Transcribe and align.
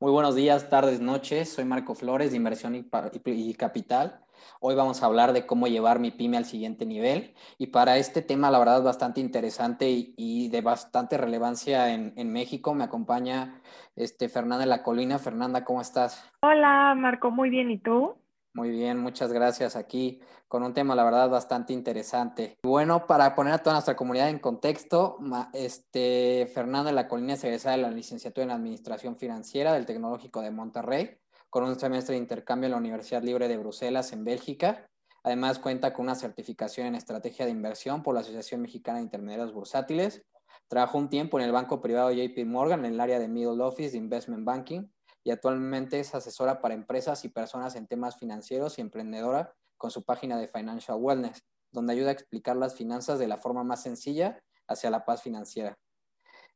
Muy 0.00 0.12
buenos 0.12 0.36
días, 0.36 0.70
tardes, 0.70 1.00
noches. 1.00 1.52
Soy 1.52 1.64
Marco 1.64 1.96
Flores 1.96 2.30
de 2.30 2.36
Inversión 2.36 2.76
y, 2.76 3.54
Capital. 3.54 4.20
Hoy 4.60 4.76
vamos 4.76 5.02
a 5.02 5.06
hablar 5.06 5.32
de 5.32 5.44
cómo 5.44 5.66
llevar 5.66 5.98
mi 5.98 6.12
pyme 6.12 6.36
al 6.36 6.44
siguiente 6.44 6.86
nivel. 6.86 7.34
Y 7.58 7.66
para 7.66 7.96
este 7.96 8.22
tema, 8.22 8.48
la 8.52 8.60
verdad, 8.60 8.84
bastante 8.84 9.20
interesante 9.20 9.88
y, 9.90 10.48
de 10.50 10.60
bastante 10.60 11.18
relevancia 11.18 11.92
en, 11.92 12.32
México, 12.32 12.74
me 12.74 12.84
acompaña 12.84 13.60
este, 13.96 14.28
Fernanda 14.28 14.66
la 14.66 14.84
Colina. 14.84 15.18
Fernanda, 15.18 15.64
¿cómo 15.64 15.80
estás? 15.80 16.24
Hola, 16.42 16.94
Marco, 16.96 17.32
muy 17.32 17.50
bien. 17.50 17.68
¿Y 17.72 17.78
tú? 17.78 18.14
Muy 18.58 18.70
bien, 18.70 18.98
muchas 18.98 19.32
gracias. 19.32 19.76
Aquí 19.76 20.20
con 20.48 20.64
un 20.64 20.74
tema, 20.74 20.96
la 20.96 21.04
verdad, 21.04 21.30
bastante 21.30 21.72
interesante. 21.72 22.58
Bueno, 22.64 23.06
para 23.06 23.32
poner 23.36 23.52
a 23.52 23.58
toda 23.58 23.74
nuestra 23.74 23.94
comunidad 23.94 24.30
en 24.30 24.40
contexto, 24.40 25.16
este, 25.52 26.50
Fernando 26.52 26.88
de 26.88 26.92
la 26.92 27.06
Colina 27.06 27.34
es 27.34 27.44
egresada 27.44 27.76
de 27.76 27.82
la 27.82 27.90
licenciatura 27.92 28.42
en 28.42 28.50
Administración 28.50 29.16
Financiera 29.16 29.72
del 29.72 29.86
Tecnológico 29.86 30.40
de 30.40 30.50
Monterrey, 30.50 31.18
con 31.48 31.62
un 31.62 31.78
semestre 31.78 32.14
de 32.14 32.20
intercambio 32.20 32.66
en 32.66 32.72
la 32.72 32.78
Universidad 32.78 33.22
Libre 33.22 33.46
de 33.46 33.58
Bruselas, 33.58 34.12
en 34.12 34.24
Bélgica. 34.24 34.90
Además, 35.22 35.60
cuenta 35.60 35.92
con 35.92 36.06
una 36.06 36.16
certificación 36.16 36.88
en 36.88 36.96
estrategia 36.96 37.44
de 37.44 37.52
inversión 37.52 38.02
por 38.02 38.16
la 38.16 38.22
Asociación 38.22 38.60
Mexicana 38.60 38.98
de 38.98 39.04
Intermediarios 39.04 39.54
Bursátiles. 39.54 40.26
Trabajó 40.66 40.98
un 40.98 41.08
tiempo 41.08 41.38
en 41.38 41.44
el 41.44 41.52
banco 41.52 41.80
privado 41.80 42.10
JP 42.10 42.44
Morgan 42.44 42.84
en 42.84 42.94
el 42.94 43.00
área 43.00 43.20
de 43.20 43.28
Middle 43.28 43.62
Office 43.62 43.92
de 43.92 43.98
Investment 43.98 44.44
Banking 44.44 44.88
y 45.24 45.30
actualmente 45.30 46.00
es 46.00 46.14
asesora 46.14 46.60
para 46.60 46.74
empresas 46.74 47.24
y 47.24 47.28
personas 47.28 47.74
en 47.76 47.86
temas 47.86 48.16
financieros 48.16 48.78
y 48.78 48.80
emprendedora 48.80 49.54
con 49.76 49.90
su 49.90 50.04
página 50.04 50.38
de 50.38 50.48
Financial 50.48 50.96
Wellness, 50.98 51.44
donde 51.70 51.92
ayuda 51.92 52.08
a 52.08 52.12
explicar 52.12 52.56
las 52.56 52.74
finanzas 52.74 53.18
de 53.18 53.28
la 53.28 53.38
forma 53.38 53.64
más 53.64 53.82
sencilla 53.82 54.40
hacia 54.66 54.90
la 54.90 55.04
paz 55.04 55.22
financiera. 55.22 55.78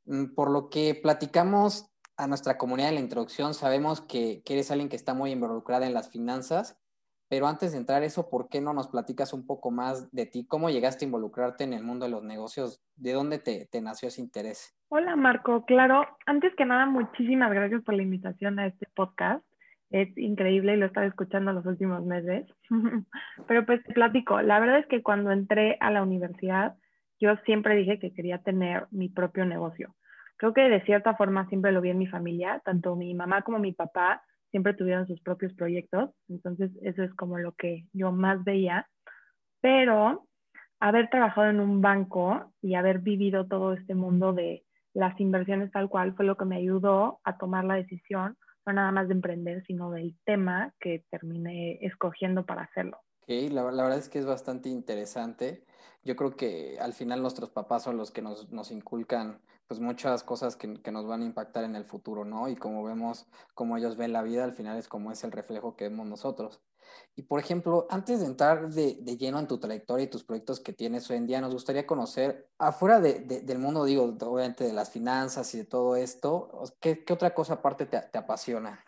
Mm, 0.04 0.34
por 0.34 0.50
lo 0.50 0.70
que 0.70 0.94
platicamos 0.94 1.86
a 2.16 2.26
nuestra 2.26 2.58
comunidad 2.58 2.90
en 2.90 2.96
la 2.96 3.00
introducción, 3.00 3.54
sabemos 3.54 4.00
que, 4.00 4.42
que 4.44 4.54
eres 4.54 4.70
alguien 4.70 4.88
que 4.88 4.96
está 4.96 5.14
muy 5.14 5.30
involucrada 5.30 5.86
en 5.86 5.94
las 5.94 6.08
finanzas 6.08 6.76
pero 7.32 7.46
antes 7.46 7.72
de 7.72 7.78
entrar 7.78 8.02
eso, 8.02 8.28
¿por 8.28 8.50
qué 8.50 8.60
no 8.60 8.74
nos 8.74 8.88
platicas 8.88 9.32
un 9.32 9.46
poco 9.46 9.70
más 9.70 10.12
de 10.12 10.26
ti? 10.26 10.44
¿Cómo 10.46 10.68
llegaste 10.68 11.06
a 11.06 11.08
involucrarte 11.08 11.64
en 11.64 11.72
el 11.72 11.82
mundo 11.82 12.04
de 12.04 12.10
los 12.10 12.22
negocios? 12.22 12.84
¿De 12.94 13.14
dónde 13.14 13.38
te, 13.38 13.66
nació 13.80 14.08
ese 14.08 14.20
interés? 14.20 14.76
Hola 14.90 15.16
Marco, 15.16 15.64
claro. 15.64 16.06
Antes 16.26 16.54
que 16.56 16.66
nada, 16.66 16.84
muchísimas 16.84 17.50
gracias 17.50 17.82
por 17.84 17.94
la 17.94 18.02
invitación 18.02 18.58
a 18.58 18.66
este 18.66 18.86
podcast. 18.94 19.42
Es 19.88 20.14
increíble 20.18 20.74
y 20.74 20.76
lo 20.76 20.84
he 20.84 20.88
estado 20.88 21.06
escuchando 21.06 21.54
los 21.54 21.64
últimos 21.64 22.04
meses. 22.04 22.44
Pero 23.48 23.64
pues 23.64 23.82
te 23.84 23.94
platico. 23.94 24.42
La 24.42 24.60
verdad 24.60 24.80
es 24.80 24.86
que 24.88 25.02
cuando 25.02 25.30
entré 25.30 25.78
a 25.80 25.90
la 25.90 26.02
universidad, 26.02 26.74
yo 27.18 27.34
siempre 27.46 27.76
dije 27.76 27.98
que 27.98 28.12
quería 28.12 28.42
tener 28.42 28.88
mi 28.90 29.08
propio 29.08 29.46
negocio. 29.46 29.94
Creo 30.36 30.52
que 30.52 30.68
de 30.68 30.82
cierta 30.82 31.14
forma 31.14 31.48
siempre 31.48 31.72
lo 31.72 31.80
vi 31.80 31.88
en 31.88 31.98
mi 31.98 32.08
familia, 32.08 32.60
tanto 32.62 32.94
mi 32.94 33.14
mamá 33.14 33.40
como 33.40 33.58
mi 33.58 33.72
papá 33.72 34.22
siempre 34.52 34.74
tuvieron 34.74 35.08
sus 35.08 35.20
propios 35.20 35.52
proyectos, 35.54 36.10
entonces 36.28 36.70
eso 36.82 37.02
es 37.02 37.12
como 37.14 37.38
lo 37.38 37.52
que 37.52 37.86
yo 37.92 38.12
más 38.12 38.44
veía, 38.44 38.86
pero 39.60 40.28
haber 40.78 41.10
trabajado 41.10 41.50
en 41.50 41.58
un 41.58 41.80
banco 41.80 42.52
y 42.60 42.74
haber 42.74 43.00
vivido 43.00 43.46
todo 43.46 43.72
este 43.72 43.94
mundo 43.94 44.32
de 44.32 44.64
las 44.94 45.18
inversiones 45.18 45.72
tal 45.72 45.88
cual 45.88 46.14
fue 46.14 46.24
lo 46.24 46.36
que 46.36 46.44
me 46.44 46.56
ayudó 46.56 47.20
a 47.24 47.38
tomar 47.38 47.64
la 47.64 47.74
decisión, 47.74 48.36
no 48.66 48.72
nada 48.72 48.92
más 48.92 49.08
de 49.08 49.14
emprender, 49.14 49.64
sino 49.66 49.90
del 49.90 50.16
tema 50.24 50.72
que 50.78 51.04
terminé 51.10 51.78
escogiendo 51.80 52.44
para 52.44 52.62
hacerlo. 52.62 52.98
Okay, 53.22 53.48
la, 53.48 53.62
la, 53.70 53.84
verdad 53.84 53.98
es 53.98 54.08
que 54.08 54.18
es 54.18 54.26
bastante 54.26 54.68
interesante. 54.68 55.64
Yo 56.04 56.16
creo 56.16 56.36
que 56.36 56.78
al 56.80 56.92
final 56.92 57.22
nuestros 57.22 57.50
papás 57.50 57.84
son 57.84 57.96
los 57.96 58.10
que 58.10 58.20
nos, 58.20 58.50
nos 58.50 58.70
inculcan 58.70 59.40
pues 59.72 59.80
muchas 59.80 60.22
cosas 60.22 60.54
que, 60.54 60.74
que, 60.82 60.92
nos 60.92 61.06
van 61.06 61.22
a 61.22 61.24
impactar 61.24 61.64
en 61.64 61.76
el 61.76 61.86
futuro, 61.86 62.26
¿no? 62.26 62.46
Y 62.46 62.56
como 62.56 62.84
vemos, 62.84 63.26
como 63.54 63.78
ellos 63.78 63.96
ven 63.96 64.12
la 64.12 64.22
vida, 64.22 64.44
al 64.44 64.52
final 64.52 64.76
es 64.76 64.86
como 64.86 65.10
es 65.10 65.24
el 65.24 65.32
reflejo 65.32 65.76
que 65.76 65.88
vemos 65.88 66.06
nosotros. 66.06 66.60
Y 67.16 67.22
por 67.22 67.40
ejemplo, 67.40 67.86
antes 67.88 68.20
de 68.20 68.26
entrar 68.26 68.68
de, 68.68 68.98
de 69.00 69.16
lleno 69.16 69.38
en 69.38 69.46
tu 69.46 69.58
trayectoria 69.58 70.04
y 70.04 70.10
tus 70.10 70.24
proyectos 70.24 70.60
que 70.60 70.74
tienes 70.74 71.08
hoy 71.08 71.16
en 71.16 71.26
día, 71.26 71.40
nos 71.40 71.54
gustaría 71.54 71.86
conocer, 71.86 72.50
afuera 72.58 73.00
de, 73.00 73.20
del 73.20 73.58
mundo, 73.58 73.86
digo, 73.86 74.04
obviamente 74.04 74.64
de 74.64 74.74
las 74.74 74.90
finanzas 74.90 75.54
y 75.54 75.58
de 75.60 75.64
todo 75.64 75.96
esto, 75.96 76.50
¿qué, 76.78 77.02
qué 77.02 77.14
otra 77.14 77.32
cosa 77.32 77.54
aparte 77.54 77.86
te, 77.86 77.98
te 77.98 78.18
apasiona? 78.18 78.84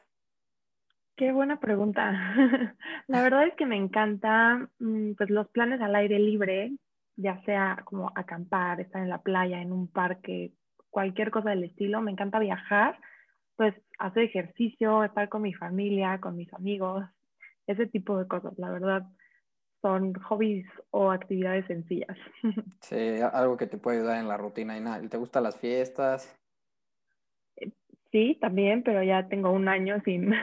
Qué 1.17 1.33
buena 1.33 1.61
pregunta. 1.61 2.13
La 3.07 3.23
verdad 3.23 3.47
es 3.47 3.55
que 3.55 3.65
me 3.65 3.79
encanta 3.79 4.69
mm, 4.81 5.13
pues 5.15 5.31
los 5.31 5.49
planes 5.49 5.81
al 5.81 5.95
aire 5.95 6.19
libre, 6.19 6.77
ya 7.17 7.41
sea 7.45 7.81
como 7.87 8.13
acampar, 8.15 8.83
estar 8.83 9.03
en 9.03 9.09
la 9.09 9.23
playa, 9.23 9.63
en 9.63 9.73
un 9.73 9.89
parque, 9.89 10.53
cualquier 10.95 11.33
cosa 11.33 11.51
del 11.51 11.65
estilo. 11.65 12.01
Me 12.01 12.13
encanta 12.13 12.39
viajar, 12.39 12.99
pues 13.57 13.75
hacer 13.99 14.23
ejercicio, 14.23 15.03
estar 15.03 15.29
con 15.29 15.43
mi 15.43 15.53
familia, 15.53 16.21
con 16.21 16.37
mis 16.37 16.55
amigos, 16.55 17.05
ese 17.67 17.87
tipo 17.89 18.17
de 18.17 18.29
cosas. 18.29 18.57
La 18.59 18.71
verdad, 18.71 19.03
son 19.83 20.15
hobbies 20.15 20.67
o 20.91 21.11
actividades 21.11 21.67
sencillas. 21.67 22.17
Sí, 22.81 23.17
algo 23.33 23.57
que 23.57 23.67
te 23.67 23.79
puede 23.79 23.99
ayudar 23.99 24.21
en 24.21 24.29
la 24.29 24.37
rutina 24.37 24.77
y 24.77 24.81
nada. 24.81 25.01
¿Te 25.09 25.17
gustan 25.17 25.43
las 25.43 25.59
fiestas? 25.59 26.39
Sí, 28.13 28.37
también, 28.43 28.83
pero 28.83 29.03
ya 29.03 29.27
tengo 29.27 29.51
un 29.51 29.69
año 29.69 30.01
sin, 30.05 30.35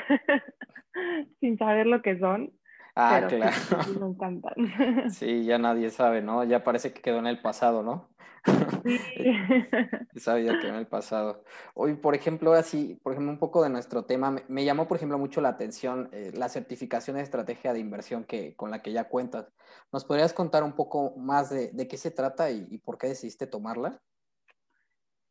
sin 1.39 1.57
saber 1.59 1.85
lo 1.85 2.01
que 2.01 2.18
son. 2.18 2.51
Ah, 2.96 3.25
claro. 3.28 3.56
Sí, 3.84 3.91
me 4.00 4.07
encantan. 4.07 4.53
Sí, 5.12 5.46
ya 5.46 5.57
nadie 5.57 5.90
sabe, 5.90 6.22
¿no? 6.22 6.44
Ya 6.44 6.63
parece 6.63 6.94
que 6.94 7.02
quedó 7.02 7.19
en 7.19 7.28
el 7.28 7.41
pasado, 7.41 7.84
¿no? 7.84 8.09
Sí. 8.44 10.19
Sabe 10.19 10.44
ya 10.46 10.59
quedó 10.59 10.69
en 10.69 10.75
el 10.75 10.88
pasado. 10.88 11.44
Hoy, 11.74 11.94
por 11.94 12.16
ejemplo, 12.16 12.53
así, 12.53 13.00
por 13.03 13.13
ejemplo, 13.13 13.31
un 13.31 13.40
poco 13.40 13.63
de 13.63 13.69
nuestro 13.69 14.06
tema, 14.06 14.35
me, 14.47 14.66
llamó, 14.66 14.88
por 14.88 14.97
ejemplo, 14.97 15.18
mucho 15.18 15.41
la 15.41 15.50
atención 15.50 16.09
eh, 16.12 16.31
la 16.34 16.50
certificación 16.50 17.18
de 17.18 17.24
estrategia 17.24 17.74
de 17.74 17.80
inversión 17.80 18.24
que, 18.24 18.56
con 18.56 18.72
la 18.72 18.81
que 18.81 18.91
ya 18.91 19.07
cuentas. 19.07 19.51
¿Nos 19.91 20.06
podrías 20.06 20.34
contar 20.34 20.63
un 20.63 20.74
poco 20.74 21.16
más 21.18 21.50
de, 21.50 21.72
de 21.72 21.88
qué 21.88 21.97
se 21.97 22.12
trata 22.12 22.50
y, 22.50 22.66
y 22.69 22.80
por 22.80 22.97
qué 22.97 23.07
decidiste 23.07 23.47
tomarla? 23.47 24.01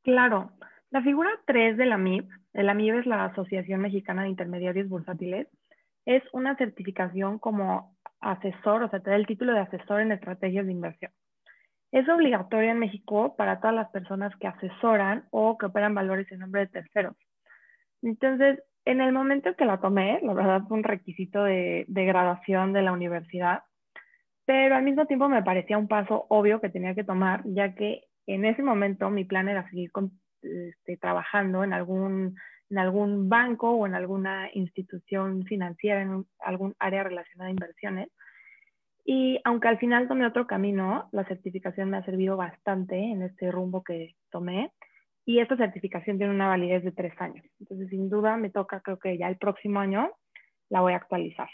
Claro. 0.02 0.52
La 0.90 1.02
figura 1.02 1.30
3 1.46 1.76
de 1.76 1.86
la 1.86 1.98
MIB, 1.98 2.28
la 2.52 2.74
MIB 2.74 3.00
es 3.00 3.06
la 3.06 3.26
Asociación 3.26 3.80
Mexicana 3.80 4.22
de 4.22 4.30
Intermediarios 4.30 4.88
Bursátiles, 4.88 5.46
es 6.06 6.22
una 6.32 6.56
certificación 6.56 7.38
como 7.38 7.96
asesor, 8.20 8.82
o 8.82 8.90
sea, 8.90 9.00
te 9.00 9.10
da 9.10 9.16
el 9.16 9.26
título 9.26 9.52
de 9.52 9.60
asesor 9.60 10.00
en 10.00 10.12
estrategias 10.12 10.66
de 10.66 10.72
inversión. 10.72 11.12
Es 11.92 12.08
obligatoria 12.08 12.70
en 12.70 12.78
México 12.78 13.34
para 13.36 13.60
todas 13.60 13.74
las 13.74 13.90
personas 13.90 14.32
que 14.36 14.46
asesoran 14.46 15.24
o 15.30 15.58
que 15.58 15.66
operan 15.66 15.94
valores 15.94 16.30
en 16.30 16.40
nombre 16.40 16.62
de 16.62 16.68
terceros. 16.68 17.16
Entonces, 18.02 18.62
en 18.84 19.00
el 19.00 19.12
momento 19.12 19.54
que 19.56 19.64
la 19.64 19.80
tomé, 19.80 20.20
la 20.22 20.32
verdad 20.32 20.62
fue 20.68 20.78
un 20.78 20.84
requisito 20.84 21.44
de, 21.44 21.84
graduación 21.88 22.72
de 22.72 22.82
la 22.82 22.92
universidad, 22.92 23.64
pero 24.46 24.76
al 24.76 24.82
mismo 24.82 25.06
tiempo 25.06 25.28
me 25.28 25.42
parecía 25.42 25.78
un 25.78 25.88
paso 25.88 26.26
obvio 26.28 26.60
que 26.60 26.70
tenía 26.70 26.94
que 26.94 27.04
tomar, 27.04 27.42
ya 27.44 27.74
que 27.74 28.04
en 28.26 28.44
ese 28.44 28.62
momento 28.62 29.10
mi 29.10 29.24
plan 29.24 29.48
era 29.48 29.68
seguir 29.68 29.90
este, 30.42 30.96
trabajando 30.96 31.62
en 31.64 31.72
algún, 31.72 32.36
en 32.70 32.78
algún 32.78 33.28
banco 33.28 33.70
o 33.70 33.86
en 33.86 33.94
alguna 33.94 34.48
institución 34.54 35.44
financiera, 35.44 36.02
en 36.02 36.24
algún 36.38 36.74
área 36.78 37.02
relacionada 37.02 37.48
a 37.48 37.52
inversiones. 37.52 38.08
Y 39.04 39.40
aunque 39.44 39.68
al 39.68 39.78
final 39.78 40.06
tomé 40.06 40.26
otro 40.26 40.46
camino, 40.46 41.08
la 41.12 41.24
certificación 41.24 41.90
me 41.90 41.96
ha 41.96 42.04
servido 42.04 42.36
bastante 42.36 42.96
en 42.96 43.22
este 43.22 43.50
rumbo 43.50 43.82
que 43.82 44.14
tomé. 44.30 44.72
Y 45.26 45.40
esta 45.40 45.56
certificación 45.56 46.16
tiene 46.16 46.32
una 46.32 46.48
validez 46.48 46.84
de 46.84 46.92
tres 46.92 47.12
años. 47.20 47.44
Entonces, 47.58 47.88
sin 47.88 48.08
duda, 48.08 48.36
me 48.36 48.50
toca, 48.50 48.80
creo 48.80 48.98
que 48.98 49.18
ya 49.18 49.28
el 49.28 49.36
próximo 49.36 49.80
año 49.80 50.10
la 50.68 50.80
voy 50.80 50.92
a 50.92 50.96
actualizar. 50.96 51.48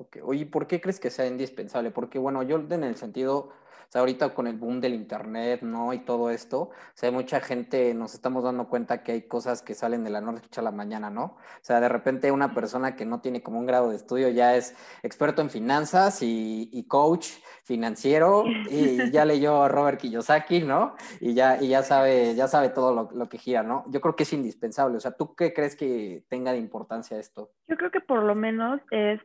Ok, 0.00 0.16
oye, 0.22 0.46
¿por 0.46 0.66
qué 0.66 0.80
crees 0.80 0.98
que 0.98 1.10
sea 1.10 1.26
indispensable? 1.26 1.90
Porque, 1.90 2.18
bueno, 2.18 2.42
yo 2.42 2.56
en 2.56 2.84
el 2.84 2.96
sentido, 2.96 3.36
o 3.36 3.52
sea, 3.90 4.00
ahorita 4.00 4.32
con 4.32 4.46
el 4.46 4.56
boom 4.56 4.80
del 4.80 4.94
Internet, 4.94 5.60
¿no? 5.60 5.92
Y 5.92 5.98
todo 5.98 6.30
esto, 6.30 6.60
o 6.62 6.72
sea, 6.94 7.10
mucha 7.10 7.38
gente 7.42 7.92
nos 7.92 8.14
estamos 8.14 8.42
dando 8.42 8.66
cuenta 8.70 9.02
que 9.02 9.12
hay 9.12 9.22
cosas 9.28 9.60
que 9.60 9.74
salen 9.74 10.02
de 10.02 10.08
la 10.08 10.22
noche 10.22 10.58
a 10.58 10.62
la 10.62 10.70
mañana, 10.70 11.10
¿no? 11.10 11.24
O 11.24 11.60
sea, 11.60 11.82
de 11.82 11.90
repente 11.90 12.32
una 12.32 12.54
persona 12.54 12.96
que 12.96 13.04
no 13.04 13.20
tiene 13.20 13.42
como 13.42 13.58
un 13.58 13.66
grado 13.66 13.90
de 13.90 13.96
estudio 13.96 14.30
ya 14.30 14.56
es 14.56 14.74
experto 15.02 15.42
en 15.42 15.50
finanzas 15.50 16.20
y, 16.22 16.86
coach 16.88 17.28
financiero 17.64 18.44
y 18.70 19.10
ya 19.10 19.26
leyó 19.26 19.62
a 19.62 19.68
Robert 19.68 20.00
Kiyosaki, 20.00 20.62
¿no? 20.62 20.94
Y 21.20 21.34
ya, 21.34 21.62
y 21.62 21.68
ya 21.68 21.82
sabe, 21.82 22.34
ya 22.34 22.48
sabe 22.48 22.70
todo 22.70 22.94
lo, 22.94 23.10
lo 23.12 23.28
que 23.28 23.36
gira, 23.36 23.62
¿no? 23.62 23.84
Yo 23.88 24.00
creo 24.00 24.16
que 24.16 24.22
es 24.22 24.32
indispensable. 24.32 24.96
O 24.96 25.00
sea, 25.00 25.12
¿tú 25.12 25.34
qué 25.34 25.52
crees 25.52 25.76
que 25.76 26.24
tenga 26.30 26.52
de 26.52 26.58
importancia 26.58 27.18
esto? 27.18 27.50
Yo 27.68 27.76
creo 27.76 27.90
que 27.90 28.00
por 28.00 28.22
lo 28.22 28.34
menos 28.34 28.80
es 28.90 29.20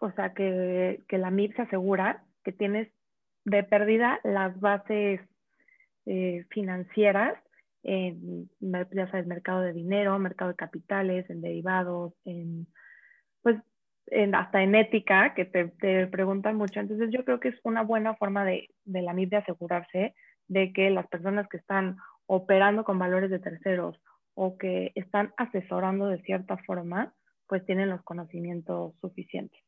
o 0.00 0.10
sea, 0.12 0.34
que, 0.34 1.02
que 1.08 1.18
la 1.18 1.30
MIP 1.30 1.56
se 1.56 1.62
asegura 1.62 2.24
que 2.44 2.52
tienes 2.52 2.88
de 3.44 3.62
pérdida 3.62 4.20
las 4.24 4.58
bases 4.60 5.20
eh, 6.06 6.44
financieras 6.50 7.38
en, 7.82 8.48
ya 8.60 9.10
sabes, 9.10 9.26
mercado 9.26 9.60
de 9.60 9.72
dinero, 9.72 10.18
mercado 10.18 10.50
de 10.50 10.56
capitales, 10.56 11.28
en 11.28 11.42
derivados, 11.42 12.14
en, 12.24 12.66
pues, 13.42 13.56
en, 14.06 14.34
hasta 14.34 14.62
en 14.62 14.74
ética, 14.74 15.34
que 15.34 15.44
te, 15.44 15.66
te, 15.68 16.06
preguntan 16.06 16.56
mucho. 16.56 16.80
Entonces, 16.80 17.10
yo 17.10 17.24
creo 17.24 17.40
que 17.40 17.48
es 17.48 17.60
una 17.62 17.82
buena 17.82 18.14
forma 18.16 18.44
de, 18.44 18.70
de 18.84 19.02
la 19.02 19.12
MIP 19.12 19.30
de 19.30 19.36
asegurarse 19.36 20.14
de 20.48 20.72
que 20.72 20.90
las 20.90 21.06
personas 21.08 21.48
que 21.48 21.58
están 21.58 21.96
operando 22.26 22.84
con 22.84 22.98
valores 22.98 23.30
de 23.30 23.38
terceros 23.38 24.00
o 24.34 24.56
que 24.56 24.92
están 24.94 25.32
asesorando 25.36 26.08
de 26.08 26.20
cierta 26.22 26.56
forma, 26.58 27.14
pues 27.46 27.64
tienen 27.66 27.90
los 27.90 28.02
conocimientos 28.02 28.94
suficientes. 29.00 29.63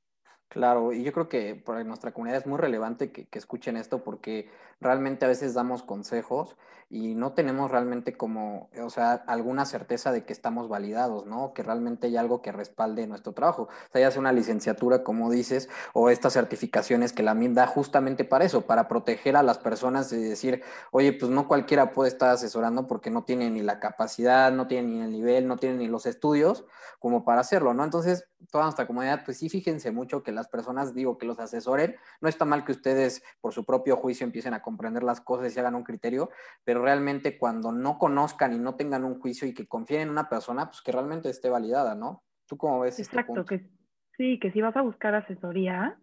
Claro, 0.48 0.92
y 0.92 1.02
yo 1.02 1.12
creo 1.12 1.28
que 1.28 1.56
para 1.56 1.82
nuestra 1.82 2.12
comunidad 2.12 2.38
es 2.38 2.46
muy 2.46 2.56
relevante 2.56 3.10
que, 3.10 3.28
escuchen 3.32 3.76
esto 3.76 4.02
porque 4.04 4.48
realmente 4.80 5.24
a 5.24 5.28
veces 5.28 5.54
damos 5.54 5.82
consejos 5.82 6.56
y 6.88 7.14
no 7.16 7.32
tenemos 7.34 7.70
realmente 7.70 8.16
como, 8.16 8.70
o 8.80 8.88
sea, 8.88 9.12
alguna 9.26 9.66
certeza 9.66 10.12
de 10.12 10.24
que 10.24 10.32
estamos 10.32 10.68
validados, 10.68 11.26
¿no? 11.26 11.52
Que 11.52 11.64
realmente 11.64 12.06
hay 12.06 12.16
algo 12.16 12.42
que 12.42 12.52
respalde 12.52 13.06
nuestro 13.08 13.32
trabajo. 13.32 13.64
O 13.64 13.92
sea, 13.92 14.00
ya 14.00 14.10
sea 14.10 14.20
una 14.20 14.32
licenciatura, 14.32 15.02
como 15.02 15.30
dices, 15.30 15.68
o 15.92 16.10
estas 16.10 16.32
certificaciones 16.34 17.12
que 17.12 17.24
la 17.24 17.34
MIM 17.34 17.54
da 17.54 17.66
justamente 17.66 18.24
para 18.24 18.44
eso, 18.44 18.62
para 18.66 18.86
proteger 18.88 19.36
a 19.36 19.42
las 19.42 19.58
personas 19.58 20.12
y 20.12 20.22
decir, 20.22 20.62
oye, 20.92 21.12
pues 21.12 21.30
no 21.30 21.48
cualquiera 21.48 21.92
puede 21.92 22.08
estar 22.08 22.30
asesorando 22.30 22.86
porque 22.86 23.10
no 23.10 23.24
tiene 23.24 23.50
ni 23.50 23.62
la 23.62 23.80
capacidad, 23.80 24.52
no 24.52 24.68
tiene 24.68 24.88
ni 24.88 25.00
el 25.02 25.10
nivel, 25.10 25.48
no 25.48 25.56
tiene 25.56 25.76
ni 25.76 25.88
los 25.88 26.06
estudios 26.06 26.64
como 27.00 27.24
para 27.24 27.40
hacerlo, 27.40 27.74
¿no? 27.74 27.84
Entonces, 27.84 28.28
toda 28.50 28.64
nuestra 28.64 28.86
comunidad, 28.86 29.22
pues 29.24 29.38
sí, 29.38 29.48
fíjense 29.48 29.90
mucho 29.90 30.22
que 30.22 30.32
las 30.32 30.48
personas, 30.48 30.94
digo, 30.94 31.18
que 31.18 31.26
los 31.26 31.38
asesoren. 31.38 31.96
No 32.20 32.28
está 32.28 32.44
mal 32.44 32.64
que 32.64 32.72
ustedes, 32.72 33.22
por 33.40 33.52
su 33.52 33.64
propio 33.64 33.96
juicio, 33.96 34.24
empiecen 34.24 34.54
a 34.54 34.62
comprender 34.62 35.02
las 35.02 35.20
cosas 35.20 35.54
y 35.54 35.60
hagan 35.60 35.74
un 35.74 35.84
criterio, 35.84 36.30
pero 36.64 36.82
realmente 36.82 37.38
cuando 37.38 37.72
no 37.72 37.98
conozcan 37.98 38.52
y 38.52 38.58
no 38.58 38.74
tengan 38.76 39.04
un 39.04 39.18
juicio 39.20 39.46
y 39.48 39.54
que 39.54 39.66
confíen 39.66 40.02
en 40.02 40.10
una 40.10 40.28
persona, 40.28 40.66
pues 40.66 40.82
que 40.82 40.92
realmente 40.92 41.28
esté 41.28 41.48
validada, 41.48 41.94
¿no? 41.94 42.22
¿Tú 42.46 42.56
cómo 42.56 42.80
ves 42.80 42.98
este 42.98 43.18
Exacto, 43.18 43.44
que 43.44 43.68
sí, 44.16 44.38
que 44.38 44.52
si 44.52 44.60
vas 44.60 44.76
a 44.76 44.82
buscar 44.82 45.14
asesoría, 45.14 45.98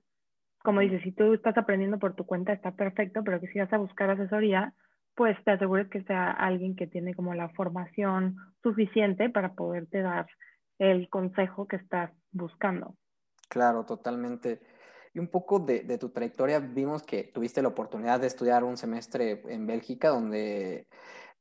como 0.64 0.80
dices, 0.80 1.02
si 1.04 1.12
tú 1.12 1.34
estás 1.34 1.58
aprendiendo 1.58 2.00
por 2.00 2.16
tu 2.16 2.26
cuenta, 2.26 2.54
está 2.54 2.72
perfecto, 2.72 3.24
pero 3.24 3.40
que 3.40 3.48
si 3.48 3.60
vas 3.60 3.72
a 3.74 3.78
buscar 3.78 4.10
asesoría, 4.10 4.74
pues 5.16 5.38
te 5.44 5.52
asegures 5.52 5.90
que 5.90 6.04
sea 6.04 6.32
alguien 6.32 6.76
que 6.76 6.88
tiene 6.88 7.14
como 7.14 7.34
la 7.34 7.50
formación 7.50 8.38
suficiente 8.62 9.30
para 9.30 9.54
poderte 9.54 10.02
dar 10.02 10.26
el 10.80 11.10
consejo 11.10 11.68
que 11.68 11.78
estás 11.78 12.12
buscando. 12.31 12.96
Claro, 13.50 13.86
totalmente. 13.86 14.62
Y 15.14 15.20
un 15.20 15.28
poco 15.28 15.60
de, 15.60 15.98
tu 16.00 16.10
trayectoria, 16.10 16.60
vimos 16.60 17.04
que 17.04 17.24
tuviste 17.24 17.62
la 17.62 17.68
oportunidad 17.68 18.20
de 18.20 18.28
estudiar 18.28 18.64
un 18.64 18.78
semestre 18.78 19.44
en 19.48 19.68
Bélgica, 19.68 20.10
donde, 20.10 20.88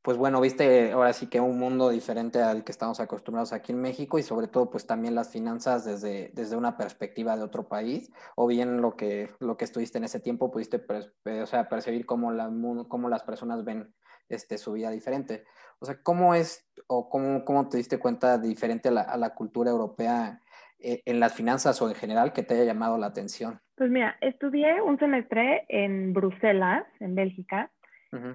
pues 0.03 0.19
bueno, 0.19 0.43
viste 0.43 0.93
ahora 0.93 1.15
sí 1.15 1.29
que 1.29 1.41
un 1.41 1.59
mundo 1.59 1.89
diferente 1.89 2.43
al 2.43 2.65
que 2.65 2.73
estamos 2.73 3.01
acostumbrados 3.01 3.55
aquí 3.55 3.73
en 3.73 3.81
México 3.81 4.19
y 4.19 4.23
sobre 4.23 4.49
todo, 4.49 4.69
pues 4.69 4.87
también 4.87 5.15
las 5.15 5.31
finanzas 5.31 5.87
desde, 5.87 6.31
desde 6.35 6.57
una 6.57 6.77
perspectiva 6.77 7.35
de 7.35 7.45
otro 7.45 7.67
país, 7.67 8.13
o 8.37 8.47
bien 8.47 8.83
lo 8.83 8.95
que, 8.95 9.31
lo 9.41 9.57
que 9.57 9.65
estuviste 9.65 9.97
en 9.97 10.05
ese 10.05 10.21
tiempo, 10.21 10.51
pudiste 10.51 10.85
o 11.25 11.47
sea, 11.47 11.71
percibir 11.71 12.05
cómo, 12.05 12.31
la, 12.31 12.51
cómo 12.89 13.09
las 13.09 13.23
personas 13.23 13.65
ven 13.65 13.95
este, 14.37 14.59
su 14.59 14.73
vida 14.73 14.91
diferente. 14.91 15.45
O 15.79 15.85
sea, 15.85 15.97
¿cómo 16.03 16.35
es 16.35 16.69
o 16.87 17.09
cómo, 17.09 17.45
cómo 17.45 17.69
te 17.69 17.77
diste 17.77 17.99
cuenta 17.99 18.39
diferente 18.39 18.89
a 18.89 18.93
la, 18.93 19.03
a 19.03 19.17
la 19.17 19.35
cultura 19.35 19.71
europea 19.71 20.41
eh, 20.79 21.03
en 21.07 21.21
las 21.21 21.35
finanzas 21.35 21.81
o 21.83 21.89
en 21.89 21.95
general 21.95 22.33
que 22.33 22.43
te 22.43 22.55
haya 22.55 22.65
llamado 22.65 22.99
la 22.99 23.07
atención? 23.07 23.61
Pues 23.77 23.91
mira, 23.91 24.17
estudié 24.21 24.81
un 24.83 24.99
semestre 24.99 25.65
en 25.69 26.13
Bruselas, 26.13 26.85
en 27.01 27.15
Bélgica, 27.15 27.71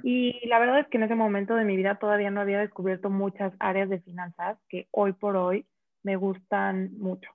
y 0.02 0.48
la 0.48 0.58
verdad 0.58 0.80
es 0.80 0.88
que 0.88 0.98
en 0.98 1.04
ese 1.04 1.14
momento 1.14 1.54
de 1.54 1.64
mi 1.64 1.78
vida 1.78 2.00
todavía 2.00 2.32
no 2.32 2.42
había 2.42 2.60
descubierto 2.60 3.12
muchas 3.12 3.54
áreas 3.60 3.90
de 3.90 4.00
finanzas 4.00 4.58
que 4.70 4.88
hoy 4.90 5.14
por 5.14 5.36
hoy 5.36 5.68
me 6.02 6.16
gustan 6.16 6.98
mucho. 6.98 7.30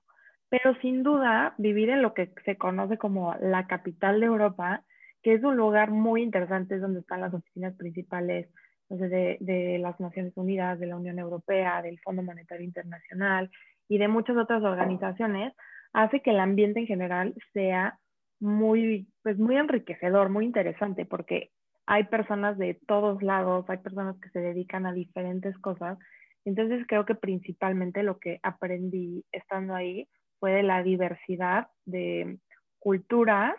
Pero 0.49 0.75
sin 0.81 1.03
duda, 1.03 1.55
vivir 1.57 1.89
en 1.89 2.01
lo 2.01 2.13
que 2.13 2.33
se 2.43 2.57
conoce 2.57 2.97
como 2.97 3.33
la 3.39 3.65
capital 3.67 4.19
de 4.19 4.25
Europa, 4.25 4.83
que 5.23 5.33
es 5.33 5.43
un 5.43 5.55
lugar 5.55 5.89
muy 5.89 6.21
interesante, 6.21 6.75
es 6.75 6.81
donde 6.81 6.99
están 6.99 7.21
las 7.21 7.33
oficinas 7.33 7.75
principales 7.75 8.49
de, 8.89 9.37
de, 9.39 9.79
las 9.79 9.99
Naciones 9.99 10.33
Unidas, 10.35 10.79
de 10.79 10.87
la 10.87 10.97
Unión 10.97 11.17
Europea, 11.17 11.81
del 11.81 11.99
Fondo 12.01 12.21
Monetario 12.21 12.65
Internacional 12.65 13.49
y 13.87 13.97
de 13.97 14.07
muchas 14.07 14.37
otras 14.37 14.61
organizaciones, 14.63 15.53
hace 15.93 16.21
que 16.21 16.31
el 16.31 16.39
ambiente 16.39 16.81
en 16.81 16.87
general 16.87 17.33
sea 17.53 17.97
muy, 18.39 19.07
pues 19.23 19.39
muy 19.39 19.55
enriquecedor, 19.55 20.29
muy 20.29 20.45
interesante, 20.45 21.05
porque 21.05 21.51
hay 21.85 22.05
personas 22.05 22.57
de 22.57 22.79
todos 22.85 23.23
lados, 23.23 23.65
hay 23.69 23.77
personas 23.77 24.17
que 24.19 24.29
se 24.29 24.39
dedican 24.39 24.85
a 24.85 24.93
diferentes 24.93 25.57
cosas. 25.59 25.97
Entonces 26.45 26.85
creo 26.87 27.05
que 27.05 27.15
principalmente 27.15 28.03
lo 28.03 28.19
que 28.19 28.39
aprendí 28.43 29.23
estando 29.31 29.73
ahí 29.73 30.07
fue 30.39 30.51
de 30.51 30.63
la 30.63 30.83
diversidad 30.83 31.67
de 31.85 32.37
culturas 32.79 33.55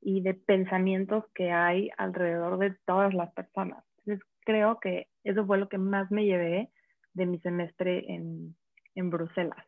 y 0.00 0.20
de 0.20 0.34
pensamientos 0.34 1.24
que 1.34 1.50
hay 1.52 1.90
alrededor 1.98 2.58
de 2.58 2.76
todas 2.86 3.14
las 3.14 3.32
personas. 3.32 3.84
Entonces 3.98 4.26
creo 4.44 4.78
que 4.80 5.08
eso 5.24 5.44
fue 5.46 5.58
lo 5.58 5.68
que 5.68 5.78
más 5.78 6.10
me 6.10 6.24
llevé 6.24 6.70
de 7.14 7.26
mi 7.26 7.38
semestre 7.40 8.04
en, 8.12 8.54
en 8.94 9.10
Bruselas. 9.10 9.64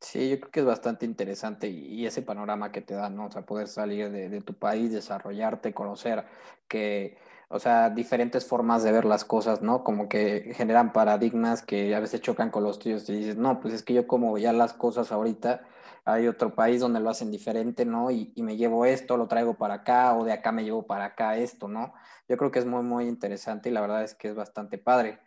Sí, 0.00 0.30
yo 0.30 0.40
creo 0.40 0.50
que 0.50 0.60
es 0.60 0.66
bastante 0.66 1.06
interesante 1.06 1.68
y, 1.68 2.04
ese 2.06 2.22
panorama 2.22 2.72
que 2.72 2.80
te 2.80 2.94
da, 2.94 3.08
¿no? 3.08 3.26
O 3.26 3.30
sea, 3.30 3.42
poder 3.42 3.68
salir 3.68 4.10
de, 4.10 4.28
de, 4.28 4.40
tu 4.40 4.54
país, 4.54 4.92
desarrollarte, 4.92 5.72
conocer 5.72 6.24
que, 6.66 7.18
o 7.48 7.60
sea, 7.60 7.88
diferentes 7.88 8.44
formas 8.44 8.82
de 8.82 8.90
ver 8.90 9.04
las 9.04 9.24
cosas, 9.24 9.62
¿no? 9.62 9.84
Como 9.84 10.08
que 10.08 10.54
generan 10.56 10.92
paradigmas 10.92 11.62
que 11.62 11.94
a 11.94 12.00
veces 12.00 12.20
chocan 12.20 12.50
con 12.50 12.64
los 12.64 12.80
tuyos 12.80 13.08
y 13.08 13.16
dices, 13.16 13.36
no, 13.36 13.60
pues 13.60 13.74
es 13.74 13.84
que 13.84 13.94
yo 13.94 14.08
como 14.08 14.38
ya 14.38 14.52
las 14.52 14.72
cosas 14.72 15.12
ahorita, 15.12 15.62
hay 16.04 16.26
otro 16.26 16.54
país 16.54 16.80
donde 16.80 17.00
lo 17.00 17.10
hacen 17.10 17.30
diferente, 17.30 17.84
¿no? 17.84 18.10
Y, 18.10 18.32
y 18.34 18.42
me 18.42 18.56
llevo 18.56 18.84
esto, 18.84 19.16
lo 19.16 19.28
traigo 19.28 19.54
para 19.54 19.74
acá, 19.74 20.14
o 20.14 20.24
de 20.24 20.32
acá 20.32 20.52
me 20.52 20.64
llevo 20.64 20.86
para 20.86 21.06
acá 21.06 21.36
esto, 21.36 21.68
¿no? 21.68 21.94
Yo 22.28 22.36
creo 22.36 22.50
que 22.50 22.58
es 22.58 22.66
muy, 22.66 22.82
muy 22.82 23.06
interesante 23.06 23.68
y 23.68 23.72
la 23.72 23.80
verdad 23.80 24.02
es 24.02 24.14
que 24.14 24.28
es 24.28 24.34
bastante 24.34 24.78
padre, 24.78 25.20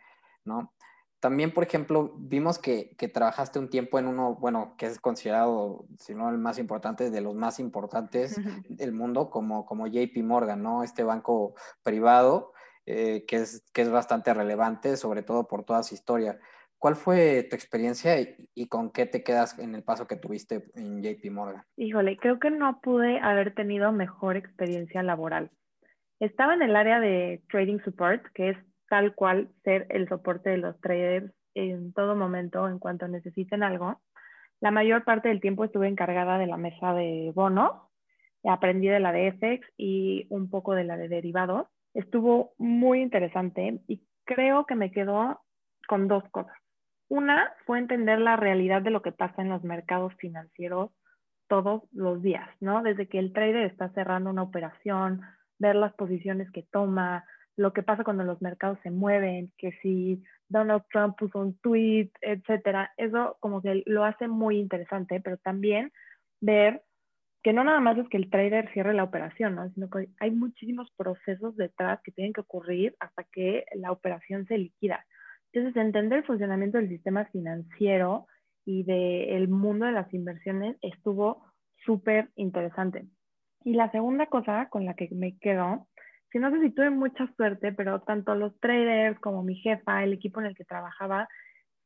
¿no? 0.44 0.72
También, 1.20 1.52
por 1.52 1.64
ejemplo, 1.64 2.14
vimos 2.18 2.58
que, 2.58 2.94
que, 2.96 3.08
trabajaste 3.08 3.58
un 3.58 3.70
tiempo 3.70 3.98
en 3.98 4.06
uno, 4.06 4.34
bueno, 4.34 4.74
que 4.76 4.86
es 4.86 5.00
considerado, 5.00 5.86
si 5.98 6.14
no 6.14 6.28
el 6.28 6.38
más 6.38 6.58
importante, 6.58 7.10
de 7.10 7.20
los 7.20 7.34
más 7.34 7.58
importantes 7.58 8.36
del 8.68 8.92
mundo, 8.92 9.30
como, 9.30 9.64
como 9.64 9.86
JP 9.86 10.16
Morgan, 10.22 10.62
¿no? 10.62 10.84
Este 10.84 11.02
banco 11.02 11.54
privado 11.82 12.52
eh, 12.88 13.24
que, 13.26 13.36
es, 13.36 13.64
que 13.72 13.82
es 13.82 13.90
bastante 13.90 14.32
relevante, 14.34 14.96
sobre 14.96 15.22
todo 15.22 15.48
por 15.48 15.64
toda 15.64 15.82
su 15.82 15.94
historia. 15.94 16.38
¿Cuál 16.78 16.96
fue 16.96 17.44
tu 17.44 17.56
experiencia 17.56 18.20
y, 18.20 18.36
y, 18.54 18.68
con 18.68 18.90
qué 18.90 19.06
te 19.06 19.22
quedas 19.22 19.58
en 19.58 19.74
el 19.74 19.82
paso 19.82 20.06
que 20.06 20.16
tuviste 20.16 20.64
en 20.74 21.02
JP 21.02 21.30
Morgan? 21.30 21.62
Híjole, 21.76 22.16
creo 22.18 22.38
que 22.38 22.50
no 22.50 22.80
pude 22.80 23.18
haber 23.20 23.54
tenido 23.54 23.92
mejor 23.92 24.36
experiencia 24.36 25.02
laboral. 25.02 25.50
Estaba 26.20 26.54
en 26.54 26.62
el 26.62 26.76
área 26.76 27.00
de 27.00 27.42
Trading 27.50 27.78
Support, 27.84 28.26
que 28.34 28.50
es 28.50 28.58
tal 28.88 29.14
cual 29.14 29.50
ser 29.64 29.86
el 29.90 30.08
soporte 30.08 30.50
de 30.50 30.58
los 30.58 30.80
traders 30.80 31.32
en 31.54 31.92
todo 31.92 32.14
momento 32.14 32.68
en 32.68 32.78
cuanto 32.78 33.08
necesiten 33.08 33.62
algo. 33.62 34.00
La 34.60 34.70
mayor 34.70 35.04
parte 35.04 35.28
del 35.28 35.40
tiempo 35.40 35.64
estuve 35.64 35.88
encargada 35.88 36.38
de 36.38 36.46
la 36.46 36.56
mesa 36.56 36.94
de 36.94 37.32
bonos, 37.34 37.72
aprendí 38.44 38.88
de 38.88 39.00
la 39.00 39.12
de 39.12 39.32
FX 39.32 39.66
y 39.76 40.26
un 40.30 40.48
poco 40.48 40.74
de 40.74 40.84
la 40.84 40.96
de 40.96 41.08
derivados. 41.08 41.66
Estuvo 41.94 42.52
muy 42.58 43.00
interesante 43.00 43.80
y 43.86 44.02
creo 44.24 44.66
que 44.66 44.74
me 44.74 44.90
quedó 44.90 45.40
con 45.88 46.08
dos 46.08 46.24
cosas. 46.30 46.56
Una 47.08 47.52
fue 47.64 47.78
entender 47.78 48.20
la 48.20 48.36
realidad 48.36 48.82
de 48.82 48.90
lo 48.90 49.02
que 49.02 49.12
pasa 49.12 49.42
en 49.42 49.48
los 49.48 49.62
mercados 49.62 50.14
financieros 50.16 50.90
todos 51.48 51.82
los 51.92 52.22
días, 52.22 52.48
¿no? 52.60 52.82
Desde 52.82 53.08
que 53.08 53.18
el 53.18 53.32
trader 53.32 53.66
está 53.66 53.90
cerrando 53.90 54.30
una 54.30 54.42
operación, 54.42 55.20
ver 55.58 55.76
las 55.76 55.94
posiciones 55.94 56.50
que 56.50 56.64
toma, 56.64 57.24
lo 57.56 57.72
que 57.72 57.82
pasa 57.82 58.04
cuando 58.04 58.24
los 58.24 58.42
mercados 58.42 58.78
se 58.82 58.90
mueven, 58.90 59.52
que 59.56 59.72
si 59.82 60.22
Donald 60.48 60.82
Trump 60.90 61.16
puso 61.16 61.38
un 61.38 61.58
tweet, 61.58 62.10
etcétera, 62.20 62.92
eso 62.96 63.36
como 63.40 63.62
que 63.62 63.82
lo 63.86 64.04
hace 64.04 64.28
muy 64.28 64.58
interesante, 64.58 65.20
pero 65.20 65.38
también 65.38 65.92
ver 66.40 66.82
que 67.42 67.52
no 67.52 67.62
nada 67.62 67.80
más 67.80 67.96
es 67.96 68.08
que 68.08 68.16
el 68.16 68.28
trader 68.28 68.70
cierre 68.72 68.92
la 68.92 69.04
operación, 69.04 69.54
¿no? 69.54 69.70
sino 69.70 69.88
que 69.88 70.08
hay 70.18 70.32
muchísimos 70.32 70.90
procesos 70.96 71.56
detrás 71.56 72.00
que 72.02 72.10
tienen 72.10 72.32
que 72.32 72.40
ocurrir 72.40 72.96
hasta 72.98 73.22
que 73.22 73.64
la 73.76 73.92
operación 73.92 74.46
se 74.46 74.58
liquida. 74.58 75.06
Entonces, 75.56 75.82
entender 75.82 76.18
el 76.18 76.24
funcionamiento 76.26 76.76
del 76.76 76.90
sistema 76.90 77.24
financiero 77.32 78.26
y 78.66 78.82
del 78.82 79.48
mundo 79.48 79.86
de 79.86 79.92
las 79.92 80.12
inversiones 80.12 80.76
estuvo 80.82 81.46
súper 81.86 82.28
interesante. 82.36 83.06
Y 83.64 83.72
la 83.72 83.90
segunda 83.90 84.26
cosa 84.26 84.68
con 84.68 84.84
la 84.84 84.92
que 84.92 85.08
me 85.12 85.38
quedo 85.38 85.88
si 86.30 86.38
no 86.38 86.50
sé 86.50 86.60
si 86.60 86.70
tuve 86.72 86.90
mucha 86.90 87.26
suerte, 87.36 87.72
pero 87.72 88.02
tanto 88.02 88.34
los 88.34 88.60
traders 88.60 89.18
como 89.20 89.42
mi 89.42 89.54
jefa, 89.54 90.04
el 90.04 90.12
equipo 90.12 90.40
en 90.40 90.46
el 90.46 90.54
que 90.54 90.66
trabajaba, 90.66 91.26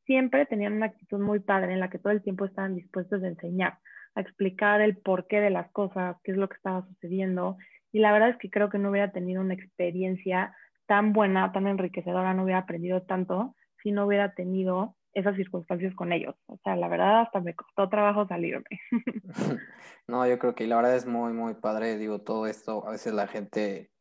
siempre 0.05 0.47
tenían 0.47 0.73
una 0.73 0.87
actitud 0.87 1.21
muy 1.21 1.39
padre 1.39 1.73
en 1.73 1.79
la 1.79 1.91
que 1.91 2.01
todo 2.01 2.13
el 2.13 2.23
tiempo 2.23 2.47
estaban 2.47 2.75
dispuestos 2.75 3.23
a 3.23 3.29
enseñar, 3.29 3.79
a 4.17 4.21
explicar 4.21 4.81
el 4.81 4.97
porqué 4.97 5.41
de 5.41 5.51
las 5.51 5.71
cosas, 5.71 6.17
qué 6.25 6.33
es 6.33 6.39
lo 6.39 6.49
que 6.49 6.57
estaba 6.57 6.85
sucediendo. 6.89 7.57
Y 7.93 8.01
la 8.01 8.11
verdad 8.11 8.31
es 8.31 8.37
que 8.39 8.51
creo 8.51 8.69
que 8.69 8.79
no 8.79 8.91
hubiera 8.91 9.13
tenido 9.13 9.41
una 9.41 9.55
experiencia 9.55 10.57
tan 10.87 11.13
buena, 11.13 11.53
tan 11.53 11.69
enriquecedora, 11.69 12.35
no 12.35 12.43
hubiera 12.43 12.59
aprendido 12.59 13.03
tanto 13.03 13.55
si 13.83 13.93
no 13.93 14.07
hubiera 14.07 14.35
tenido 14.35 14.97
esas 15.13 15.37
circunstancias 15.37 15.95
con 15.95 16.13
ellos. 16.13 16.35
O 16.47 16.59
sea, 16.63 16.77
la 16.77 16.89
verdad 16.89 17.23
hasta 17.23 17.41
me 17.41 17.55
costó 17.55 17.89
trabajo 17.89 18.27
salirme. 18.27 18.65
No, 20.07 20.27
yo 20.27 20.41
creo 20.41 20.57
que 20.57 20.67
la 20.67 20.75
verdad 20.75 20.97
es 20.97 21.07
muy, 21.07 21.33
muy 21.33 21.55
padre, 21.55 21.97
digo, 21.97 22.21
todo 22.21 22.49
esto, 22.49 22.85
a 22.85 22.91
veces 22.91 23.15
la 23.15 23.29
gente 23.29 23.93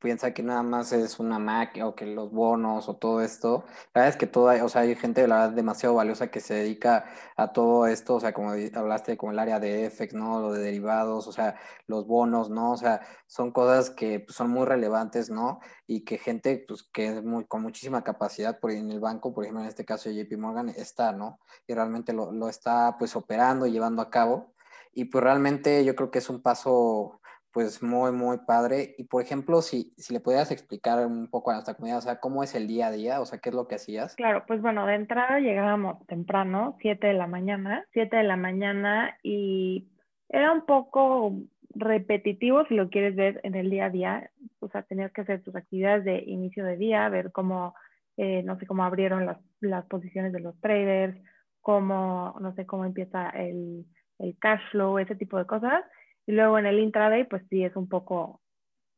piensa 0.00 0.32
que 0.32 0.42
nada 0.42 0.62
más 0.62 0.92
es 0.92 1.18
una 1.18 1.38
Mac 1.38 1.78
o 1.82 1.94
que 1.94 2.06
los 2.06 2.30
bonos 2.30 2.88
o 2.88 2.96
todo 2.96 3.20
esto. 3.22 3.64
La 3.94 4.02
verdad 4.02 4.08
es 4.10 4.16
que 4.16 4.26
todo, 4.26 4.48
hay, 4.48 4.60
o 4.60 4.68
sea, 4.68 4.82
hay 4.82 4.94
gente 4.96 5.26
la 5.26 5.36
verdad 5.36 5.50
demasiado 5.52 5.94
valiosa 5.94 6.30
que 6.30 6.40
se 6.40 6.54
dedica 6.54 7.06
a 7.36 7.52
todo 7.52 7.86
esto, 7.86 8.16
o 8.16 8.20
sea, 8.20 8.32
como 8.32 8.52
hablaste 8.74 9.16
con 9.16 9.32
el 9.32 9.38
área 9.38 9.60
de 9.60 9.90
FX, 9.90 10.14
¿no? 10.14 10.40
Lo 10.40 10.52
de 10.52 10.62
derivados, 10.62 11.26
o 11.26 11.32
sea, 11.32 11.56
los 11.86 12.06
bonos, 12.06 12.50
¿no? 12.50 12.72
O 12.72 12.76
sea, 12.76 13.00
son 13.26 13.52
cosas 13.52 13.90
que 13.90 14.20
pues, 14.20 14.36
son 14.36 14.50
muy 14.50 14.66
relevantes, 14.66 15.30
¿no? 15.30 15.60
Y 15.86 16.04
que 16.04 16.18
gente, 16.18 16.64
pues, 16.68 16.84
que 16.84 17.08
es 17.08 17.24
muy, 17.24 17.46
con 17.46 17.62
muchísima 17.62 18.04
capacidad 18.04 18.60
por 18.60 18.70
en 18.70 18.90
el 18.90 19.00
banco, 19.00 19.32
por 19.34 19.44
ejemplo, 19.44 19.62
en 19.62 19.68
este 19.68 19.84
caso 19.84 20.08
de 20.08 20.16
JP 20.24 20.38
Morgan, 20.38 20.68
está, 20.70 21.12
¿no? 21.12 21.40
Y 21.66 21.74
realmente 21.74 22.12
lo, 22.12 22.32
lo 22.32 22.48
está, 22.48 22.96
pues, 22.98 23.16
operando 23.16 23.66
y 23.66 23.72
llevando 23.72 24.02
a 24.02 24.10
cabo. 24.10 24.54
Y 24.92 25.04
pues 25.06 25.22
realmente 25.22 25.84
yo 25.84 25.94
creo 25.94 26.10
que 26.10 26.18
es 26.18 26.28
un 26.28 26.42
paso 26.42 27.20
pues 27.52 27.82
muy, 27.82 28.12
muy 28.12 28.38
padre. 28.46 28.94
Y 28.98 29.04
por 29.04 29.22
ejemplo, 29.22 29.62
si, 29.62 29.92
si 29.96 30.12
le 30.12 30.20
pudieras 30.20 30.50
explicar 30.50 31.06
un 31.06 31.28
poco 31.28 31.50
a 31.50 31.54
nuestra 31.54 31.74
comunidad, 31.74 31.98
o 31.98 32.02
sea, 32.02 32.20
¿cómo 32.20 32.42
es 32.42 32.54
el 32.54 32.66
día 32.66 32.88
a 32.88 32.92
día? 32.92 33.20
O 33.20 33.26
sea, 33.26 33.38
¿qué 33.38 33.48
es 33.48 33.54
lo 33.54 33.66
que 33.66 33.76
hacías? 33.76 34.14
Claro, 34.16 34.44
pues 34.46 34.60
bueno, 34.60 34.86
de 34.86 34.94
entrada 34.94 35.40
llegábamos 35.40 36.04
temprano, 36.06 36.76
7 36.80 37.06
de 37.06 37.14
la 37.14 37.26
mañana, 37.26 37.84
7 37.92 38.16
de 38.16 38.22
la 38.22 38.36
mañana 38.36 39.16
y 39.22 39.88
era 40.28 40.52
un 40.52 40.66
poco 40.66 41.34
repetitivo 41.70 42.64
si 42.66 42.74
lo 42.74 42.90
quieres 42.90 43.16
ver 43.16 43.40
en 43.44 43.54
el 43.54 43.70
día 43.70 43.86
a 43.86 43.90
día. 43.90 44.30
O 44.60 44.68
sea, 44.68 44.82
tenías 44.82 45.12
que 45.12 45.22
hacer 45.22 45.42
tus 45.42 45.56
actividades 45.56 46.04
de 46.04 46.22
inicio 46.26 46.64
de 46.64 46.76
día, 46.76 47.08
ver 47.08 47.32
cómo, 47.32 47.74
eh, 48.16 48.42
no 48.42 48.58
sé, 48.58 48.66
cómo 48.66 48.84
abrieron 48.84 49.26
las, 49.26 49.38
las 49.60 49.86
posiciones 49.86 50.32
de 50.32 50.40
los 50.40 50.58
traders, 50.60 51.16
cómo, 51.60 52.36
no 52.40 52.54
sé, 52.54 52.66
cómo 52.66 52.84
empieza 52.84 53.30
el, 53.30 53.86
el 54.18 54.36
cash 54.38 54.60
flow, 54.70 54.98
ese 54.98 55.14
tipo 55.14 55.38
de 55.38 55.46
cosas 55.46 55.84
y 56.28 56.32
luego 56.32 56.58
en 56.58 56.66
el 56.66 56.78
intraday, 56.78 57.24
pues 57.24 57.42
sí 57.48 57.64
es 57.64 57.74
un 57.74 57.88
poco, 57.88 58.42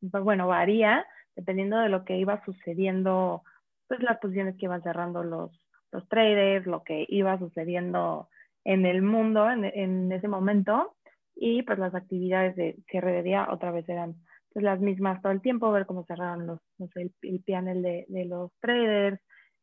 bueno, 0.01 0.47
varía 0.47 1.07
dependiendo 1.33 1.77
de 1.79 1.87
lo 1.87 2.03
que 2.03 2.17
iba 2.17 2.43
sucediendo, 2.43 3.43
pues 3.87 4.03
las 4.03 4.19
posiciones 4.19 4.57
que 4.57 4.65
iban 4.65 4.83
cerrando 4.83 5.23
los, 5.23 5.49
los 5.93 6.05
traders, 6.09 6.67
lo 6.67 6.83
que 6.83 7.05
iba 7.07 7.39
sucediendo 7.39 8.27
en 8.65 8.85
el 8.85 9.01
mundo 9.01 9.49
en, 9.49 9.63
en, 9.63 10.11
ese 10.11 10.27
momento 10.27 10.97
y 11.33 11.63
pues 11.63 11.79
las 11.79 11.95
actividades 11.95 12.57
de 12.57 12.75
cierre 12.89 13.13
de 13.13 13.23
día 13.23 13.47
otra 13.49 13.71
vez 13.71 13.87
eran 13.87 14.15
pues 14.51 14.63
las 14.65 14.81
mismas 14.81 15.21
todo 15.21 15.31
el 15.31 15.41
tiempo, 15.41 15.71
ver 15.71 15.85
cómo 15.85 16.03
cerraron 16.03 16.47
los, 16.47 16.59
no 16.79 16.89
sé, 16.89 17.03
el, 17.03 17.13
el 17.21 17.41
panel 17.47 17.81
de, 17.81 18.05
de, 18.09 18.25
los 18.25 18.51
traders, 18.59 19.21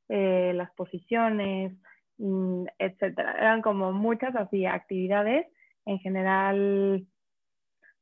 eh, 0.08 0.52
las 0.54 0.72
posiciones, 0.72 1.76
mm, 2.16 2.64
etcétera. 2.78 3.32
Eran 3.38 3.60
como 3.60 3.92
muchas 3.92 4.34
así 4.37 4.64
actividades. 4.64 5.46
En 5.84 5.98
general, 5.98 7.06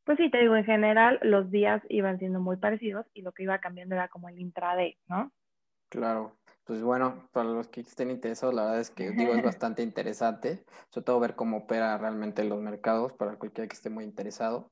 pues 0.07 0.19
sí, 0.19 0.31
te 0.31 0.39
digo, 0.39 0.55
en 0.55 0.65
general 0.65 1.19
los 1.23 1.51
días 1.51 1.83
iban 1.89 2.19
siendo 2.21 2.39
muy 2.39 2.57
parecidos 2.57 3.07
y 3.13 3.23
lo 3.23 3.33
que 3.33 3.43
iba 3.43 3.59
cambiando 3.59 3.97
era 3.97 4.07
como 4.07 4.29
el 4.29 4.39
intraday, 4.39 4.97
¿no? 5.09 5.33
Claro, 5.89 6.37
pues 6.63 6.81
bueno, 6.81 7.29
para 7.33 7.49
los 7.49 7.67
que 7.67 7.81
estén 7.81 8.13
interesados, 8.13 8.55
la 8.55 8.63
verdad 8.63 8.81
es 8.81 8.91
que 8.91 9.11
digo, 9.11 9.35
es 9.35 9.43
bastante 9.45 9.83
interesante, 9.83 10.65
sobre 10.91 11.05
todo 11.05 11.19
ver 11.19 11.35
cómo 11.35 11.59
opera 11.59 11.99
realmente 11.99 12.45
los 12.45 12.61
mercados 12.61 13.13
para 13.15 13.37
cualquiera 13.37 13.67
que 13.67 13.75
esté 13.75 13.91
muy 13.91 14.05
interesado. 14.05 14.71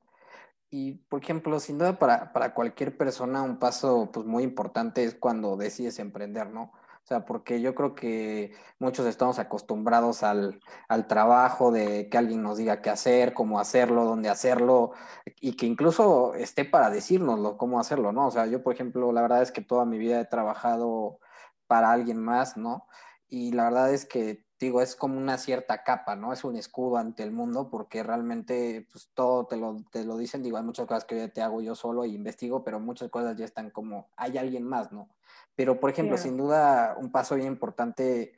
Y, 0.69 0.93
por 1.09 1.21
ejemplo, 1.21 1.59
sin 1.59 1.77
duda 1.77 1.99
para, 1.99 2.31
para 2.31 2.53
cualquier 2.53 2.97
persona 2.97 3.41
un 3.41 3.59
paso 3.59 4.09
pues, 4.13 4.25
muy 4.25 4.43
importante 4.43 5.03
es 5.03 5.15
cuando 5.15 5.57
decides 5.57 5.99
emprender, 5.99 6.49
¿no? 6.49 6.71
O 7.05 7.07
sea, 7.07 7.23
porque 7.23 7.61
yo 7.61 7.75
creo 7.75 7.93
que 7.93 8.55
muchos 8.79 9.05
estamos 9.05 9.37
acostumbrados 9.37 10.23
al, 10.23 10.59
al, 10.89 11.05
trabajo 11.05 11.71
de 11.71 12.09
que 12.09 12.17
alguien 12.17 12.41
nos 12.41 12.57
diga 12.57 12.81
qué 12.81 12.89
hacer, 12.89 13.35
cómo 13.35 13.59
hacerlo, 13.59 14.05
dónde 14.05 14.27
hacerlo, 14.27 14.93
y 15.39 15.55
que 15.55 15.67
incluso 15.67 16.33
esté 16.33 16.65
para 16.65 16.89
decírnoslo, 16.89 17.57
cómo 17.57 17.79
hacerlo, 17.79 18.11
¿no? 18.11 18.25
O 18.25 18.31
sea, 18.31 18.47
yo, 18.47 18.63
por 18.63 18.73
ejemplo, 18.73 19.11
la 19.11 19.21
verdad 19.21 19.43
es 19.43 19.51
que 19.51 19.61
toda 19.61 19.85
mi 19.85 19.99
vida 19.99 20.19
he 20.19 20.25
trabajado 20.25 21.19
para 21.67 21.91
alguien 21.91 22.17
más, 22.17 22.57
¿no? 22.57 22.87
Y 23.27 23.51
la 23.51 23.65
verdad 23.65 23.93
es 23.93 24.07
que, 24.07 24.43
digo, 24.59 24.81
es 24.81 24.95
como 24.95 25.19
una 25.19 25.37
cierta 25.37 25.83
capa, 25.83 26.15
¿no? 26.15 26.33
Es 26.33 26.43
un 26.43 26.55
escudo 26.55 26.97
ante 26.97 27.21
el 27.21 27.31
mundo 27.31 27.69
porque 27.69 28.01
realmente, 28.01 28.87
pues 28.91 29.11
todo 29.13 29.45
te 29.45 29.57
lo, 29.57 29.77
te 29.91 30.05
lo 30.05 30.17
dicen, 30.17 30.41
digo, 30.41 30.57
hay 30.57 30.63
muchas 30.63 30.87
cosas 30.87 31.05
que 31.05 31.19
yo 31.19 31.31
te 31.31 31.43
hago 31.43 31.61
yo 31.61 31.75
solo 31.75 32.03
e 32.03 32.07
investigo, 32.07 32.63
pero 32.63 32.79
muchas 32.79 33.11
cosas 33.11 33.37
ya 33.37 33.45
están 33.45 33.69
como, 33.69 34.09
hay 34.17 34.39
alguien 34.39 34.63
más, 34.63 34.91
¿no? 34.91 35.09
Pero, 35.55 35.79
por 35.79 35.89
ejemplo, 35.89 36.17
sin 36.17 36.37
duda, 36.37 36.95
un 36.99 37.11
paso 37.11 37.35
bien 37.35 37.47
importante 37.47 38.33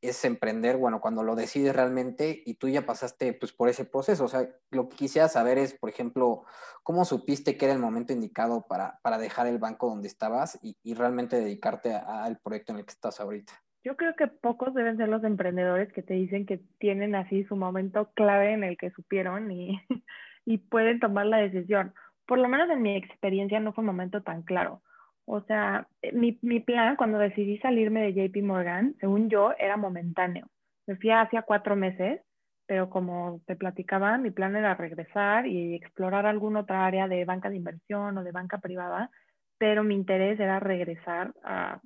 es 0.00 0.24
emprender, 0.24 0.76
bueno, 0.76 1.00
cuando 1.00 1.22
lo 1.22 1.34
decides 1.34 1.74
realmente 1.74 2.42
y 2.44 2.54
tú 2.54 2.68
ya 2.68 2.84
pasaste 2.84 3.32
pues 3.32 3.52
por 3.52 3.68
ese 3.68 3.84
proceso. 3.84 4.24
O 4.24 4.28
sea, 4.28 4.48
lo 4.70 4.88
que 4.88 4.96
quisiera 4.96 5.28
saber 5.28 5.58
es, 5.58 5.74
por 5.74 5.90
ejemplo, 5.90 6.44
¿cómo 6.82 7.04
supiste 7.04 7.56
que 7.56 7.64
era 7.64 7.74
el 7.74 7.80
momento 7.80 8.12
indicado 8.12 8.66
para, 8.68 8.98
para 9.02 9.18
dejar 9.18 9.46
el 9.46 9.58
banco 9.58 9.88
donde 9.88 10.08
estabas 10.08 10.58
y, 10.62 10.76
y 10.82 10.94
realmente 10.94 11.36
dedicarte 11.36 11.94
al 11.94 12.38
proyecto 12.38 12.72
en 12.72 12.78
el 12.78 12.84
que 12.84 12.92
estás 12.92 13.20
ahorita? 13.20 13.52
Yo 13.84 13.96
creo 13.96 14.14
que 14.16 14.26
pocos 14.26 14.74
deben 14.74 14.96
ser 14.96 15.08
los 15.08 15.22
emprendedores 15.24 15.92
que 15.92 16.02
te 16.02 16.14
dicen 16.14 16.44
que 16.44 16.60
tienen 16.78 17.14
así 17.14 17.44
su 17.44 17.56
momento 17.56 18.10
clave 18.14 18.52
en 18.52 18.64
el 18.64 18.76
que 18.76 18.90
supieron 18.90 19.50
y, 19.50 19.80
y 20.44 20.58
pueden 20.58 21.00
tomar 21.00 21.26
la 21.26 21.38
decisión. 21.38 21.94
Por 22.26 22.38
lo 22.38 22.48
menos 22.48 22.68
en 22.70 22.82
mi 22.82 22.96
experiencia 22.96 23.60
no 23.60 23.72
fue 23.72 23.82
un 23.82 23.86
momento 23.86 24.22
tan 24.22 24.42
claro. 24.42 24.82
O 25.26 25.40
sea, 25.42 25.88
eh, 26.02 26.12
mi, 26.12 26.38
mi, 26.42 26.60
plan 26.60 26.96
cuando 26.96 27.18
decidí 27.18 27.58
salirme 27.58 28.02
de 28.02 28.28
JP 28.28 28.42
Morgan, 28.42 28.94
según 29.00 29.28
yo, 29.28 29.52
era 29.58 29.76
momentáneo. 29.76 30.46
Me 30.86 30.96
fui 30.96 31.10
hacia 31.10 31.42
cuatro 31.42 31.74
meses, 31.76 32.20
pero 32.66 32.88
como 32.90 33.40
te 33.46 33.56
platicaba, 33.56 34.18
mi 34.18 34.30
plan 34.30 34.54
era 34.56 34.74
regresar 34.74 35.46
y 35.46 35.74
explorar 35.74 36.26
alguna 36.26 36.60
otra 36.60 36.86
área 36.86 37.08
de 37.08 37.24
banca 37.24 37.50
de 37.50 37.56
inversión 37.56 38.16
o 38.16 38.24
de 38.24 38.32
banca 38.32 38.58
privada, 38.58 39.10
pero 39.58 39.82
mi 39.82 39.94
interés 39.94 40.38
era 40.38 40.60
regresar 40.60 41.34
a 41.42 41.80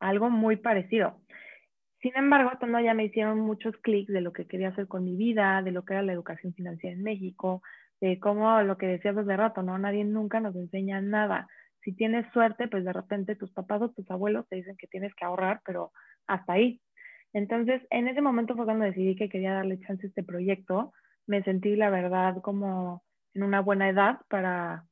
algo 0.00 0.30
muy 0.30 0.56
parecido. 0.56 1.20
Sin 2.00 2.16
embargo, 2.16 2.50
cuando 2.58 2.80
ya 2.80 2.94
me 2.94 3.06
hicieron 3.06 3.40
muchos 3.40 3.76
clics 3.78 4.12
de 4.12 4.20
lo 4.20 4.32
que 4.32 4.46
quería 4.46 4.68
hacer 4.68 4.86
con 4.88 5.04
mi 5.04 5.16
vida, 5.16 5.62
de 5.62 5.72
lo 5.72 5.84
que 5.84 5.94
era 5.94 6.02
la 6.02 6.12
educación 6.12 6.54
financiera 6.54 6.94
en 6.94 7.02
México, 7.02 7.62
de 8.00 8.20
cómo 8.20 8.62
lo 8.62 8.76
que 8.78 8.86
decías 8.86 9.16
hace 9.16 9.36
rato, 9.36 9.62
¿no? 9.62 9.76
Nadie 9.78 10.04
nunca 10.04 10.38
nos 10.38 10.54
enseña 10.54 11.00
nada 11.00 11.48
si 11.88 11.94
tienes 11.94 12.30
suerte, 12.34 12.68
pues 12.68 12.84
de 12.84 12.92
repente 12.92 13.34
tus 13.34 13.50
papás 13.50 13.80
o 13.80 13.88
tus 13.88 14.10
abuelos 14.10 14.46
te 14.46 14.56
dicen 14.56 14.76
que 14.76 14.86
tienes 14.86 15.14
que 15.14 15.24
ahorrar, 15.24 15.62
pero 15.64 15.90
hasta 16.26 16.52
ahí. 16.52 16.82
Entonces, 17.32 17.80
en 17.88 18.08
ese 18.08 18.20
momento 18.20 18.54
fue 18.54 18.66
cuando 18.66 18.84
decidí 18.84 19.16
que 19.16 19.30
quería 19.30 19.54
darle 19.54 19.80
chance 19.80 20.04
a 20.04 20.08
este 20.10 20.22
proyecto. 20.22 20.92
Me 21.26 21.42
sentí, 21.44 21.76
la 21.76 21.88
verdad, 21.88 22.42
como 22.42 23.02
en 23.32 23.42
una 23.42 23.60
buena 23.62 23.88
edad 23.88 24.20
para, 24.28 24.84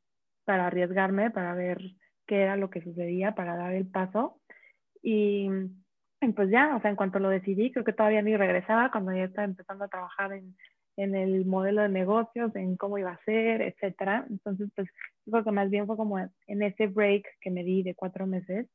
para 0.46 0.68
arriesgarme, 0.68 1.30
para 1.30 1.52
ver 1.52 1.82
qué 2.26 2.40
era 2.40 2.56
lo 2.56 2.70
que 2.70 2.80
sucedía, 2.80 3.34
para 3.34 3.56
dar 3.56 3.74
el 3.74 3.86
paso. 3.86 4.40
Y, 5.02 5.50
y, 6.22 6.32
pues 6.32 6.48
ya, 6.48 6.76
o 6.76 6.80
sea, 6.80 6.88
en 6.88 6.96
cuanto 6.96 7.18
lo 7.18 7.28
decidí, 7.28 7.72
creo 7.72 7.84
que 7.84 7.92
todavía 7.92 8.22
ni 8.22 8.34
regresaba 8.38 8.90
cuando 8.90 9.12
ya 9.12 9.24
estaba 9.24 9.44
empezando 9.44 9.84
a 9.84 9.88
trabajar 9.88 10.32
en, 10.32 10.56
en 10.96 11.14
el 11.14 11.44
modelo 11.44 11.82
de 11.82 11.88
negocios, 11.88 12.54
en 12.56 12.76
cómo 12.76 12.98
iba 12.98 13.12
a 13.12 13.24
ser, 13.24 13.62
etcétera. 13.62 14.26
Entonces, 14.30 14.70
pues, 14.74 14.88
creo 15.24 15.44
que 15.44 15.50
más 15.52 15.70
bien 15.70 15.86
fue 15.86 15.96
como 15.96 16.18
en 16.18 16.62
ese 16.62 16.86
break 16.86 17.26
que 17.40 17.50
me 17.50 17.64
di 17.64 17.82
de 17.82 17.94
cuatro 17.94 18.26
meses 18.26 18.66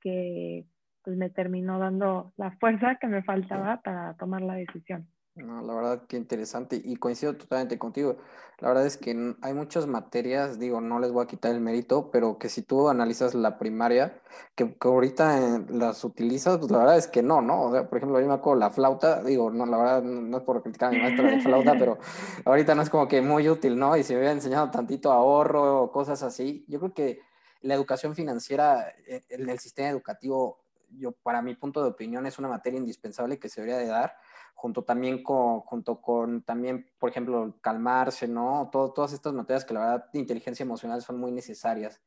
que 0.00 0.64
pues 1.02 1.16
me 1.16 1.30
terminó 1.30 1.78
dando 1.78 2.32
la 2.36 2.50
fuerza 2.58 2.96
que 2.96 3.06
me 3.06 3.22
faltaba 3.22 3.80
para 3.80 4.14
tomar 4.14 4.42
la 4.42 4.54
decisión. 4.54 5.06
No, 5.36 5.60
la 5.60 5.74
verdad 5.74 6.06
que 6.06 6.16
interesante 6.16 6.80
y 6.82 6.96
coincido 6.96 7.36
totalmente 7.36 7.78
contigo. 7.78 8.16
La 8.58 8.68
verdad 8.68 8.86
es 8.86 8.96
que 8.96 9.34
hay 9.42 9.52
muchas 9.52 9.86
materias, 9.86 10.58
digo, 10.58 10.80
no 10.80 10.98
les 10.98 11.12
voy 11.12 11.24
a 11.24 11.26
quitar 11.26 11.52
el 11.52 11.60
mérito, 11.60 12.10
pero 12.10 12.38
que 12.38 12.48
si 12.48 12.62
tú 12.62 12.88
analizas 12.88 13.34
la 13.34 13.58
primaria, 13.58 14.18
que, 14.54 14.72
que 14.74 14.88
ahorita 14.88 15.56
eh, 15.56 15.66
las 15.68 16.04
utilizas, 16.04 16.56
pues 16.56 16.70
la 16.70 16.78
verdad 16.78 16.96
es 16.96 17.06
que 17.06 17.22
no, 17.22 17.42
¿no? 17.42 17.64
O 17.64 17.70
sea, 17.70 17.86
por 17.86 17.98
ejemplo, 17.98 18.18
yo 18.18 18.26
me 18.26 18.32
acuerdo 18.32 18.60
la 18.60 18.70
flauta, 18.70 19.22
digo, 19.22 19.50
no, 19.50 19.66
la 19.66 19.76
verdad 19.76 20.02
no 20.02 20.38
es 20.38 20.42
por 20.42 20.62
criticar 20.62 20.88
a 20.88 20.92
mi 20.92 21.00
maestra 21.02 21.30
de 21.30 21.40
flauta, 21.42 21.74
pero 21.78 21.98
ahorita 22.46 22.74
no 22.74 22.80
es 22.80 22.88
como 22.88 23.06
que 23.06 23.20
muy 23.20 23.46
útil, 23.46 23.78
¿no? 23.78 23.94
Y 23.94 24.04
si 24.04 24.14
me 24.14 24.20
hubiera 24.20 24.32
enseñado 24.32 24.70
tantito 24.70 25.12
ahorro 25.12 25.82
o 25.82 25.92
cosas 25.92 26.22
así, 26.22 26.64
yo 26.66 26.78
creo 26.80 26.94
que 26.94 27.20
la 27.60 27.74
educación 27.74 28.14
financiera 28.14 28.88
eh, 29.06 29.22
en 29.28 29.50
el 29.50 29.58
sistema 29.58 29.90
educativo, 29.90 30.65
yo 30.88 31.12
para 31.12 31.42
mi 31.42 31.54
punto 31.54 31.82
de 31.82 31.90
opinión 31.90 32.26
es 32.26 32.38
una 32.38 32.48
materia 32.48 32.78
indispensable 32.78 33.38
que 33.38 33.48
se 33.48 33.60
debería 33.60 33.78
de 33.78 33.88
dar 33.88 34.16
junto 34.56 34.82
también 34.84 35.22
con, 35.22 35.60
junto 35.60 36.00
con 36.00 36.42
también, 36.42 36.90
por 36.98 37.10
ejemplo, 37.10 37.58
calmarse, 37.60 38.26
¿no? 38.26 38.70
Todo, 38.72 38.92
todas 38.92 39.12
estas 39.12 39.34
materias 39.34 39.66
que 39.66 39.74
la 39.74 39.80
verdad 39.80 40.10
de 40.12 40.18
inteligencia 40.18 40.64
emocional 40.64 41.02
son 41.02 41.20
muy 41.20 41.30
necesarias. 41.30 42.00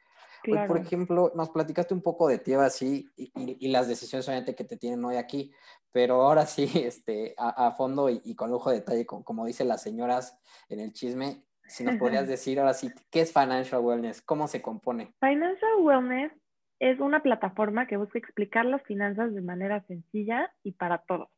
Hoy, 0.48 0.58
por 0.68 0.78
ejemplo, 0.78 1.32
nos 1.36 1.52
platicaste 1.52 1.94
un 1.94 2.02
poco 2.02 2.28
de 2.28 2.40
ti, 2.40 2.54
así, 2.54 3.08
y, 3.16 3.32
y, 3.36 3.68
las 3.68 3.88
decisiones 3.88 4.28
obviamente 4.28 4.56
que 4.56 4.64
te 4.64 4.78
tienen 4.78 5.04
hoy 5.06 5.18
aquí, 5.18 5.52
pero 5.92 6.24
ahora 6.24 6.46
sí, 6.46 6.64
este, 6.86 7.36
a, 7.38 7.68
a 7.68 7.72
fondo 7.74 8.10
y, 8.10 8.22
y, 8.24 8.36
con 8.36 8.50
lujo 8.50 8.72
de 8.72 8.78
detalle, 8.78 9.06
como, 9.06 9.24
como 9.24 9.46
dicen 9.46 9.68
las 9.68 9.84
señoras 9.84 10.40
en 10.70 10.80
el 10.80 10.92
chisme, 10.92 11.46
si 11.68 11.84
nos 11.84 11.98
podrías 11.98 12.28
decir 12.28 12.60
ahora 12.60 12.74
sí, 12.74 12.92
¿qué 13.12 13.22
es 13.22 13.32
Financial 13.32 13.80
Wellness? 13.80 14.24
¿Cómo 14.24 14.48
se 14.48 14.60
compone? 14.60 15.14
Financial 15.20 15.76
Wellness 15.82 16.32
es 16.80 17.00
una 17.00 17.22
plataforma 17.22 17.88
que 17.88 17.98
busca 17.98 18.20
explicar 18.20 18.66
las 18.66 18.82
finanzas 18.84 19.34
de 19.34 19.42
manera 19.42 19.82
sencilla 19.88 20.52
y 20.64 20.72
para 20.72 21.00
todos. 21.00 21.30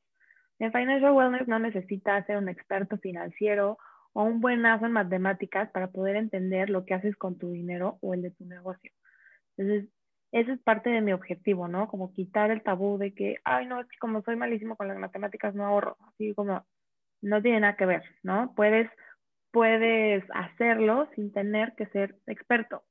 En 0.60 0.72
Financial 0.72 1.12
Wellness 1.12 1.48
no 1.48 1.58
necesitas 1.58 2.26
ser 2.28 2.38
un 2.38 2.48
experto 2.48 2.98
financiero 3.00 3.78
o 4.14 4.24
un 4.24 4.42
buenazo 4.42 4.86
en 4.86 4.92
matemáticas 4.92 5.72
para 5.72 5.88
poder 5.88 6.16
entender 6.16 6.70
lo 6.70 6.86
que 6.86 6.94
haces 6.94 7.16
con 7.16 7.38
tu 7.38 7.52
dinero 7.52 7.98
o 8.02 8.14
el 8.14 8.22
de 8.22 8.32
tu 8.32 8.46
negocio. 8.46 8.92
Entonces, 9.58 9.90
ese 10.32 10.54
es 10.54 10.60
parte 10.62 10.90
de 10.90 11.02
mi 11.02 11.14
objetivo, 11.14 11.68
¿no? 11.68 11.88
Como 11.88 12.14
quitar 12.14 12.52
el 12.52 12.62
tabú 12.62 12.98
de 12.98 13.14
que, 13.14 13.38
ay, 13.44 13.66
no, 13.66 13.82
como 14.00 14.22
soy 14.22 14.36
malísimo 14.36 14.76
con 14.78 14.88
las 14.88 14.98
matemáticas 14.98 15.56
no 15.56 15.66
ahorro. 15.66 15.98
Así 16.08 16.34
como, 16.36 16.66
no 17.22 17.42
tiene 17.42 17.62
nada 17.62 17.76
que 17.76 17.86
ver, 17.86 18.04
¿no? 18.24 18.54
Puedes, 18.56 18.90
puedes 19.52 20.24
hacerlo 20.34 21.10
sin 21.16 21.34
tener 21.34 21.74
que 21.76 21.88
ser 21.88 22.16
experto. 22.28 22.84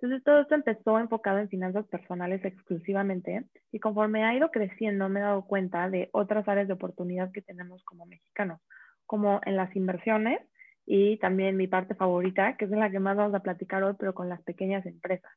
Entonces 0.00 0.22
todo 0.22 0.40
esto 0.40 0.54
empezó 0.54 0.98
enfocado 1.00 1.38
en 1.38 1.48
finanzas 1.48 1.84
personales 1.88 2.44
exclusivamente 2.44 3.44
y 3.72 3.80
conforme 3.80 4.24
ha 4.24 4.34
ido 4.34 4.50
creciendo 4.52 5.08
me 5.08 5.18
he 5.18 5.24
dado 5.24 5.44
cuenta 5.44 5.90
de 5.90 6.08
otras 6.12 6.46
áreas 6.46 6.68
de 6.68 6.74
oportunidad 6.74 7.32
que 7.32 7.42
tenemos 7.42 7.82
como 7.82 8.06
mexicanos, 8.06 8.60
como 9.06 9.40
en 9.44 9.56
las 9.56 9.74
inversiones 9.74 10.40
y 10.86 11.16
también 11.18 11.56
mi 11.56 11.66
parte 11.66 11.96
favorita, 11.96 12.56
que 12.56 12.66
es 12.66 12.70
la 12.70 12.90
que 12.90 13.00
más 13.00 13.16
vamos 13.16 13.34
a 13.34 13.42
platicar 13.42 13.82
hoy, 13.82 13.94
pero 13.98 14.14
con 14.14 14.28
las 14.28 14.40
pequeñas 14.42 14.86
empresas. 14.86 15.32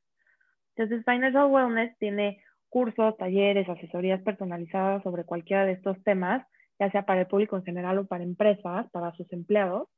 Entonces 0.75 1.03
Financial 1.06 1.50
Wellness 1.50 1.98
tiene 1.98 2.44
cursos, 2.70 3.18
talleres, 3.18 3.68
asesorías 3.68 4.22
personalizadas 4.22 5.01
sobre 5.01 5.24
cualquiera 5.24 5.65
de 5.65 5.74
estos 5.74 6.01
temas, 6.03 6.46
ya 6.80 6.91
sea 6.91 7.06
para 7.08 7.22
el 7.22 7.27
público 7.27 7.58
en 7.58 7.65
general 7.65 7.98
o 7.98 8.06
para 8.06 8.24
empresas, 8.24 8.89
para 8.91 9.12
sus 9.13 9.32
empleados. 9.34 9.89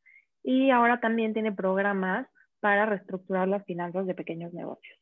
Y 0.41 0.71
ahora 0.71 1.01
también 1.01 1.33
tiene 1.33 1.51
programas 1.51 2.27
para 2.63 2.85
reestructurar 2.85 3.45
las 3.49 3.65
finanzas 3.65 4.07
de 4.07 4.15
pequeños 4.15 4.53
negocios. 4.53 4.97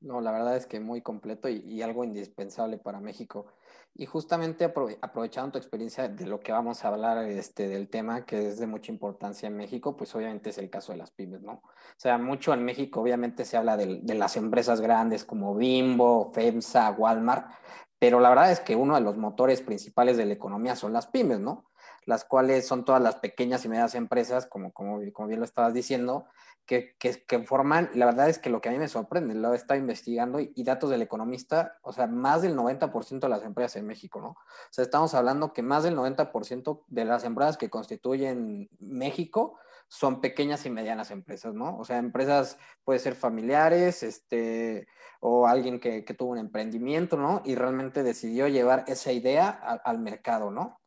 No, 0.00 0.20
la 0.20 0.30
verdad 0.30 0.56
es 0.56 0.66
que 0.66 0.78
muy 0.78 1.02
completo 1.02 1.48
y, 1.48 1.82
algo 1.82 2.04
indispensable 2.04 2.78
para 2.78 3.00
México. 3.00 3.46
Y 3.94 4.06
justamente 4.06 4.64
aprovechando 4.64 5.52
tu 5.52 5.58
experiencia 5.58 6.08
de 6.08 6.26
lo 6.26 6.38
que 6.38 6.52
vamos 6.52 6.84
a 6.84 6.88
hablar 6.88 7.24
este, 7.24 7.66
del 7.66 7.88
tema, 7.88 8.24
que 8.24 8.46
es 8.46 8.60
de 8.60 8.68
mucha 8.68 8.92
importancia 8.92 9.48
en 9.48 9.56
México, 9.56 9.96
pues 9.96 10.14
obviamente 10.14 10.50
es 10.50 10.58
el 10.58 10.70
caso 10.70 10.92
de 10.92 10.98
las 10.98 11.10
pymes, 11.10 11.42
¿no? 11.42 11.54
O 11.54 11.96
sea, 11.96 12.16
mucho 12.16 12.54
en 12.54 12.64
México 12.64 13.00
obviamente 13.00 13.44
se 13.44 13.56
habla 13.56 13.76
de, 13.76 14.02
de 14.02 14.14
las 14.14 14.36
empresas 14.36 14.80
grandes 14.80 15.24
como 15.24 15.56
Bimbo, 15.56 16.30
FEMSA, 16.32 16.92
Walmart, 16.92 17.50
pero 17.98 18.20
la 18.20 18.28
verdad 18.28 18.52
es 18.52 18.60
que 18.60 18.76
uno 18.76 18.94
de 18.94 19.00
los 19.00 19.16
motores 19.16 19.62
principales 19.62 20.16
de 20.16 20.26
la 20.26 20.34
economía 20.34 20.76
son 20.76 20.92
las 20.92 21.08
pymes, 21.08 21.40
¿no? 21.40 21.64
Las 22.06 22.24
cuales 22.24 22.66
son 22.66 22.84
todas 22.84 23.02
las 23.02 23.16
pequeñas 23.16 23.64
y 23.64 23.68
medianas 23.68 23.94
empresas, 23.94 24.46
como, 24.46 24.72
como, 24.72 25.00
como 25.12 25.28
bien 25.28 25.40
lo 25.40 25.46
estabas 25.46 25.74
diciendo, 25.74 26.26
que, 26.66 26.96
que, 26.98 27.38
forman, 27.40 27.90
la 27.94 28.06
verdad 28.06 28.28
es 28.28 28.38
que 28.38 28.48
lo 28.48 28.60
que 28.60 28.70
a 28.70 28.72
mí 28.72 28.78
me 28.78 28.88
sorprende, 28.88 29.34
lo 29.34 29.52
he 29.52 29.56
estado 29.56 29.78
investigando 29.78 30.40
y, 30.40 30.64
datos 30.64 30.90
del 30.90 31.02
economista, 31.02 31.78
o 31.82 31.92
sea, 31.92 32.06
más 32.06 32.42
del 32.42 32.56
90% 32.56 33.20
de 33.20 33.28
las 33.28 33.44
empresas 33.44 33.76
en 33.76 33.86
México, 33.86 34.20
¿no? 34.20 34.28
O 34.28 34.36
sea, 34.70 34.84
estamos 34.84 35.14
hablando 35.14 35.52
que 35.52 35.62
más 35.62 35.82
del 35.84 35.96
90% 35.96 36.84
de 36.86 37.04
las 37.04 37.24
empresas 37.24 37.58
que 37.58 37.68
constituyen 37.68 38.68
México 38.78 39.58
son 39.88 40.22
pequeñas 40.22 40.64
y 40.64 40.70
medianas 40.70 41.10
empresas, 41.10 41.52
¿no? 41.54 41.76
O 41.76 41.84
sea, 41.84 41.98
empresas 41.98 42.58
puede 42.82 42.98
ser 42.98 43.14
familiares, 43.14 44.02
este, 44.02 44.88
o 45.20 45.46
alguien 45.46 45.78
que, 45.80 46.04
que 46.04 46.14
tuvo 46.14 46.32
un 46.32 46.38
emprendimiento, 46.38 47.18
¿no? 47.18 47.42
Y 47.44 47.54
realmente 47.56 48.02
decidió 48.02 48.48
llevar 48.48 48.84
esa 48.88 49.12
idea 49.12 49.50
al 49.50 49.98
mercado, 49.98 50.50
¿no? 50.50 50.80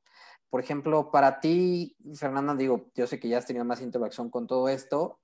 Por 0.50 0.62
ejemplo, 0.62 1.12
para 1.12 1.39
ti, 1.39 1.96
Fernanda, 2.16 2.56
digo, 2.56 2.89
yo 2.96 3.08
sé 3.08 3.20
que 3.20 3.27
ya 3.27 3.38
has 3.38 3.46
tenido 3.46 3.66
más 3.66 3.82
interacción 3.82 4.30
con 4.30 4.48
todo 4.48 4.70
esto, 4.70 5.20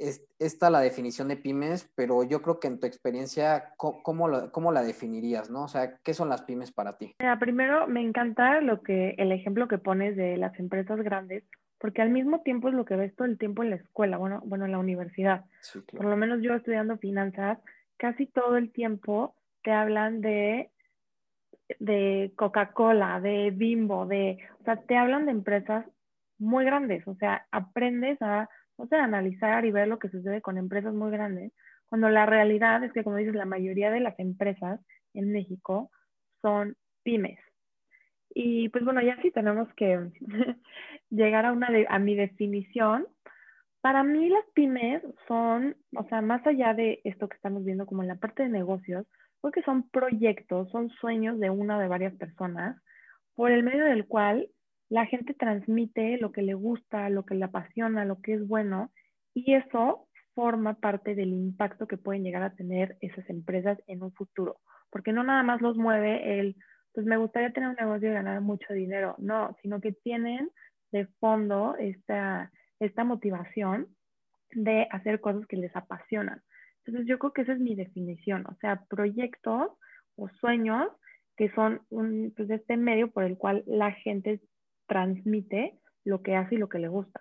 es, 0.00 0.26
esta 0.38 0.70
la 0.70 0.80
definición 0.80 1.28
de 1.28 1.36
pymes, 1.36 1.90
pero 1.94 2.24
yo 2.24 2.40
creo 2.42 2.58
que 2.58 2.68
en 2.68 2.80
tu 2.80 2.86
experiencia, 2.86 3.74
¿cómo, 3.76 4.28
la 4.28 4.82
definirías, 4.82 5.50
no? 5.50 5.64
O 5.64 5.68
sea, 5.68 5.98
¿qué 6.02 6.14
son 6.14 6.28
las 6.28 6.42
pymes 6.42 6.72
para 6.72 6.96
ti? 6.96 7.14
primero, 7.38 7.86
me 7.86 8.00
encanta 8.00 8.60
lo 8.60 8.82
que, 8.82 9.14
el 9.18 9.30
ejemplo 9.30 9.68
que 9.68 9.78
pones 9.78 10.16
de 10.16 10.36
las 10.36 10.58
empresas 10.58 10.98
grandes, 11.02 11.44
porque 11.78 12.02
al 12.02 12.10
mismo 12.10 12.40
tiempo 12.40 12.68
es 12.68 12.74
lo 12.74 12.84
que 12.84 12.96
ves 12.96 13.14
todo 13.14 13.26
el 13.26 13.38
tiempo 13.38 13.62
en 13.62 13.70
la 13.70 13.76
escuela, 13.76 14.16
bueno, 14.16 14.40
bueno 14.44 14.64
en 14.64 14.72
la 14.72 14.78
universidad. 14.78 15.44
Por 15.92 16.06
lo 16.06 16.16
menos 16.16 16.40
yo 16.42 16.54
estudiando 16.54 16.96
finanzas, 16.96 17.58
casi 17.96 18.26
todo 18.26 18.56
el 18.56 18.72
tiempo 18.72 19.34
te 19.62 19.72
hablan 19.72 20.20
de 20.20 20.70
de 21.78 22.32
Coca-Cola, 22.36 23.20
de 23.20 23.50
Bimbo, 23.50 24.06
de, 24.06 24.38
o 24.60 24.64
sea, 24.64 24.76
te 24.76 24.96
hablan 24.96 25.26
de 25.26 25.32
empresas 25.32 25.86
muy 26.38 26.64
grandes, 26.64 27.06
o 27.06 27.14
sea, 27.16 27.46
aprendes 27.50 28.20
a 28.22 28.48
o 28.80 28.86
sea, 28.86 29.04
analizar 29.04 29.64
y 29.64 29.70
ver 29.70 29.88
lo 29.88 29.98
que 29.98 30.08
sucede 30.08 30.40
con 30.40 30.56
empresas 30.56 30.94
muy 30.94 31.10
grandes, 31.10 31.52
cuando 31.88 32.08
la 32.08 32.26
realidad 32.26 32.82
es 32.82 32.92
que, 32.92 33.04
como 33.04 33.16
dices, 33.16 33.34
la 33.34 33.44
mayoría 33.44 33.90
de 33.90 34.00
las 34.00 34.18
empresas 34.18 34.80
en 35.12 35.32
México 35.32 35.90
son 36.40 36.76
pymes. 37.02 37.38
Y 38.32 38.68
pues 38.70 38.84
bueno, 38.84 39.02
ya 39.02 39.20
sí 39.22 39.30
tenemos 39.32 39.68
que 39.74 40.10
llegar 41.10 41.46
a, 41.46 41.52
una 41.52 41.68
a 41.88 41.98
mi 41.98 42.14
definición. 42.14 43.06
Para 43.80 44.02
mí 44.02 44.28
las 44.28 44.44
pymes 44.54 45.02
son, 45.26 45.76
o 45.96 46.04
sea, 46.08 46.22
más 46.22 46.46
allá 46.46 46.74
de 46.74 47.00
esto 47.04 47.28
que 47.28 47.36
estamos 47.36 47.64
viendo 47.64 47.86
como 47.86 48.02
en 48.02 48.08
la 48.08 48.16
parte 48.16 48.44
de 48.44 48.48
negocios, 48.48 49.06
porque 49.40 49.62
son 49.62 49.88
proyectos, 49.88 50.70
son 50.70 50.90
sueños 50.90 51.38
de 51.38 51.50
una 51.50 51.78
o 51.78 51.80
de 51.80 51.88
varias 51.88 52.14
personas, 52.14 52.80
por 53.34 53.50
el 53.50 53.62
medio 53.62 53.84
del 53.84 54.06
cual 54.06 54.48
la 54.88 55.06
gente 55.06 55.34
transmite 55.34 56.18
lo 56.18 56.32
que 56.32 56.42
le 56.42 56.54
gusta, 56.54 57.08
lo 57.10 57.24
que 57.24 57.34
le 57.34 57.44
apasiona, 57.44 58.04
lo 58.04 58.20
que 58.20 58.34
es 58.34 58.46
bueno, 58.46 58.90
y 59.34 59.54
eso 59.54 60.08
forma 60.34 60.74
parte 60.74 61.14
del 61.14 61.32
impacto 61.32 61.86
que 61.86 61.96
pueden 61.96 62.24
llegar 62.24 62.42
a 62.42 62.54
tener 62.54 62.96
esas 63.00 63.28
empresas 63.30 63.78
en 63.86 64.02
un 64.02 64.12
futuro, 64.12 64.60
porque 64.90 65.12
no 65.12 65.22
nada 65.22 65.42
más 65.42 65.60
los 65.60 65.76
mueve 65.76 66.40
el, 66.40 66.56
pues 66.92 67.06
me 67.06 67.16
gustaría 67.16 67.52
tener 67.52 67.70
un 67.70 67.76
negocio 67.76 68.10
y 68.10 68.14
ganar 68.14 68.40
mucho 68.40 68.72
dinero, 68.72 69.14
no, 69.18 69.56
sino 69.62 69.80
que 69.80 69.92
tienen 69.92 70.50
de 70.92 71.06
fondo 71.20 71.76
esta, 71.78 72.50
esta 72.80 73.04
motivación 73.04 73.86
de 74.52 74.88
hacer 74.90 75.20
cosas 75.20 75.46
que 75.46 75.56
les 75.56 75.74
apasionan. 75.76 76.42
Entonces 76.84 77.08
yo 77.08 77.18
creo 77.18 77.32
que 77.32 77.42
esa 77.42 77.52
es 77.52 77.60
mi 77.60 77.74
definición, 77.74 78.46
o 78.46 78.54
sea, 78.60 78.84
proyectos 78.88 79.68
o 80.16 80.28
sueños 80.40 80.88
que 81.36 81.50
son 81.54 81.80
un, 81.88 82.32
pues, 82.36 82.50
este 82.50 82.76
medio 82.76 83.10
por 83.10 83.24
el 83.24 83.38
cual 83.38 83.64
la 83.66 83.92
gente 83.92 84.40
transmite 84.86 85.80
lo 86.04 86.22
que 86.22 86.36
hace 86.36 86.56
y 86.56 86.58
lo 86.58 86.68
que 86.68 86.78
le 86.78 86.88
gusta. 86.88 87.20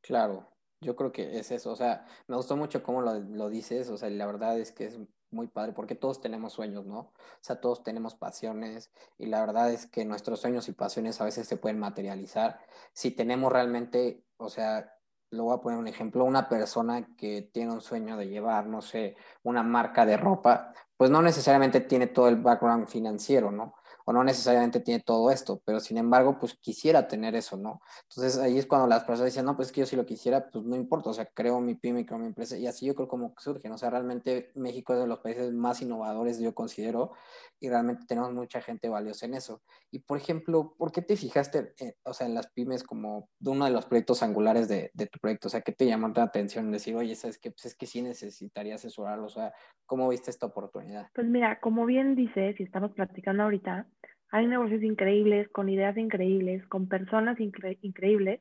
Claro, 0.00 0.48
yo 0.80 0.96
creo 0.96 1.12
que 1.12 1.38
es 1.38 1.50
eso. 1.50 1.72
O 1.72 1.76
sea, 1.76 2.06
me 2.26 2.36
gustó 2.36 2.56
mucho 2.56 2.82
cómo 2.82 3.02
lo, 3.02 3.18
lo 3.20 3.50
dices. 3.50 3.90
O 3.90 3.98
sea, 3.98 4.08
la 4.08 4.26
verdad 4.26 4.58
es 4.58 4.72
que 4.72 4.86
es 4.86 4.98
muy 5.30 5.46
padre 5.46 5.72
porque 5.72 5.94
todos 5.94 6.20
tenemos 6.20 6.54
sueños, 6.54 6.86
¿no? 6.86 6.98
O 6.98 7.14
sea, 7.40 7.60
todos 7.60 7.82
tenemos 7.82 8.14
pasiones 8.14 8.90
y 9.18 9.26
la 9.26 9.40
verdad 9.40 9.70
es 9.72 9.86
que 9.86 10.04
nuestros 10.04 10.40
sueños 10.40 10.68
y 10.68 10.72
pasiones 10.72 11.20
a 11.20 11.24
veces 11.24 11.46
se 11.46 11.56
pueden 11.56 11.78
materializar 11.78 12.60
si 12.92 13.10
tenemos 13.10 13.52
realmente, 13.52 14.24
o 14.38 14.48
sea, 14.48 14.92
lo 15.30 15.44
voy 15.44 15.56
a 15.56 15.60
poner 15.60 15.78
un 15.78 15.88
ejemplo, 15.88 16.24
una 16.24 16.48
persona 16.48 17.06
que 17.16 17.50
tiene 17.52 17.72
un 17.72 17.80
sueño 17.80 18.16
de 18.16 18.28
llevar, 18.28 18.66
no 18.66 18.82
sé, 18.82 19.16
una 19.42 19.62
marca 19.62 20.04
de 20.04 20.16
ropa, 20.16 20.72
pues 20.96 21.10
no 21.10 21.22
necesariamente 21.22 21.80
tiene 21.80 22.08
todo 22.08 22.28
el 22.28 22.36
background 22.36 22.88
financiero, 22.88 23.50
¿no? 23.50 23.74
O 24.04 24.12
no 24.12 24.24
necesariamente 24.24 24.80
tiene 24.80 25.02
todo 25.02 25.30
esto, 25.30 25.60
pero 25.64 25.80
sin 25.80 25.98
embargo, 25.98 26.38
pues 26.38 26.54
quisiera 26.60 27.08
tener 27.08 27.34
eso, 27.34 27.56
¿no? 27.56 27.80
Entonces 28.08 28.38
ahí 28.38 28.58
es 28.58 28.66
cuando 28.66 28.86
las 28.86 29.04
personas 29.04 29.32
dicen, 29.32 29.44
no, 29.44 29.56
pues 29.56 29.72
que 29.72 29.80
yo 29.80 29.86
si 29.86 29.96
lo 29.96 30.06
quisiera, 30.06 30.48
pues 30.50 30.64
no 30.64 30.76
importa, 30.76 31.10
o 31.10 31.14
sea, 31.14 31.26
creo 31.26 31.60
mi 31.60 31.74
pyme, 31.74 32.06
creo 32.06 32.18
mi 32.18 32.26
empresa, 32.26 32.56
y 32.56 32.66
así 32.66 32.86
yo 32.86 32.94
creo 32.94 33.08
como 33.08 33.34
surge, 33.38 33.68
¿no? 33.68 33.74
O 33.74 33.78
sea, 33.78 33.90
realmente 33.90 34.50
México 34.54 34.92
es 34.94 35.00
de 35.00 35.06
los 35.06 35.20
países 35.20 35.52
más 35.52 35.82
innovadores, 35.82 36.38
yo 36.38 36.54
considero, 36.54 37.12
y 37.58 37.68
realmente 37.68 38.04
tenemos 38.06 38.32
mucha 38.32 38.60
gente 38.60 38.88
valiosa 38.88 39.26
en 39.26 39.34
eso. 39.34 39.62
Y 39.90 40.00
por 40.00 40.18
ejemplo, 40.18 40.74
¿por 40.78 40.92
qué 40.92 41.02
te 41.02 41.16
fijaste, 41.16 41.74
o 42.04 42.14
sea, 42.14 42.26
en 42.26 42.34
las 42.34 42.48
pymes 42.52 42.82
como 42.82 43.28
uno 43.44 43.64
de 43.64 43.70
los 43.70 43.86
proyectos 43.86 44.22
angulares 44.22 44.68
de, 44.68 44.90
de 44.94 45.06
tu 45.06 45.18
proyecto? 45.18 45.48
O 45.48 45.50
sea, 45.50 45.60
¿qué 45.60 45.72
te 45.72 45.86
llamó 45.86 46.08
la 46.08 46.22
atención? 46.22 46.70
Decir, 46.70 46.96
oye, 46.96 47.14
¿sabes 47.14 47.38
qué? 47.38 47.50
Pues 47.50 47.66
es 47.66 47.74
que 47.74 47.86
sí 47.86 48.02
necesitaría 48.02 48.76
asesorarlo, 48.76 49.26
o 49.26 49.30
sea, 49.30 49.52
¿cómo 49.86 50.08
viste 50.08 50.30
esta 50.30 50.46
oportunidad? 50.46 51.08
Pues 51.14 51.26
mira, 51.26 51.60
como 51.60 51.86
bien 51.86 52.14
dices, 52.14 52.58
y 52.58 52.62
estamos 52.62 52.92
platicando 52.92 53.42
ahorita, 53.42 53.86
hay 54.30 54.46
negocios 54.46 54.82
increíbles, 54.82 55.48
con 55.48 55.68
ideas 55.68 55.96
increíbles, 55.96 56.64
con 56.66 56.88
personas 56.88 57.38
increíbles 57.40 58.40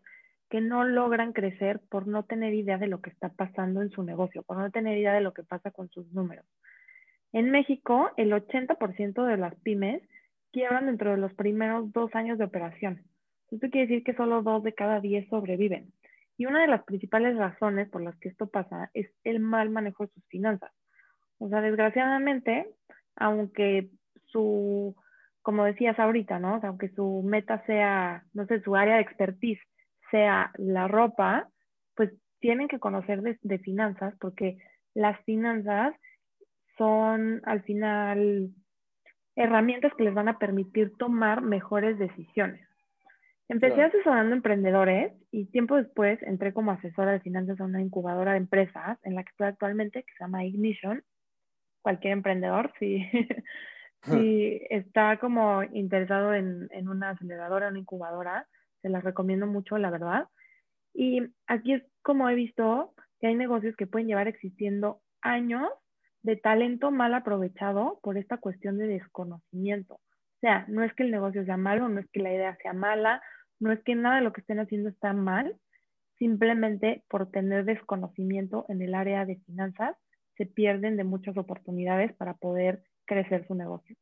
que 0.50 0.62
no 0.62 0.84
logran 0.84 1.34
crecer 1.34 1.80
por 1.90 2.08
no 2.08 2.24
tener 2.24 2.54
idea 2.54 2.78
de 2.78 2.88
lo 2.88 3.02
que 3.02 3.10
está 3.10 3.30
pasando 3.30 3.82
en 3.82 3.90
su 3.92 4.04
negocio, 4.04 4.44
por 4.44 4.58
no 4.58 4.72
tener 4.72 4.98
idea 4.98 5.14
de 5.14 5.22
lo 5.22 5.34
que 5.34 5.44
pasa 5.44 5.72
con 5.72 5.90
sus 5.90 6.12
números. 6.12 6.46
En 7.32 7.52
México, 7.52 8.12
el 8.18 8.32
80% 8.32 9.26
de 9.26 9.38
las 9.38 9.56
pymes 9.62 10.02
quiebran 10.52 10.88
dentro 10.88 11.12
de 11.12 11.18
los 11.18 11.34
primeros 11.36 11.92
dos 11.92 12.14
años 12.16 12.40
de 12.40 12.46
operación. 12.46 13.04
Esto 13.52 13.70
quiere 13.70 13.88
decir 13.88 14.04
que 14.04 14.16
solo 14.16 14.42
dos 14.42 14.64
de 14.64 14.74
cada 14.74 15.00
diez 15.00 15.28
sobreviven. 15.30 15.92
Y 16.38 16.46
una 16.46 16.62
de 16.62 16.68
las 16.68 16.84
principales 16.84 17.36
razones 17.38 17.90
por 17.90 18.02
las 18.02 18.16
que 18.18 18.30
esto 18.30 18.48
pasa 18.48 18.90
es 18.94 19.12
el 19.24 19.40
mal 19.40 19.70
manejo 19.70 20.06
de 20.06 20.14
sus 20.14 20.26
finanzas. 20.28 20.72
O 21.38 21.50
sea, 21.50 21.62
desgraciadamente, 21.62 22.68
aunque 23.16 23.90
su 24.26 24.96
como 25.50 25.66
decías 25.66 25.98
ahorita, 25.98 26.38
¿no? 26.38 26.60
aunque 26.62 26.90
su 26.90 27.24
meta 27.26 27.66
sea, 27.66 28.24
no 28.36 28.46
sé, 28.46 28.62
su 28.62 28.76
área 28.76 28.98
de 28.98 29.02
expertise 29.02 29.60
sea 30.12 30.52
la 30.60 30.88
ropa, 30.88 31.50
pues 31.96 32.12
tienen 32.40 32.68
que 32.68 32.78
conocer 32.78 33.24
de, 33.24 33.58
finanzas 33.58 34.14
porque 34.20 34.60
las 34.94 35.20
finanzas 35.26 35.96
son 36.78 37.42
al 37.46 37.64
final 37.64 38.50
herramientas 39.36 39.92
que 39.98 40.04
les 40.04 40.14
van 40.14 40.28
a 40.28 40.38
permitir 40.38 40.96
tomar 40.98 41.42
mejores 41.42 41.98
decisiones. 41.98 42.64
Empecé 43.48 43.82
asesorando 43.82 44.36
emprendedores 44.36 45.14
y 45.32 45.46
tiempo 45.46 45.78
después 45.78 46.22
entré 46.22 46.54
como 46.54 46.70
asesora 46.70 47.14
de 47.14 47.22
finanzas 47.22 47.60
a 47.60 47.66
una 47.66 47.82
incubadora 47.82 48.34
de 48.34 48.38
empresas 48.38 49.00
en 49.02 49.16
la 49.16 49.24
que 49.24 49.32
estoy 49.32 49.48
actualmente, 49.48 50.04
que 50.04 50.14
se 50.16 50.24
llama 50.24 50.46
Ignition. 50.46 51.02
cualquier 51.82 52.14
emprendedor, 52.14 52.72
si, 52.78 53.04
si 54.24 54.62
está 54.70 55.18
como 55.18 55.64
interesado 55.64 56.34
en, 56.34 56.68
en 56.72 56.90
una 56.90 57.12
aceleradora, 57.12 57.70
una 57.70 57.80
incubadora, 57.80 58.48
se 58.82 58.90
las 58.90 59.04
recomiendo 59.04 59.48
mucho, 59.48 59.78
la 59.78 59.90
verdad. 59.90 60.28
Y 60.94 61.22
aquí 61.48 61.74
es 61.74 61.84
como 62.02 62.30
he 62.30 62.36
visto 62.36 62.94
que 63.20 63.28
hay 63.28 63.36
negocios 63.36 63.76
que 63.76 63.88
pueden 63.88 64.08
llevar 64.08 64.28
existiendo 64.28 65.02
años 65.22 65.70
de 66.22 66.36
talento 66.36 66.92
mal 66.92 67.14
aprovechado 67.14 68.00
por 68.02 68.18
esta 68.18 68.38
cuestión 68.38 68.78
de 68.78 68.88
desconocimiento. 68.88 69.96
O 69.96 70.40
sea, 70.42 70.66
no 70.68 70.84
es 70.84 70.94
que 70.94 71.04
el 71.04 71.12
negocio 71.12 71.44
sea 71.46 71.58
malo, 71.58 71.90
no 71.90 72.00
es 72.00 72.10
que 72.12 72.22
la 72.22 72.34
idea 72.34 72.58
sea 72.62 72.74
mala, 72.74 73.22
no 73.60 73.72
es 73.72 73.82
que 73.84 73.96
nada 73.96 74.18
de 74.18 74.22
lo 74.22 74.34
que 74.34 74.42
estén 74.42 74.60
haciendo 74.60 74.90
está 74.90 75.14
mal, 75.14 75.56
simplemente 76.18 77.04
por 77.10 77.30
tener 77.30 77.66
desconocimiento 77.66 78.66
en 78.70 78.82
el 78.82 78.96
área 78.96 79.26
de 79.26 79.38
finanzas, 79.46 79.96
se 80.38 80.46
pierden 80.46 80.96
de 80.96 81.04
muchas 81.04 81.38
oportunidades 81.38 82.14
para 82.14 82.36
poder 82.36 82.82
crecer 83.10 83.48
su 83.48 83.56
negocio. 83.56 83.96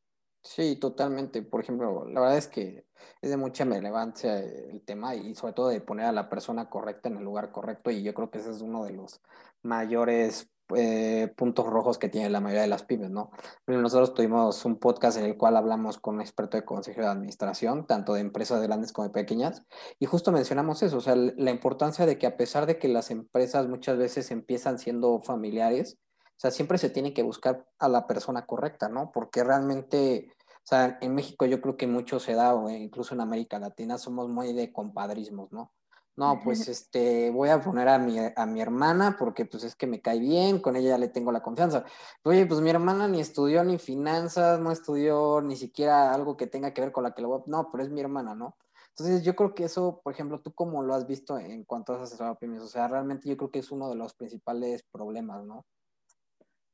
Sí, 0.43 0.75
totalmente. 0.75 1.41
Por 1.41 1.61
ejemplo, 1.61 2.05
la 2.05 2.21
verdad 2.21 2.37
es 2.37 2.47
que 2.47 2.85
es 3.21 3.29
de 3.29 3.37
mucha 3.37 3.63
relevancia 3.65 4.39
el 4.39 4.81
tema 4.83 5.15
y 5.15 5.33
sobre 5.33 5.53
todo 5.53 5.69
de 5.69 5.81
poner 5.81 6.05
a 6.05 6.11
la 6.11 6.29
persona 6.29 6.69
correcta 6.69 7.09
en 7.09 7.17
el 7.17 7.23
lugar 7.23 7.51
correcto 7.51 7.89
y 7.89 8.03
yo 8.03 8.13
creo 8.13 8.29
que 8.29 8.39
ese 8.39 8.51
es 8.51 8.61
uno 8.61 8.85
de 8.85 8.93
los 8.93 9.21
mayores 9.63 10.49
eh, 10.75 11.33
puntos 11.37 11.65
rojos 11.65 11.97
que 11.97 12.09
tiene 12.09 12.29
la 12.29 12.41
mayoría 12.41 12.63
de 12.63 12.67
las 12.67 12.83
pymes, 12.83 13.09
¿no? 13.09 13.31
Nosotros 13.67 14.13
tuvimos 14.13 14.65
un 14.65 14.77
podcast 14.77 15.17
en 15.17 15.25
el 15.25 15.37
cual 15.37 15.55
hablamos 15.55 15.97
con 15.97 16.15
un 16.15 16.21
experto 16.21 16.57
de 16.57 16.65
consejo 16.65 17.01
de 17.01 17.07
administración, 17.07 17.87
tanto 17.87 18.13
de 18.13 18.21
empresas 18.21 18.61
grandes 18.61 18.91
como 18.91 19.07
de 19.07 19.13
pequeñas, 19.13 19.63
y 19.97 20.07
justo 20.07 20.33
mencionamos 20.33 20.83
eso, 20.83 20.97
o 20.97 21.01
sea, 21.01 21.15
la 21.15 21.51
importancia 21.51 22.05
de 22.05 22.17
que 22.17 22.27
a 22.27 22.35
pesar 22.35 22.65
de 22.65 22.77
que 22.79 22.89
las 22.89 23.11
empresas 23.11 23.69
muchas 23.69 23.97
veces 23.97 24.29
empiezan 24.29 24.77
siendo 24.77 25.21
familiares, 25.21 25.97
o 26.37 26.39
sea, 26.39 26.51
siempre 26.51 26.77
se 26.77 26.91
tiene 26.91 27.15
que 27.15 27.23
buscar 27.23 27.65
a 27.79 27.89
la 27.89 28.05
persona 28.05 28.45
correcta, 28.45 28.89
¿no? 28.89 29.11
Porque 29.11 29.43
realmente, 29.43 30.31
o 30.57 30.67
sea, 30.67 30.99
en 31.01 31.15
México 31.15 31.47
yo 31.47 31.59
creo 31.61 31.77
que 31.77 31.87
mucho 31.87 32.19
se 32.19 32.35
da, 32.35 32.53
o 32.53 32.69
incluso 32.69 33.15
en 33.15 33.21
América 33.21 33.57
Latina, 33.57 33.97
somos 33.97 34.29
muy 34.29 34.53
de 34.53 34.71
compadrismos, 34.71 35.51
¿no? 35.51 35.73
No, 36.15 36.39
pues 36.43 36.67
este, 36.67 37.29
voy 37.29 37.49
a 37.49 37.61
poner 37.61 37.87
a 37.87 37.99
mi, 37.99 38.17
a 38.19 38.45
mi 38.47 38.59
hermana 38.59 39.15
porque 39.19 39.45
pues 39.45 39.63
es 39.63 39.75
que 39.75 39.85
me 39.85 40.01
cae 40.01 40.19
bien, 40.19 40.59
con 40.59 40.75
ella 40.75 40.89
ya 40.89 40.97
le 40.97 41.09
tengo 41.09 41.31
la 41.31 41.43
confianza. 41.43 41.85
Oye, 42.23 42.45
pues 42.47 42.59
mi 42.59 42.71
hermana 42.71 43.07
ni 43.07 43.19
estudió 43.19 43.63
ni 43.63 43.77
finanzas, 43.77 44.59
no 44.59 44.71
estudió 44.71 45.41
ni 45.41 45.55
siquiera 45.55 46.11
algo 46.13 46.35
que 46.35 46.47
tenga 46.47 46.73
que 46.73 46.81
ver 46.81 46.91
con 46.91 47.03
la 47.03 47.11
que 47.11 47.21
lo 47.21 47.29
voy 47.29 47.41
a... 47.41 47.43
No, 47.45 47.69
pero 47.71 47.83
es 47.83 47.91
mi 47.91 48.01
hermana, 48.01 48.33
¿no? 48.33 48.57
Entonces 48.89 49.23
yo 49.23 49.35
creo 49.35 49.53
que 49.53 49.65
eso, 49.65 50.01
por 50.03 50.11
ejemplo, 50.11 50.41
tú 50.41 50.55
cómo 50.55 50.81
lo 50.81 50.95
has 50.95 51.05
visto 51.05 51.37
en 51.37 51.63
cuanto 51.65 51.93
a 51.93 52.01
asesorado 52.01 52.39
pymes, 52.39 52.63
o 52.63 52.67
sea, 52.67 52.87
realmente 52.87 53.29
yo 53.29 53.37
creo 53.37 53.51
que 53.51 53.59
es 53.59 53.71
uno 53.71 53.87
de 53.87 53.95
los 53.95 54.15
principales 54.15 54.83
problemas, 54.91 55.43
¿no? 55.45 55.67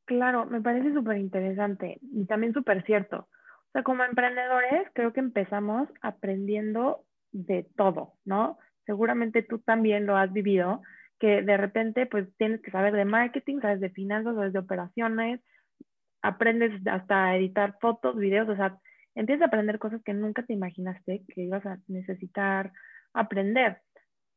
Claro, 0.05 0.45
me 0.45 0.61
parece 0.61 0.93
súper 0.93 1.17
interesante 1.17 1.99
y 2.01 2.25
también 2.25 2.53
súper 2.53 2.83
cierto. 2.85 3.27
O 3.69 3.71
sea, 3.71 3.83
como 3.83 4.03
emprendedores, 4.03 4.87
creo 4.93 5.13
que 5.13 5.21
empezamos 5.21 5.87
aprendiendo 6.01 7.05
de 7.31 7.65
todo, 7.75 8.13
¿no? 8.25 8.57
seguramente 8.85 9.43
tú 9.43 9.59
también 9.59 10.05
lo 10.05 10.17
has 10.17 10.31
vivido, 10.33 10.81
que 11.19 11.41
de 11.41 11.57
repente 11.57 12.05
pues 12.05 12.27
tienes 12.37 12.61
que 12.61 12.71
saber 12.71 12.93
de 12.93 13.05
marketing, 13.05 13.61
sabes 13.61 13.79
de 13.79 13.89
finanzas, 13.89 14.35
sabes 14.35 14.53
de 14.53 14.59
operaciones, 14.59 15.39
aprendes 16.21 16.71
hasta 16.87 17.35
editar 17.35 17.77
fotos, 17.81 18.17
videos, 18.17 18.49
o 18.49 18.55
sea, 18.55 18.77
empiezas 19.15 19.43
a 19.43 19.47
aprender 19.47 19.79
cosas 19.79 20.01
que 20.03 20.13
nunca 20.13 20.43
te 20.43 20.53
imaginaste 20.53 21.23
que 21.27 21.41
ibas 21.43 21.65
a 21.65 21.77
necesitar 21.87 22.71
aprender. 23.13 23.81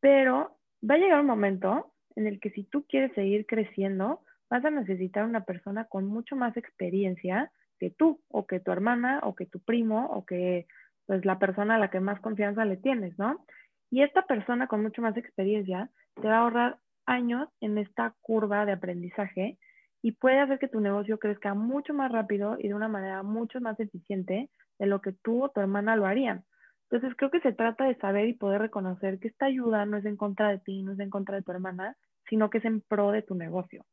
Pero 0.01 0.59
va 0.89 0.97
a 0.97 0.99
llegar 0.99 1.21
un 1.21 1.27
momento 1.27 1.93
en 2.17 2.27
el 2.27 2.41
que 2.41 2.51
si 2.51 2.65
tú 2.65 2.85
quieres 2.89 3.13
seguir 3.15 3.47
creciendo, 3.47 4.23
vas 4.51 4.65
a 4.65 4.71
necesitar 4.71 5.25
una 5.25 5.45
persona 5.45 5.85
con 5.85 6.07
mucho 6.07 6.37
más 6.37 6.57
experiencia 6.57 7.51
que 7.79 7.91
tú, 7.91 8.21
o 8.29 8.47
que 8.47 8.61
tu 8.61 8.71
hermana, 8.71 9.21
o 9.23 9.35
que 9.35 9.47
tu 9.47 9.61
primo, 9.61 10.07
o 10.07 10.25
que 10.25 10.67
pues 11.07 11.25
la 11.25 11.39
persona 11.39 11.77
a 11.77 11.79
la 11.79 11.91
que 11.91 12.01
más 12.01 12.21
confianza 12.21 12.65
le 12.65 12.77
tienes, 12.77 13.19
¿no? 13.19 13.45
Y 13.91 14.03
esta 14.03 14.23
persona 14.23 14.67
con 14.67 14.83
mucho 14.83 15.03
más 15.03 15.17
experiencia 15.17 15.91
te 16.21 16.29
va 16.29 16.39
a 16.39 16.41
ahorrar 16.41 16.79
años 17.07 17.49
en 17.61 17.79
esta 17.79 18.15
curva 18.21 18.67
de 18.67 18.73
aprendizaje 18.73 19.59
y 20.03 20.13
puede 20.13 20.41
hacer 20.41 20.59
que 20.59 20.69
tu 20.69 20.81
negocio 20.81 21.19
crezca 21.19 21.55
mucho 21.55 21.95
más 21.95 22.11
rápido 22.11 22.57
y 22.59 22.69
de 22.69 22.75
una 22.75 22.89
manera 22.89 23.23
mucho 23.23 23.61
más 23.61 23.79
eficiente 23.79 24.51
de 24.79 24.87
lo 24.87 25.01
que 25.01 25.13
tú 25.13 25.45
o 25.45 25.49
tu 25.49 25.61
hermana 25.61 25.97
lo 25.97 26.07
harían. 26.07 26.45
Entonces 26.91 27.17
creo 27.17 27.31
que 27.31 27.41
se 27.41 27.53
trata 27.53 27.85
de 27.85 27.97
saber 27.97 28.29
y 28.29 28.35
poder 28.35 28.61
reconocer 28.61 29.19
que 29.19 29.29
esta 29.29 29.47
ayuda 29.47 29.87
no 29.87 29.97
es 29.97 30.05
en 30.05 30.17
contra 30.17 30.49
de 30.51 30.59
ti, 30.59 30.83
no 30.83 30.93
es 30.93 31.01
en 31.01 31.11
contra 31.11 31.37
de 31.37 31.43
tu 31.43 31.51
hermana, 31.51 31.97
sino 32.29 32.51
que 32.51 32.59
es 32.59 32.65
en 32.65 32.81
pro 32.81 33.11
de 33.11 33.23
tu 33.23 33.35
negocio. 33.35 33.85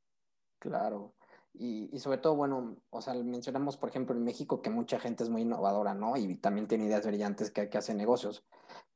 Claro. 0.64 1.14
Y, 1.54 2.00
sobre 2.00 2.20
todo, 2.20 2.36
bueno, 2.36 2.78
o 2.90 3.02
sea, 3.02 3.14
mencionamos, 3.16 3.76
por 3.76 3.90
ejemplo, 3.90 4.16
en 4.16 4.24
México 4.24 4.62
que 4.62 4.70
mucha 4.70 4.98
gente 4.98 5.24
es 5.24 5.30
muy 5.30 5.42
innovadora, 5.42 5.94
¿no? 5.94 6.16
Y 6.16 6.36
también 6.36 6.68
tiene 6.68 6.86
ideas 6.86 7.06
brillantes 7.06 7.52
que, 7.52 7.70
que 7.70 7.78
hacen 7.78 7.98
negocios. 7.98 8.46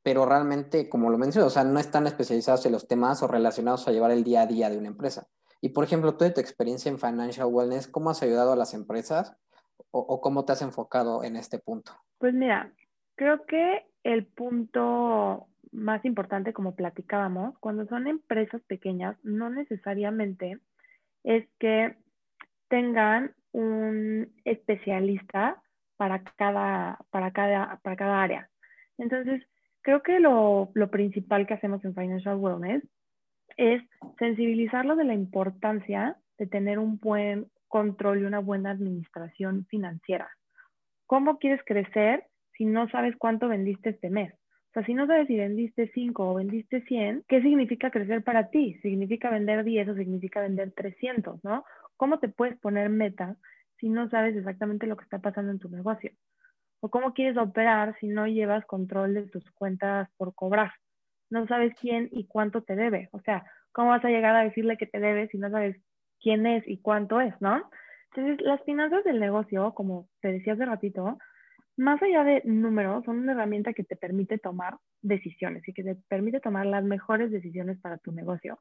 Pero 0.01 0.25
realmente, 0.25 0.87
como 0.87 1.09
lo 1.09 1.17
menciono, 1.17 1.47
o 1.47 1.49
sea, 1.51 1.65
no 1.65 1.77
están 1.77 2.07
especializados 2.07 2.65
en 2.65 2.71
los 2.71 2.87
temas 2.87 3.21
o 3.21 3.27
relacionados 3.27 3.85
a 3.87 3.91
llevar 3.91 4.11
el 4.11 4.23
día 4.23 4.43
a 4.43 4.47
día 4.47 4.69
de 4.69 4.77
una 4.77 4.87
empresa. 4.87 5.27
Y, 5.59 5.69
por 5.69 5.83
ejemplo, 5.83 6.15
tú 6.15 6.23
de 6.23 6.31
tu 6.31 6.39
experiencia 6.39 6.89
en 6.89 6.99
Financial 6.99 7.47
Wellness, 7.51 7.89
¿cómo 7.89 8.11
has 8.11 8.23
ayudado 8.23 8.53
a 8.53 8.55
las 8.55 8.73
empresas 8.73 9.35
o, 9.91 9.99
o 9.99 10.21
cómo 10.21 10.45
te 10.45 10.53
has 10.53 10.61
enfocado 10.61 11.25
en 11.25 11.35
este 11.35 11.59
punto? 11.59 11.91
Pues 12.17 12.33
mira, 12.33 12.73
creo 13.15 13.45
que 13.45 13.85
el 14.03 14.25
punto 14.25 15.47
más 15.71 16.05
importante, 16.05 16.53
como 16.53 16.75
platicábamos, 16.75 17.59
cuando 17.59 17.85
son 17.87 18.07
empresas 18.07 18.61
pequeñas, 18.63 19.17
no 19.21 19.49
necesariamente 19.49 20.59
es 21.27 21.45
que 21.59 21.93
tengan 22.69 23.33
un 23.51 24.33
especialista 24.45 25.61
para 25.97 26.23
cada, 26.23 26.99
para 27.09 27.31
cada, 27.31 27.79
para 27.83 27.95
cada 27.97 28.23
área. 28.23 28.49
Entonces, 28.97 29.43
creo 29.81 30.01
que 30.03 30.21
lo, 30.21 30.69
lo 30.73 30.89
principal 30.89 31.45
que 31.45 31.53
hacemos 31.53 31.83
en 31.83 31.93
Financial 31.93 32.37
Wellness 32.37 32.81
es 33.57 33.83
sensibilizarlo 34.17 34.95
de 34.95 35.03
la 35.03 35.15
importancia 35.15 36.15
de 36.37 36.47
tener 36.47 36.79
un 36.79 36.97
buen 36.97 37.47
control 37.67 38.21
y 38.21 38.25
una 38.25 38.39
buena 38.39 38.71
administración 38.71 39.65
financiera. 39.65 40.29
¿Cómo 41.07 41.39
quieres 41.39 41.61
crecer 41.65 42.23
si 42.53 42.63
no 42.63 42.87
sabes 42.89 43.17
cuánto 43.17 43.49
vendiste 43.49 43.89
este 43.89 44.09
mes? 44.09 44.33
Sea, 44.77 44.85
si 44.85 44.93
no 44.93 45.07
sabes 45.07 45.25
si 45.25 45.35
vendiste 45.35 45.89
5 45.91 46.29
o 46.29 46.35
vendiste 46.35 46.81
100, 46.81 47.23
¿qué 47.27 47.41
significa 47.41 47.89
crecer 47.89 48.23
para 48.23 48.51
ti? 48.51 48.75
¿Significa 48.83 49.31
vender 49.31 49.63
10 49.63 49.89
o 49.89 49.95
significa 49.95 50.39
vender 50.39 50.71
300, 50.71 51.43
no? 51.43 51.65
¿Cómo 51.95 52.19
te 52.19 52.29
puedes 52.29 52.59
poner 52.59 52.89
metas 52.89 53.37
si 53.79 53.89
no 53.89 54.07
sabes 54.11 54.35
exactamente 54.35 54.85
lo 54.85 54.95
que 54.95 55.03
está 55.03 55.17
pasando 55.17 55.51
en 55.51 55.57
tu 55.57 55.67
negocio? 55.67 56.11
¿O 56.79 56.89
cómo 56.89 57.15
quieres 57.15 57.37
operar 57.37 57.97
si 57.99 58.07
no 58.07 58.27
llevas 58.27 58.67
control 58.67 59.15
de 59.15 59.23
tus 59.23 59.49
cuentas 59.49 60.09
por 60.15 60.35
cobrar? 60.35 60.71
No 61.31 61.47
sabes 61.47 61.73
quién 61.81 62.09
y 62.11 62.27
cuánto 62.27 62.61
te 62.61 62.75
debe. 62.75 63.09
O 63.13 63.19
sea, 63.21 63.45
¿cómo 63.71 63.89
vas 63.89 64.05
a 64.05 64.09
llegar 64.09 64.35
a 64.35 64.43
decirle 64.43 64.77
que 64.77 64.85
te 64.85 64.99
debe 64.99 65.27
si 65.29 65.39
no 65.39 65.49
sabes 65.49 65.75
quién 66.21 66.45
es 66.45 66.63
y 66.67 66.77
cuánto 66.81 67.19
es, 67.19 67.33
no? 67.41 67.67
Entonces, 68.13 68.45
las 68.45 68.61
finanzas 68.63 69.03
del 69.05 69.19
negocio, 69.19 69.73
como 69.73 70.07
te 70.21 70.33
decía 70.33 70.53
hace 70.53 70.65
ratito, 70.65 71.17
más 71.77 72.01
allá 72.01 72.23
de 72.23 72.41
números, 72.43 73.05
son 73.05 73.19
una 73.19 73.33
herramienta 73.33 73.73
que 73.73 73.83
te 73.83 73.95
permite 73.95 74.37
tomar 74.37 74.77
decisiones 75.01 75.67
y 75.67 75.73
que 75.73 75.83
te 75.83 75.95
permite 76.07 76.39
tomar 76.39 76.65
las 76.65 76.83
mejores 76.83 77.31
decisiones 77.31 77.79
para 77.79 77.97
tu 77.97 78.11
negocio. 78.11 78.59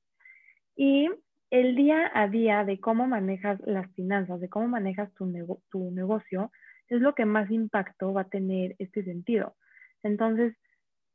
Y 0.77 1.09
el 1.51 1.75
día 1.77 2.11
a 2.15 2.29
día 2.29 2.65
de 2.65 2.79
cómo 2.79 3.07
manejas 3.07 3.59
las 3.65 3.91
finanzas, 3.95 4.41
de 4.41 4.49
cómo 4.49 4.69
manejas 4.69 5.13
tu, 5.15 5.33
tu 5.71 5.91
negocio, 5.91 6.51
es 6.89 7.01
lo 7.01 7.15
que 7.15 7.25
más 7.25 7.51
impacto 7.51 8.13
va 8.13 8.23
a 8.23 8.29
tener 8.29 8.77
este 8.79 9.03
sentido. 9.05 9.57
Entonces, 10.03 10.55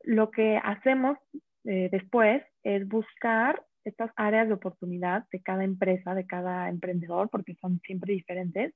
lo 0.03 0.31
que 0.31 0.57
hacemos 0.57 1.17
eh, 1.65 1.89
después 1.91 2.43
es 2.63 2.87
buscar 2.87 3.63
estas 3.83 4.11
áreas 4.15 4.47
de 4.47 4.53
oportunidad 4.53 5.25
de 5.31 5.41
cada 5.41 5.63
empresa, 5.63 6.13
de 6.13 6.25
cada 6.25 6.69
emprendedor, 6.69 7.29
porque 7.29 7.55
son 7.55 7.79
siempre 7.85 8.13
diferentes, 8.13 8.73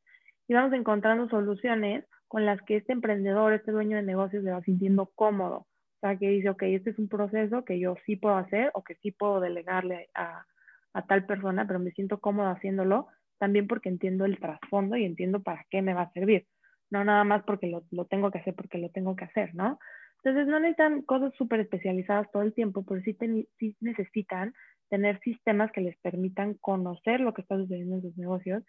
y 0.48 0.54
vamos 0.54 0.74
encontrando 0.74 1.28
soluciones 1.30 2.06
con 2.28 2.46
las 2.46 2.62
que 2.64 2.78
este 2.78 2.94
emprendedor, 2.94 3.54
este 3.54 3.72
dueño 3.72 3.98
de 3.98 4.04
negocios 4.04 4.44
se 4.44 4.52
va 4.52 4.62
sintiendo 4.62 5.12
cómodo. 5.16 5.58
O 5.58 6.00
sea, 6.02 6.18
que 6.18 6.30
dice, 6.30 6.50
ok, 6.50 6.64
este 6.64 6.92
es 6.92 7.00
un 7.00 7.08
proceso 7.08 7.64
que 7.64 7.80
yo 7.80 7.96
sí 8.06 8.16
puedo 8.16 8.36
hacer 8.36 8.72
o 8.74 8.84
que 8.84 8.96
sí 8.96 9.12
puedo 9.12 9.40
delegarle 9.40 10.10
a, 10.14 10.46
a 10.94 11.06
tal 11.06 11.26
persona, 11.26 11.66
pero 11.66 11.80
me 11.80 11.92
siento 11.92 12.20
cómodo 12.20 12.50
haciéndolo 12.50 13.08
también 13.38 13.68
porque 13.68 13.90
entiendo 13.90 14.26
el 14.26 14.40
trasfondo 14.40 14.96
y 14.96 15.06
entiendo 15.06 15.42
para 15.42 15.66
qué 15.70 15.82
me 15.82 15.94
va 15.94 16.04
a 16.04 16.12
servir, 16.14 16.48
no 16.90 17.04
nada 17.04 17.24
más 17.24 17.44
porque 17.44 17.68
lo, 17.68 17.84
lo 17.92 18.06
tengo 18.06 18.32
que 18.32 18.40
hacer 18.40 18.56
porque 18.56 18.78
lo 18.78 18.90
tengo 18.90 19.16
que 19.16 19.26
hacer, 19.26 19.54
¿no? 19.56 19.80
Entonces 20.24 20.48
no 20.48 20.60
necesitan 20.60 21.02
cosas 21.04 21.34
súper 21.36 21.60
especializadas 21.60 22.32
todo 22.32 22.44
el 22.44 22.54
tiempo, 22.54 22.84
pero 22.84 23.02
sí, 23.02 23.16
sí 23.60 23.76
necesitan 23.82 24.54
tener 24.90 25.20
sistemas 25.20 25.72
que 25.72 25.82
les 25.82 25.98
permitan 25.98 26.56
conocer 26.56 27.20
lo 27.20 27.34
que 27.34 27.42
está 27.42 27.58
sucediendo 27.58 27.96
en 27.96 28.02
sus 28.02 28.18
negocios, 28.18 28.64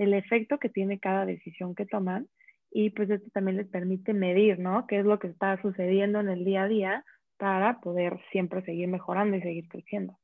el 0.00 0.14
efecto 0.14 0.58
que 0.58 0.70
tiene 0.70 0.98
cada 0.98 1.26
decisión 1.26 1.74
que 1.74 1.84
toman 1.84 2.26
y 2.70 2.90
pues 2.90 3.10
esto 3.10 3.28
también 3.34 3.58
les 3.58 3.68
permite 3.68 4.14
medir, 4.14 4.58
¿no? 4.58 4.86
¿Qué 4.86 5.00
es 5.00 5.04
lo 5.04 5.18
que 5.18 5.26
está 5.26 5.60
sucediendo 5.60 6.20
en 6.20 6.30
el 6.30 6.44
día 6.44 6.62
a 6.62 6.68
día 6.68 7.04
para 7.36 7.80
poder 7.80 8.18
siempre 8.32 8.64
seguir 8.64 8.88
mejorando 8.88 9.36
y 9.36 9.42
seguir 9.42 9.68
creciendo? 9.68 10.18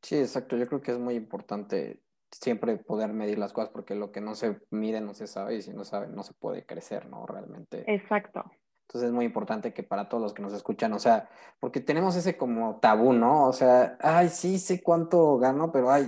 Sí, 0.00 0.16
exacto. 0.16 0.56
Yo 0.56 0.66
creo 0.66 0.80
que 0.80 0.92
es 0.92 0.98
muy 0.98 1.14
importante 1.14 2.00
siempre 2.30 2.78
poder 2.78 3.12
medir 3.12 3.38
las 3.38 3.52
cosas, 3.52 3.70
porque 3.70 3.94
lo 3.94 4.12
que 4.12 4.22
no 4.22 4.34
se 4.34 4.58
mide 4.70 5.02
no 5.02 5.12
se 5.12 5.26
sabe 5.26 5.56
y 5.56 5.62
si 5.62 5.74
no 5.74 5.84
sabe 5.84 6.08
no 6.08 6.22
se 6.22 6.32
puede 6.32 6.64
crecer, 6.64 7.06
¿no? 7.10 7.26
Realmente. 7.26 7.84
Exacto. 7.86 8.50
Entonces 8.88 9.08
es 9.08 9.14
muy 9.14 9.26
importante 9.26 9.74
que 9.74 9.82
para 9.82 10.08
todos 10.08 10.22
los 10.22 10.32
que 10.32 10.42
nos 10.42 10.54
escuchan, 10.54 10.94
o 10.94 10.98
sea, 10.98 11.28
porque 11.60 11.80
tenemos 11.80 12.16
ese 12.16 12.38
como 12.38 12.78
tabú, 12.80 13.12
¿no? 13.12 13.46
O 13.46 13.52
sea, 13.52 13.98
ay, 14.00 14.30
sí 14.30 14.58
sé 14.58 14.82
cuánto 14.82 15.36
gano, 15.36 15.70
pero 15.70 15.90
ay, 15.90 16.06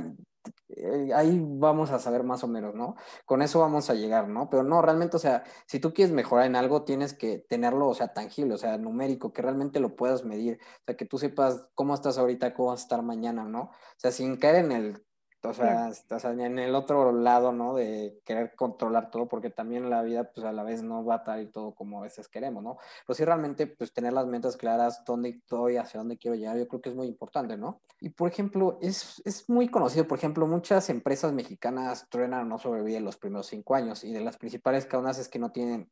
eh, 0.69 1.11
ahí 1.15 1.41
vamos 1.43 1.91
a 1.91 1.99
saber 1.99 2.23
más 2.25 2.45
o 2.45 2.49
menos, 2.49 2.75
¿no? 2.75 2.97
Con 3.25 3.43
eso 3.43 3.61
vamos 3.61 3.91
a 3.91 3.95
llegar, 3.95 4.29
¿no? 4.29 4.51
Pero 4.51 4.63
no, 4.63 4.83
realmente, 4.83 5.17
o 5.17 5.21
sea, 5.21 5.45
si 5.67 5.81
tú 5.81 5.93
quieres 5.93 6.15
mejorar 6.15 6.47
en 6.47 6.57
algo, 6.57 6.85
tienes 6.85 7.15
que 7.15 7.39
tenerlo, 7.39 7.89
o 7.89 7.95
sea, 7.95 8.13
tangible, 8.13 8.55
o 8.55 8.59
sea, 8.59 8.79
numérico, 8.79 9.33
que 9.33 9.43
realmente 9.43 9.81
lo 9.81 9.97
puedas 9.97 10.25
medir, 10.25 10.59
o 10.61 10.85
sea, 10.87 10.97
que 10.97 11.07
tú 11.07 11.19
sepas 11.19 11.69
cómo 11.75 11.95
estás 11.95 12.19
ahorita, 12.19 12.55
cómo 12.55 12.71
vas 12.71 12.81
a 12.81 12.85
estar 12.85 13.03
mañana, 13.03 13.45
¿no? 13.45 13.63
O 13.63 13.71
sea, 13.99 14.11
sin 14.11 14.37
caer 14.37 14.65
en 14.65 14.73
el 14.73 15.05
o 15.45 15.55
sea, 15.55 15.89
estás 15.89 16.25
en 16.25 16.59
el 16.59 16.75
otro 16.75 17.13
lado, 17.13 17.53
¿no? 17.53 17.75
De 17.75 18.21
querer 18.25 18.55
controlar 18.55 19.11
todo, 19.11 19.29
porque 19.29 19.51
también 19.51 19.91
la 19.91 20.03
vida, 20.03 20.31
pues 20.33 20.47
a 20.47 20.53
la 20.53 20.63
vez 20.63 20.83
no 20.83 21.05
va 21.05 21.15
a 21.15 21.19
estar 21.19 21.45
todo 21.53 21.75
como 21.75 21.99
a 22.01 22.03
veces 22.03 22.29
queremos, 22.29 22.63
¿no? 22.63 22.79
Pero 23.07 23.15
sí 23.15 23.25
realmente, 23.25 23.67
pues 23.67 23.93
tener 23.93 24.13
las 24.13 24.27
metas 24.27 24.57
claras, 24.57 25.05
dónde 25.05 25.31
estoy, 25.31 25.77
hacia 25.77 25.99
dónde 25.99 26.17
quiero 26.17 26.37
llegar, 26.37 26.57
yo 26.57 26.69
creo 26.69 26.81
que 26.81 26.91
es 26.91 26.95
muy 26.95 27.07
importante, 27.07 27.57
¿no? 27.57 27.81
Y 28.01 28.11
por 28.11 28.31
ejemplo, 28.31 28.79
es, 28.81 29.23
es 29.25 29.49
muy 29.49 29.69
conocido, 29.69 30.07
por 30.07 30.19
ejemplo, 30.19 30.47
muchas 30.47 30.89
empresas 30.91 31.33
mexicanas 31.33 32.07
truenan 32.09 32.49
no 32.49 32.59
sobreviven 32.59 33.05
los 33.05 33.17
primeros 33.17 33.47
cinco 33.47 33.75
años 33.75 34.05
y 34.05 34.13
de 34.13 34.21
las 34.21 34.37
principales 34.37 34.87
causas 34.87 35.19
es 35.19 35.29
que 35.29 35.39
no 35.39 35.51
tienen 35.51 35.91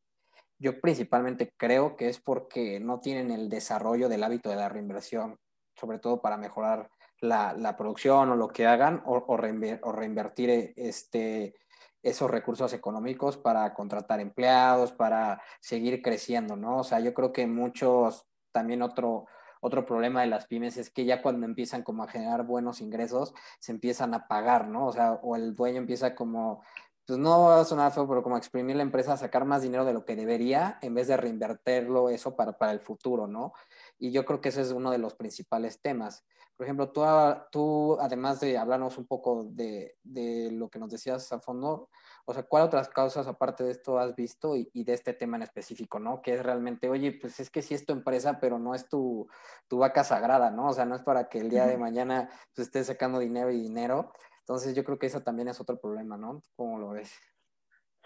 yo 0.63 0.81
principalmente 0.81 1.53
creo 1.57 1.97
que 1.97 2.09
es 2.09 2.21
porque 2.21 2.79
no 2.79 3.01
tienen 3.01 3.33
el 3.33 3.49
desarrollo 3.49 4.09
del 4.09 4.23
hábito 4.23 4.49
de 4.49 4.57
la 4.57 4.69
reinversión, 4.69 5.37
sobre 5.75 5.99
todo 5.99 6.23
para 6.23 6.37
mejorar 6.37 6.89
la, 7.23 7.77
producción 7.77 8.31
o 8.31 8.37
lo 8.37 8.49
que 8.49 8.67
hagan 8.67 9.03
o, 9.07 9.37
reinvertir 9.37 10.51
eh, 10.51 10.75
este, 10.77 11.55
esos 12.03 12.31
recursos 12.31 12.73
económicos 12.73 13.37
para 13.37 13.73
contratar 13.75 14.21
empleados, 14.21 14.93
para 14.93 15.41
seguir 15.61 16.03
creciendo, 16.03 16.57
¿no? 16.57 16.79
O 16.79 16.85
sea, 16.85 17.01
yo 17.01 17.15
creo 17.15 17.33
que 17.33 17.47
muchos, 17.47 18.27
también 18.51 18.83
otro, 18.83 19.27
otro 19.61 19.87
problema 19.87 20.23
de 20.23 20.27
las 20.27 20.47
pymes 20.47 20.77
es 20.77 20.91
que 20.91 21.05
ya 21.05 21.23
cuando 21.23 21.47
empiezan 21.47 21.83
como 21.83 22.03
a 22.03 22.09
generar 22.09 22.45
buenos 22.45 22.81
ingresos, 22.81 23.33
se 23.61 23.71
empiezan 23.71 24.15
a 24.15 24.27
pagar, 24.27 24.67
¿no? 24.67 24.89
O 24.89 24.93
sea, 24.93 25.13
o 25.23 25.37
el 25.37 25.55
dueño 25.55 25.79
empieza 25.79 26.17
como, 26.17 26.65
pues 27.07 27.21
no 27.21 27.45
va 27.45 27.61
a 27.61 27.65
sonar 27.65 27.93
feo, 27.93 28.09
pero 28.09 28.25
como 28.25 28.37
exprimir 28.37 28.75
la 28.75 28.83
empresa, 28.83 29.17
sacar 29.17 29.45
más 29.45 29.63
dinero 29.63 29.85
de 29.85 29.93
lo 29.93 30.05
que 30.05 30.17
debería, 30.17 30.79
en 30.83 30.95
vez 30.95 31.07
de 31.07 31.17
reinvertirlo 31.17 32.09
eso 32.11 32.35
para, 32.35 32.59
para 32.59 32.73
el 32.73 32.81
futuro, 32.81 33.29
¿no? 33.29 33.53
Y 33.97 34.11
yo 34.11 34.25
creo 34.25 34.41
que 34.41 34.49
ese 34.49 34.63
es 34.63 34.73
uno 34.73 34.91
de 34.91 34.99
los 34.99 35.15
principales 35.15 35.81
temas. 35.81 36.25
Por 36.63 36.67
ejemplo, 36.69 36.91
tú, 36.91 37.03
tú 37.51 37.99
además 38.01 38.39
de 38.39 38.57
hablarnos 38.57 38.97
un 38.97 39.05
poco 39.05 39.49
de, 39.51 39.97
de, 40.05 40.49
lo 40.53 40.71
que 40.71 40.79
nos 40.79 40.93
decías 40.93 41.33
a 41.33 41.41
fondo, 41.41 41.89
o 42.25 42.33
sea, 42.33 42.45
¿cuál 42.45 42.63
otras 42.63 42.89
causas 42.89 43.27
aparte 43.27 43.65
de 43.65 43.73
esto 43.73 43.99
has 43.99 44.15
visto 44.15 44.55
y, 44.55 44.71
y, 44.73 44.85
de 44.85 44.93
este 44.93 45.13
tema 45.13 45.37
en 45.37 45.43
específico, 45.43 45.99
¿no? 45.99 46.23
Que 46.23 46.35
es 46.35 46.43
realmente, 46.45 46.89
oye, 46.89 47.19
pues 47.21 47.41
es 47.41 47.51
que 47.51 47.63
sí 47.63 47.75
es 47.75 47.85
tu 47.85 47.93
empresa, 47.93 48.39
pero 48.39 48.61
no 48.61 48.77
es 48.77 48.89
tu, 48.89 49.29
tu 49.67 49.79
vaca 49.79 50.05
sagrada, 50.05 50.53
¿no? 50.53 50.69
O 50.69 50.73
sea, 50.73 50.85
no 50.85 50.95
es 50.95 51.03
para 51.03 51.29
que 51.29 51.41
el 51.41 51.51
día 51.51 51.67
de 51.67 51.77
mañana 51.77 52.29
pues, 52.55 52.69
estés 52.69 52.87
sacando 52.87 53.19
dinero 53.19 53.51
y 53.51 53.61
dinero. 53.61 54.13
Entonces 54.43 54.77
yo 54.77 54.85
creo 54.85 55.01
que 55.01 55.09
eso 55.09 55.21
también 55.21 55.49
es 55.49 55.61
otro 55.61 55.81
problema, 55.81 56.17
¿no? 56.17 56.43
¿Cómo 56.55 56.79
lo 56.79 56.91
ves? 56.91 57.13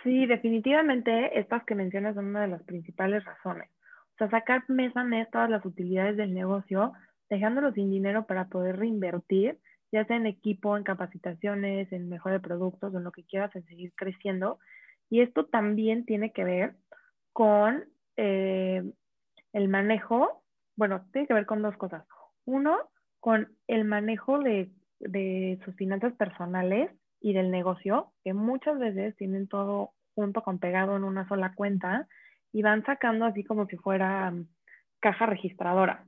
Sí, 0.03 0.25
definitivamente 0.25 1.39
estas 1.39 1.63
que 1.65 1.75
mencionas 1.75 2.15
son 2.15 2.29
una 2.29 2.41
de 2.41 2.49
las 2.49 2.63
principales 2.63 3.23
razones. 3.23 3.69
O 4.15 4.17
sea, 4.17 4.31
sacar 4.31 4.65
mes 4.69 4.97
a 4.97 5.05
mes 5.05 5.29
todas 5.31 5.51
las 5.51 5.63
utilidades 5.67 6.17
del 6.17 6.33
negocio, 6.33 6.95
dejándolo 7.29 7.73
sin 7.73 7.91
dinero 7.91 8.27
para 8.27 8.49
poder 8.49 8.79
reinvertir, 8.79 9.59
ya 9.93 10.05
sea 10.05 10.17
en 10.17 10.27
equipo, 10.27 10.77
en 10.77 10.85
capacitaciones, 10.85 11.93
en 11.93 12.09
mejor 12.09 12.33
de 12.33 12.41
productos, 12.41 12.95
en 12.95 13.05
lo 13.05 13.13
que 13.13 13.25
quieras, 13.25 13.55
en 13.55 13.65
seguir 13.67 13.93
creciendo. 13.95 14.59
Y 15.09 15.21
esto 15.21 15.47
también 15.47 16.05
tiene 16.05 16.33
que 16.33 16.45
ver 16.45 16.75
con 17.33 17.85
eh, 18.17 18.83
el 19.53 19.69
manejo, 19.69 20.43
bueno, 20.77 21.07
tiene 21.13 21.29
que 21.29 21.35
ver 21.35 21.47
con 21.47 21.63
dos 21.63 21.77
cosas. 21.77 22.05
Uno, 22.45 22.79
con 23.21 23.49
el 23.67 23.85
manejo 23.85 24.39
de, 24.39 24.71
de 25.01 25.59
sus 25.65 25.75
finanzas 25.77 26.13
personales 26.15 26.91
y 27.21 27.33
del 27.33 27.51
negocio, 27.51 28.13
que 28.25 28.35
muchas 28.35 28.79
veces 28.79 29.17
tienen 29.17 29.49
todo 29.49 29.93
junto 30.15 30.43
con 30.43 30.59
pegado 30.59 30.97
en 30.97 31.05
una 31.05 31.29
sola 31.29 31.55
cuenta 31.55 32.09
y 32.53 32.63
van 32.63 32.85
sacando 32.85 33.27
así 33.27 33.45
como 33.45 33.67
si 33.67 33.77
fuera 33.77 34.31
mm, 34.31 34.47
caja 35.01 35.27
registradora. 35.27 36.07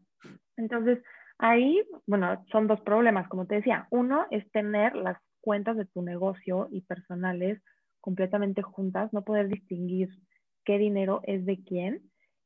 Entonces, 0.57 0.99
ahí, 1.39 1.83
bueno, 2.07 2.45
son 2.51 2.67
dos 2.67 2.81
problemas, 2.81 3.29
como 3.29 3.47
te 3.47 3.57
decía. 3.57 3.87
Uno 3.91 4.27
es 4.31 4.51
tener 4.51 4.95
las 4.95 5.19
cuentas 5.41 5.77
de 5.77 5.87
tu 5.87 6.03
negocio 6.03 6.69
y 6.71 6.83
personales 6.83 7.63
completamente 8.01 8.63
juntas, 8.63 9.13
no 9.13 9.23
poder 9.23 9.49
distinguir 9.49 10.09
qué 10.65 10.79
dinero 10.79 11.21
es 11.25 11.45
de 11.47 11.63
quién. 11.65 12.03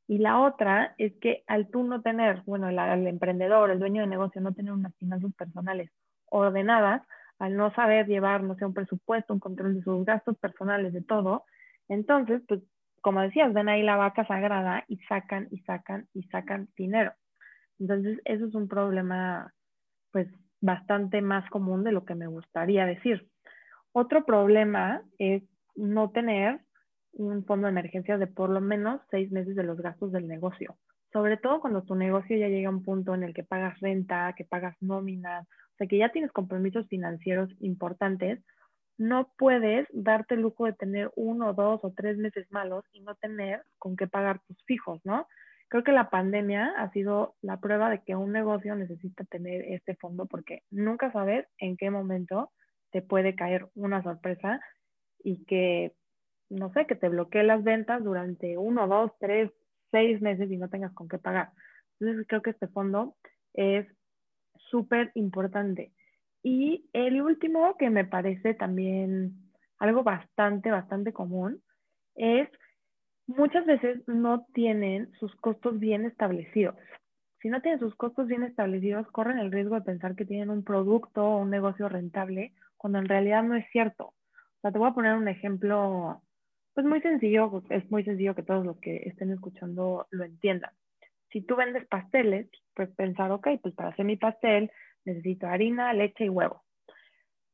Y 0.07 0.17
la 0.17 0.41
otra 0.41 0.95
es 0.97 1.13
que 1.21 1.43
al 1.47 1.69
tú 1.69 1.83
no 1.83 2.01
tener, 2.01 2.43
bueno, 2.45 2.67
el, 2.69 3.07
emprendedor, 3.07 3.71
el 3.71 3.79
dueño 3.79 4.01
de 4.01 4.07
negocio, 4.07 4.41
no 4.41 4.53
tener 4.53 4.73
unas 4.73 4.95
finanzas 4.97 5.33
personales 5.33 5.89
ordenadas, 6.25 7.01
al 7.39 7.55
no 7.55 7.73
saber 7.73 8.07
llevar, 8.07 8.43
no 8.43 8.55
sé, 8.55 8.65
un 8.65 8.73
presupuesto, 8.73 9.33
un 9.33 9.39
control 9.39 9.75
de 9.75 9.83
sus 9.83 10.05
gastos 10.05 10.37
personales, 10.37 10.93
de 10.93 11.01
todo, 11.01 11.45
entonces, 11.89 12.41
pues 12.47 12.61
como 13.01 13.21
decías, 13.21 13.53
ven 13.53 13.67
ahí 13.67 13.83
la 13.83 13.97
vaca 13.97 14.25
sagrada 14.25 14.85
y 14.87 14.97
sacan 15.09 15.47
y 15.51 15.59
sacan 15.59 16.07
y 16.13 16.23
sacan 16.23 16.69
dinero. 16.77 17.11
Entonces, 17.83 18.21
eso 18.23 18.45
es 18.45 18.55
un 18.55 18.69
problema, 18.69 19.53
pues, 20.13 20.29
bastante 20.61 21.21
más 21.21 21.49
común 21.49 21.83
de 21.83 21.91
lo 21.91 22.05
que 22.05 22.15
me 22.15 22.27
gustaría 22.27 22.85
decir. 22.85 23.27
Otro 23.91 24.25
problema 24.25 25.03
es 25.17 25.43
no 25.75 26.11
tener 26.11 26.61
un 27.11 27.43
fondo 27.43 27.67
de 27.67 27.71
emergencia 27.71 28.17
de 28.17 28.27
por 28.27 28.49
lo 28.49 28.61
menos 28.61 29.01
seis 29.11 29.29
meses 29.33 29.57
de 29.57 29.63
los 29.63 29.81
gastos 29.81 30.13
del 30.13 30.29
negocio. 30.29 30.77
Sobre 31.11 31.35
todo 31.35 31.59
cuando 31.59 31.83
tu 31.83 31.93
negocio 31.95 32.37
ya 32.37 32.47
llega 32.47 32.69
a 32.69 32.71
un 32.71 32.83
punto 32.83 33.13
en 33.13 33.23
el 33.23 33.33
que 33.33 33.43
pagas 33.43 33.77
renta, 33.81 34.33
que 34.37 34.45
pagas 34.45 34.77
nóminas, 34.79 35.45
o 35.45 35.75
sea, 35.77 35.87
que 35.87 35.97
ya 35.97 36.09
tienes 36.09 36.31
compromisos 36.31 36.87
financieros 36.87 37.49
importantes, 37.59 38.39
no 38.97 39.33
puedes 39.37 39.89
darte 39.91 40.35
el 40.35 40.41
lujo 40.41 40.67
de 40.67 40.73
tener 40.73 41.11
uno, 41.17 41.53
dos 41.53 41.81
o 41.83 41.91
tres 41.91 42.17
meses 42.17 42.47
malos 42.49 42.85
y 42.93 43.01
no 43.01 43.15
tener 43.15 43.61
con 43.77 43.97
qué 43.97 44.07
pagar 44.07 44.39
tus 44.47 44.63
fijos, 44.63 45.01
¿no? 45.03 45.27
Creo 45.73 45.83
que 45.83 45.91
la 45.91 46.11
pandemia 46.11 46.71
ha 46.77 46.91
sido 46.91 47.33
la 47.41 47.59
prueba 47.59 47.89
de 47.89 48.03
que 48.03 48.15
un 48.15 48.31
negocio 48.31 48.75
necesita 48.75 49.23
tener 49.23 49.63
este 49.73 49.95
fondo 49.95 50.27
porque 50.27 50.61
nunca 50.69 51.11
sabes 51.11 51.47
en 51.57 51.77
qué 51.77 51.89
momento 51.89 52.51
te 52.91 53.01
puede 53.01 53.33
caer 53.33 53.65
una 53.73 54.03
sorpresa 54.03 54.61
y 55.23 55.43
que, 55.45 55.93
no 56.51 56.71
sé, 56.73 56.85
que 56.85 56.93
te 56.93 57.09
bloquee 57.09 57.41
las 57.41 57.63
ventas 57.63 58.03
durante 58.03 58.55
uno, 58.55 58.87
dos, 58.87 59.13
tres, 59.19 59.49
seis 59.89 60.21
meses 60.21 60.51
y 60.51 60.57
no 60.57 60.69
tengas 60.69 60.93
con 60.93 61.07
qué 61.07 61.17
pagar. 61.17 61.49
Entonces 61.99 62.27
creo 62.27 62.43
que 62.43 62.51
este 62.51 62.67
fondo 62.67 63.15
es 63.55 63.87
súper 64.69 65.11
importante. 65.15 65.91
Y 66.43 66.87
el 66.93 67.19
último 67.19 67.77
que 67.79 67.89
me 67.89 68.05
parece 68.05 68.53
también 68.53 69.33
algo 69.79 70.03
bastante, 70.03 70.69
bastante 70.69 71.13
común 71.13 71.63
es 72.13 72.47
muchas 73.27 73.65
veces 73.65 74.01
no 74.07 74.45
tienen 74.53 75.11
sus 75.19 75.35
costos 75.37 75.79
bien 75.79 76.05
establecidos. 76.05 76.75
Si 77.41 77.49
no 77.49 77.61
tienen 77.61 77.79
sus 77.79 77.95
costos 77.95 78.27
bien 78.27 78.43
establecidos, 78.43 79.07
corren 79.11 79.37
el 79.37 79.51
riesgo 79.51 79.75
de 79.75 79.81
pensar 79.81 80.15
que 80.15 80.25
tienen 80.25 80.49
un 80.49 80.63
producto 80.63 81.23
o 81.25 81.37
un 81.39 81.49
negocio 81.49 81.89
rentable, 81.89 82.53
cuando 82.77 82.99
en 82.99 83.05
realidad 83.05 83.43
no 83.43 83.55
es 83.55 83.65
cierto. 83.71 84.05
O 84.07 84.61
sea, 84.61 84.71
te 84.71 84.79
voy 84.79 84.89
a 84.89 84.93
poner 84.93 85.15
un 85.15 85.27
ejemplo, 85.27 86.21
pues 86.73 86.85
muy 86.85 87.01
sencillo, 87.01 87.61
es 87.69 87.89
muy 87.91 88.03
sencillo 88.03 88.35
que 88.35 88.43
todos 88.43 88.65
los 88.65 88.77
que 88.77 89.03
estén 89.05 89.31
escuchando 89.31 90.07
lo 90.11 90.23
entiendan. 90.23 90.71
Si 91.31 91.41
tú 91.41 91.55
vendes 91.55 91.85
pasteles, 91.87 92.47
pues 92.73 92.89
pensar, 92.91 93.31
ok, 93.31 93.47
pues 93.61 93.73
para 93.73 93.89
hacer 93.89 94.05
mi 94.05 94.15
pastel 94.15 94.71
necesito 95.05 95.47
harina, 95.47 95.91
leche 95.93 96.25
y 96.25 96.29
huevo. 96.29 96.62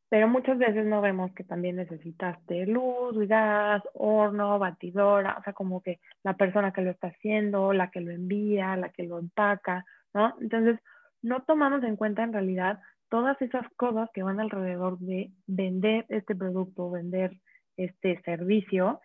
Pero 0.09 0.27
muchas 0.27 0.57
veces 0.57 0.85
no 0.85 1.01
vemos 1.01 1.31
que 1.33 1.43
también 1.43 1.75
necesitaste 1.75 2.65
luz, 2.65 3.15
gas, 3.27 3.83
horno, 3.93 4.57
batidora, 4.57 5.37
o 5.39 5.43
sea, 5.43 5.53
como 5.53 5.81
que 5.81 5.99
la 6.23 6.35
persona 6.35 6.73
que 6.73 6.81
lo 6.81 6.89
está 6.89 7.09
haciendo, 7.09 7.73
la 7.73 7.91
que 7.91 8.01
lo 8.01 8.11
envía, 8.11 8.75
la 8.75 8.89
que 8.89 9.03
lo 9.03 9.19
empaca, 9.19 9.85
¿no? 10.13 10.35
Entonces, 10.41 10.79
no 11.21 11.43
tomamos 11.43 11.83
en 11.83 11.95
cuenta 11.95 12.23
en 12.23 12.33
realidad 12.33 12.79
todas 13.09 13.39
esas 13.41 13.67
cosas 13.75 14.09
que 14.13 14.23
van 14.23 14.39
alrededor 14.39 14.97
de 14.99 15.31
vender 15.45 16.05
este 16.09 16.35
producto, 16.35 16.89
vender 16.89 17.37
este 17.77 18.19
servicio 18.23 19.01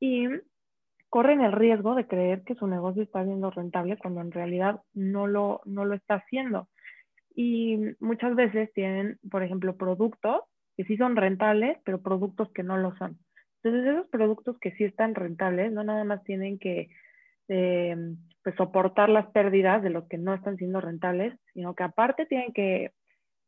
y 0.00 0.28
corren 1.08 1.40
el 1.42 1.52
riesgo 1.52 1.94
de 1.94 2.06
creer 2.06 2.42
que 2.42 2.54
su 2.54 2.66
negocio 2.66 3.02
está 3.02 3.24
siendo 3.24 3.50
rentable 3.50 3.98
cuando 3.98 4.20
en 4.20 4.32
realidad 4.32 4.80
no 4.94 5.26
lo, 5.26 5.60
no 5.64 5.84
lo 5.84 5.94
está 5.94 6.14
haciendo 6.14 6.68
y 7.34 7.78
muchas 8.00 8.34
veces 8.34 8.72
tienen, 8.72 9.18
por 9.30 9.42
ejemplo, 9.42 9.76
productos 9.76 10.42
que 10.76 10.84
sí 10.84 10.96
son 10.96 11.16
rentables, 11.16 11.78
pero 11.84 12.02
productos 12.02 12.50
que 12.52 12.62
no 12.62 12.76
lo 12.76 12.96
son. 12.96 13.18
Entonces, 13.62 13.92
esos 13.92 14.08
productos 14.08 14.58
que 14.58 14.72
sí 14.72 14.84
están 14.84 15.14
rentables, 15.14 15.72
no 15.72 15.84
nada 15.84 16.04
más 16.04 16.24
tienen 16.24 16.58
que 16.58 16.88
eh, 17.48 17.96
pues, 18.42 18.54
soportar 18.56 19.08
las 19.08 19.26
pérdidas 19.32 19.82
de 19.82 19.90
los 19.90 20.08
que 20.08 20.18
no 20.18 20.34
están 20.34 20.56
siendo 20.56 20.80
rentables, 20.80 21.34
sino 21.52 21.74
que 21.74 21.82
aparte 21.82 22.26
tienen 22.26 22.52
que, 22.52 22.92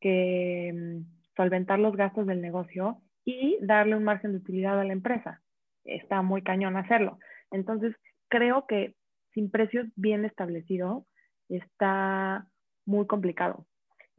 que 0.01 0.73
mm, 0.75 1.35
solventar 1.37 1.79
los 1.79 1.97
gastos 1.97 2.27
del 2.27 2.43
negocio 2.43 2.99
y 3.25 3.59
darle 3.63 3.97
un 3.97 4.05
margen 4.05 4.33
de 4.33 4.39
utilidad 4.39 4.79
a 4.79 4.85
la 4.85 4.93
empresa. 4.93 5.41
Está 5.85 6.23
muy 6.23 6.43
cañón 6.43 6.77
hacerlo. 6.77 7.19
Entonces, 7.51 7.95
creo 8.29 8.67
que 8.67 8.95
sin 9.33 9.51
precios 9.51 9.87
bien 9.97 10.25
establecidos 10.25 11.05
está 11.49 12.47
muy 12.85 13.07
complicado. 13.07 13.67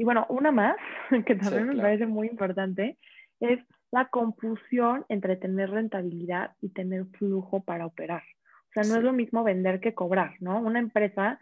Y 0.03 0.05
bueno, 0.05 0.25
una 0.27 0.51
más, 0.51 0.75
que 1.25 1.35
también 1.35 1.69
me 1.69 1.81
parece 1.81 2.05
muy 2.07 2.27
importante, 2.27 2.97
es 3.39 3.57
la 3.89 4.09
confusión 4.09 5.05
entre 5.07 5.37
tener 5.37 5.69
rentabilidad 5.69 6.51
y 6.59 6.73
tener 6.73 7.05
flujo 7.17 7.63
para 7.63 7.85
operar. 7.85 8.21
O 8.21 8.73
sea, 8.73 8.83
no 8.83 8.97
es 8.97 9.03
lo 9.05 9.13
mismo 9.13 9.45
vender 9.45 9.79
que 9.79 9.93
cobrar, 9.93 10.33
¿no? 10.41 10.59
Una 10.59 10.79
empresa 10.79 11.39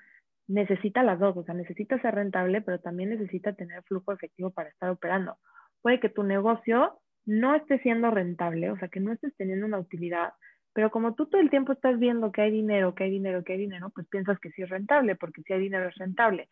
necesita 0.48 1.02
las 1.02 1.18
dos, 1.18 1.36
o 1.38 1.44
sea, 1.44 1.56
necesita 1.56 2.00
ser 2.04 2.14
rentable, 2.14 2.62
pero 2.62 2.80
también 2.80 3.10
necesita 3.10 3.54
tener 3.54 3.82
flujo 3.82 4.12
efectivo 4.12 4.52
para 4.52 4.70
estar 4.70 4.92
operando. 4.92 5.40
Puede 5.82 6.00
que 6.00 6.10
tu 6.10 6.22
negocio 6.22 7.00
no 7.26 7.56
esté 7.56 7.80
siendo 7.80 8.12
rentable, 8.12 8.70
o 8.70 8.78
sea, 8.78 8.90
que 8.90 9.00
no 9.00 9.12
estés 9.12 9.36
teniendo 9.38 9.66
una 9.66 9.80
utilidad, 9.80 10.34
pero 10.74 10.92
como 10.92 11.16
tú 11.16 11.26
todo 11.26 11.42
el 11.42 11.50
tiempo 11.50 11.74
estás 11.74 11.98
viendo 11.98 12.32
que 12.32 12.44
hay 12.44 12.52
dinero, 12.52 12.94
que 12.94 13.06
hay 13.06 13.10
dinero, 13.10 13.44
que 13.44 13.54
hay 13.54 13.60
dinero, 13.60 13.90
pues 13.90 14.08
piensas 14.08 14.40
que 14.40 14.52
sí 14.52 14.62
es 14.62 14.70
rentable, 14.70 15.16
porque 15.16 15.42
si 15.42 15.52
hay 15.52 15.62
dinero 15.62 15.90
es 15.90 15.96
rentable, 15.96 16.48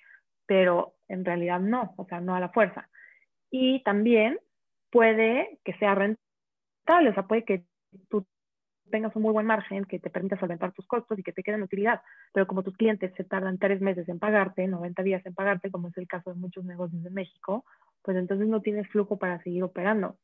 pero 0.49 0.95
en 1.07 1.23
realidad 1.23 1.59
no, 1.59 1.93
o 1.95 2.05
sea, 2.05 2.21
no 2.21 2.33
a 2.33 2.39
la 2.39 2.49
fuerza. 2.49 2.89
Y 3.51 3.83
también 3.83 4.39
puede 4.89 5.59
que 5.63 5.73
sea 5.73 5.93
rentable, 5.93 7.11
o 7.11 7.13
sea, 7.13 7.27
puede 7.27 7.45
que 7.45 7.65
tú 8.09 8.25
tengas 8.89 9.15
un 9.15 9.21
muy 9.21 9.31
buen 9.31 9.45
margen 9.45 9.85
que 9.85 9.99
te 9.99 10.09
permita 10.09 10.39
solventar 10.39 10.71
tus 10.71 10.87
costos 10.87 11.19
y 11.19 11.21
que 11.21 11.33
te 11.33 11.43
queden 11.43 11.61
utilidad, 11.61 12.01
pero 12.33 12.47
como 12.47 12.63
tus 12.63 12.75
clientes 12.75 13.13
se 13.15 13.23
tardan 13.23 13.59
tres 13.59 13.79
meses 13.79 14.09
en 14.09 14.17
pagarte, 14.17 14.67
90 14.67 15.03
días 15.03 15.23
en 15.27 15.35
pagarte, 15.35 15.69
como 15.69 15.89
es 15.89 15.97
el 15.99 16.07
caso 16.07 16.31
de 16.31 16.39
muchos 16.39 16.65
negocios 16.65 17.03
de 17.03 17.11
México, 17.11 17.63
pues 18.01 18.17
entonces 18.17 18.47
no 18.47 18.59
tienes 18.63 18.87
flujo 18.89 19.19
para 19.19 19.43
seguir 19.43 19.61
operando. 19.61 20.17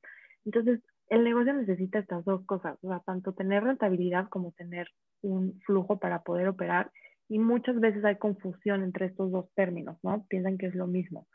Entonces, 0.43 0.81
el 1.09 1.23
negocio 1.23 1.53
necesita 1.53 1.99
estas 1.99 2.25
dos 2.25 2.43
cosas, 2.47 2.79
o 2.81 2.88
sea, 2.88 2.99
tanto 3.01 3.33
tener 3.33 3.63
rentabilidad 3.63 4.27
como 4.29 4.53
tener 4.53 4.89
un 5.21 5.61
flujo 5.67 5.99
para 5.99 6.23
poder 6.23 6.47
operar. 6.47 6.91
Y 7.27 7.39
muchas 7.39 7.79
veces 7.79 8.05
hay 8.05 8.17
confusión 8.17 8.83
entre 8.83 9.07
estos 9.07 9.31
dos 9.31 9.51
términos, 9.55 9.97
¿no? 10.03 10.25
Piensan 10.27 10.57
que 10.57 10.67
es 10.67 10.75
lo 10.75 10.88
mismo. 10.88 11.27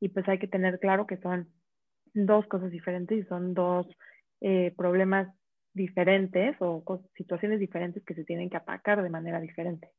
Y 0.00 0.08
pues 0.08 0.28
hay 0.28 0.38
que 0.38 0.48
tener 0.48 0.78
claro 0.80 1.06
que 1.06 1.18
son 1.18 1.48
dos 2.14 2.46
cosas 2.46 2.70
diferentes 2.70 3.18
y 3.18 3.28
son 3.28 3.54
dos 3.54 3.86
eh, 4.40 4.74
problemas 4.76 5.28
diferentes 5.72 6.56
o 6.60 6.82
situaciones 7.16 7.60
diferentes 7.60 8.02
que 8.04 8.14
se 8.14 8.24
tienen 8.24 8.50
que 8.50 8.56
atacar 8.56 9.02
de 9.02 9.10
manera 9.10 9.40
diferente. 9.40 9.90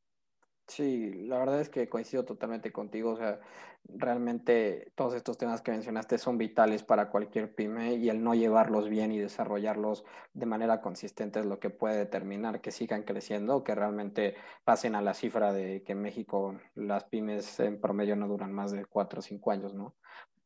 Sí, 0.67 1.13
la 1.13 1.39
verdad 1.39 1.61
es 1.61 1.69
que 1.69 1.87
coincido 1.87 2.25
totalmente 2.25 2.73
contigo. 2.73 3.11
O 3.11 3.17
sea, 3.17 3.39
realmente 3.85 4.91
todos 4.95 5.13
estos 5.13 5.37
temas 5.37 5.61
que 5.61 5.71
mencionaste 5.71 6.17
son 6.17 6.37
vitales 6.37 6.83
para 6.83 7.09
cualquier 7.09 7.55
pyme 7.55 7.93
y 7.93 8.09
el 8.09 8.21
no 8.21 8.35
llevarlos 8.35 8.89
bien 8.89 9.13
y 9.13 9.17
desarrollarlos 9.17 10.03
de 10.33 10.45
manera 10.45 10.81
consistente 10.81 11.39
es 11.39 11.45
lo 11.45 11.59
que 11.59 11.69
puede 11.69 11.97
determinar 11.97 12.59
que 12.59 12.71
sigan 12.71 13.03
creciendo 13.03 13.55
o 13.55 13.63
que 13.63 13.75
realmente 13.75 14.35
pasen 14.65 14.95
a 14.95 15.01
la 15.01 15.13
cifra 15.13 15.53
de 15.53 15.83
que 15.83 15.93
en 15.93 16.01
México 16.01 16.59
las 16.75 17.05
pymes 17.05 17.61
en 17.61 17.79
promedio 17.79 18.17
no 18.17 18.27
duran 18.27 18.51
más 18.51 18.71
de 18.71 18.83
cuatro 18.85 19.19
o 19.19 19.23
cinco 19.23 19.51
años, 19.51 19.73
¿no? 19.73 19.95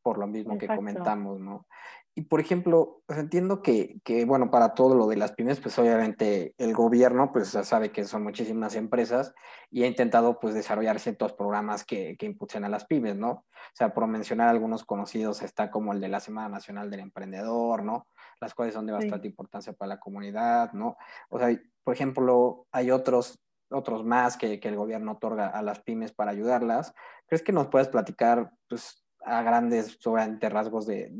Por 0.02 0.18
lo 0.18 0.28
mismo 0.28 0.56
que 0.56 0.68
comentamos, 0.68 1.40
¿no? 1.40 1.66
Y 2.14 2.22
por 2.22 2.40
ejemplo, 2.40 3.02
pues 3.06 3.18
entiendo 3.18 3.62
que, 3.62 3.98
que, 4.04 4.26
bueno, 4.26 4.50
para 4.50 4.74
todo 4.74 4.94
lo 4.94 5.06
de 5.06 5.16
las 5.16 5.32
pymes, 5.32 5.60
pues 5.60 5.78
obviamente 5.78 6.54
el 6.58 6.74
gobierno, 6.74 7.32
pues 7.32 7.52
ya 7.52 7.64
sabe 7.64 7.90
que 7.90 8.04
son 8.04 8.22
muchísimas 8.22 8.74
empresas 8.74 9.34
y 9.70 9.82
ha 9.82 9.86
intentado 9.86 10.38
pues 10.38 10.52
desarrollar 10.52 11.00
ciertos 11.00 11.32
programas 11.32 11.84
que, 11.84 12.16
que 12.18 12.26
impulsen 12.26 12.64
a 12.64 12.68
las 12.68 12.84
pymes, 12.84 13.16
¿no? 13.16 13.30
O 13.30 13.74
sea, 13.74 13.94
por 13.94 14.06
mencionar 14.06 14.48
algunos 14.48 14.84
conocidos 14.84 15.40
está 15.40 15.70
como 15.70 15.94
el 15.94 16.00
de 16.00 16.08
la 16.08 16.20
Semana 16.20 16.50
Nacional 16.50 16.90
del 16.90 17.00
Emprendedor, 17.00 17.82
¿no? 17.82 18.06
Las 18.42 18.52
cuales 18.54 18.74
son 18.74 18.84
de 18.84 18.92
bastante 18.92 19.26
importancia 19.26 19.72
para 19.72 19.94
la 19.94 20.00
comunidad, 20.00 20.72
¿no? 20.74 20.98
O 21.30 21.38
sea, 21.38 21.58
por 21.82 21.94
ejemplo, 21.94 22.66
hay 22.72 22.90
otros 22.90 23.38
otros 23.70 24.04
más 24.04 24.36
que, 24.36 24.60
que 24.60 24.68
el 24.68 24.76
gobierno 24.76 25.12
otorga 25.12 25.48
a 25.48 25.62
las 25.62 25.80
pymes 25.80 26.12
para 26.12 26.30
ayudarlas. 26.30 26.92
¿Crees 27.26 27.42
que 27.42 27.52
nos 27.52 27.68
puedes 27.68 27.88
platicar, 27.88 28.52
pues, 28.68 29.01
a 29.24 29.42
grandes 29.42 29.98
sobre 30.00 30.24
rasgos 30.48 30.86
de, 30.86 31.10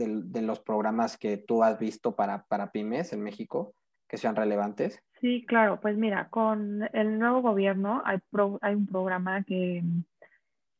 los 0.43 0.61
programas 0.61 1.17
que 1.17 1.37
tú 1.37 1.63
has 1.63 1.79
visto 1.79 2.17
para, 2.17 2.43
para 2.45 2.73
pymes 2.73 3.13
en 3.13 3.23
México 3.23 3.75
que 4.09 4.17
sean 4.19 4.37
relevantes? 4.37 5.03
Sí, 5.21 5.45
claro, 5.47 5.81
pues 5.81 5.97
mira, 5.97 6.29
con 6.29 6.89
el 6.93 7.19
nuevo 7.19 7.43
gobierno 7.43 8.03
hay, 8.05 8.19
hay 8.61 8.75
un 8.75 8.87
programa 8.87 9.43
que 9.45 9.83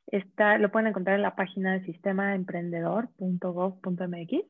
está, 0.07 0.59
lo 0.59 0.71
pueden 0.71 0.89
encontrar 0.89 1.17
en 1.17 1.23
la 1.23 1.35
página 1.35 1.73
del 1.73 1.87
sistemaemprendedor.gov.mx 1.87 4.45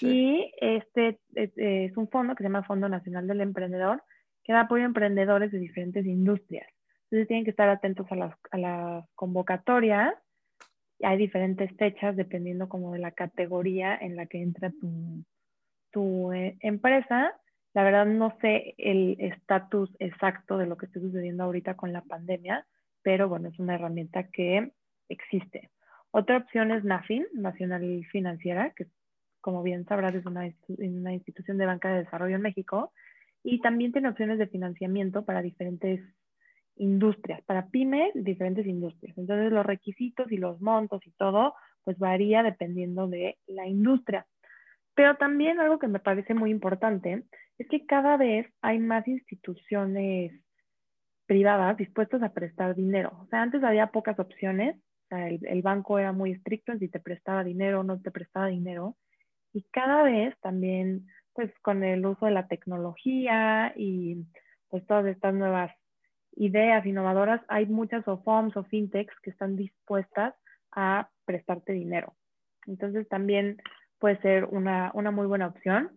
y 0.00 0.52
este 0.60 1.20
es, 1.34 1.96
un 1.96 2.08
fondo 2.08 2.34
que 2.34 2.42
se 2.42 2.48
llama 2.48 2.64
Fondo 2.64 2.88
Nacional 2.88 3.26
del 3.26 3.42
Emprendedor 3.42 4.02
que 4.42 4.52
da 4.52 4.62
apoyo 4.62 4.82
a 4.82 4.86
emprendedores 4.86 5.52
de 5.52 5.58
diferentes 5.58 6.04
industrias. 6.04 6.66
Entonces 7.04 7.28
tienen 7.28 7.44
que 7.44 7.50
estar 7.50 7.68
atentos 7.68 8.10
a 8.10 8.16
las, 8.16 8.34
a 8.50 8.58
las 8.58 9.04
convocatorias 9.14 10.14
hay 11.02 11.18
diferentes 11.18 11.70
fechas 11.76 12.16
dependiendo 12.16 12.68
como 12.68 12.92
de 12.92 12.98
la 12.98 13.12
categoría 13.12 13.96
en 13.96 14.16
la 14.16 14.26
que 14.26 14.42
entra 14.42 14.70
tu, 14.80 15.24
tu 15.90 16.32
eh, 16.32 16.56
empresa. 16.60 17.34
La 17.74 17.84
verdad 17.84 18.06
no 18.06 18.36
sé 18.40 18.74
el 18.78 19.16
estatus 19.18 19.90
exacto 19.98 20.58
de 20.58 20.66
lo 20.66 20.76
que 20.76 20.86
está 20.86 21.00
sucediendo 21.00 21.44
ahorita 21.44 21.74
con 21.74 21.92
la 21.92 22.02
pandemia, 22.02 22.66
pero 23.02 23.28
bueno, 23.28 23.48
es 23.48 23.58
una 23.58 23.74
herramienta 23.74 24.28
que 24.28 24.72
existe. 25.08 25.70
Otra 26.10 26.36
opción 26.36 26.70
es 26.70 26.84
NAFIN, 26.84 27.26
Nacional 27.32 28.04
Financiera, 28.10 28.72
que 28.76 28.86
como 29.40 29.62
bien 29.62 29.84
sabrás 29.86 30.14
es 30.14 30.26
una, 30.26 30.48
una 30.78 31.12
institución 31.12 31.58
de 31.58 31.66
banca 31.66 31.90
de 31.90 32.04
desarrollo 32.04 32.36
en 32.36 32.42
México, 32.42 32.92
y 33.42 33.60
también 33.60 33.92
tiene 33.92 34.08
opciones 34.08 34.38
de 34.38 34.46
financiamiento 34.46 35.24
para 35.24 35.42
diferentes 35.42 36.00
industrias, 36.76 37.42
para 37.42 37.68
pymes, 37.68 38.12
diferentes 38.14 38.66
industrias. 38.66 39.16
Entonces 39.18 39.52
los 39.52 39.64
requisitos 39.66 40.30
y 40.32 40.36
los 40.36 40.60
montos 40.60 41.06
y 41.06 41.10
todo, 41.12 41.54
pues 41.84 41.98
varía 41.98 42.42
dependiendo 42.42 43.08
de 43.08 43.38
la 43.46 43.66
industria. 43.66 44.26
Pero 44.94 45.16
también 45.16 45.60
algo 45.60 45.78
que 45.78 45.88
me 45.88 46.00
parece 46.00 46.34
muy 46.34 46.50
importante 46.50 47.24
es 47.58 47.68
que 47.68 47.86
cada 47.86 48.16
vez 48.16 48.46
hay 48.60 48.78
más 48.78 49.06
instituciones 49.08 50.32
privadas 51.26 51.76
dispuestas 51.76 52.22
a 52.22 52.32
prestar 52.32 52.74
dinero. 52.74 53.12
O 53.22 53.26
sea, 53.26 53.42
antes 53.42 53.62
había 53.62 53.88
pocas 53.88 54.18
opciones, 54.18 54.76
o 54.76 55.08
sea, 55.08 55.28
el, 55.28 55.40
el 55.46 55.62
banco 55.62 55.98
era 55.98 56.12
muy 56.12 56.32
estricto 56.32 56.72
en 56.72 56.78
si 56.78 56.88
te 56.88 57.00
prestaba 57.00 57.44
dinero 57.44 57.80
o 57.80 57.84
no 57.84 58.00
te 58.00 58.10
prestaba 58.10 58.48
dinero. 58.48 58.96
Y 59.52 59.62
cada 59.70 60.02
vez 60.02 60.34
también, 60.40 61.06
pues 61.32 61.52
con 61.60 61.84
el 61.84 62.04
uso 62.04 62.26
de 62.26 62.32
la 62.32 62.48
tecnología 62.48 63.72
y 63.76 64.26
pues 64.68 64.86
todas 64.86 65.06
estas 65.06 65.34
nuevas 65.34 65.70
ideas 66.36 66.84
innovadoras, 66.86 67.40
hay 67.48 67.66
muchas 67.66 68.06
OFOMs 68.06 68.56
o 68.56 68.64
fintechs 68.64 69.14
que 69.22 69.30
están 69.30 69.56
dispuestas 69.56 70.34
a 70.72 71.08
prestarte 71.24 71.72
dinero. 71.72 72.14
Entonces 72.66 73.08
también 73.08 73.58
puede 73.98 74.20
ser 74.20 74.44
una, 74.46 74.90
una 74.94 75.10
muy 75.10 75.26
buena 75.26 75.48
opción. 75.48 75.90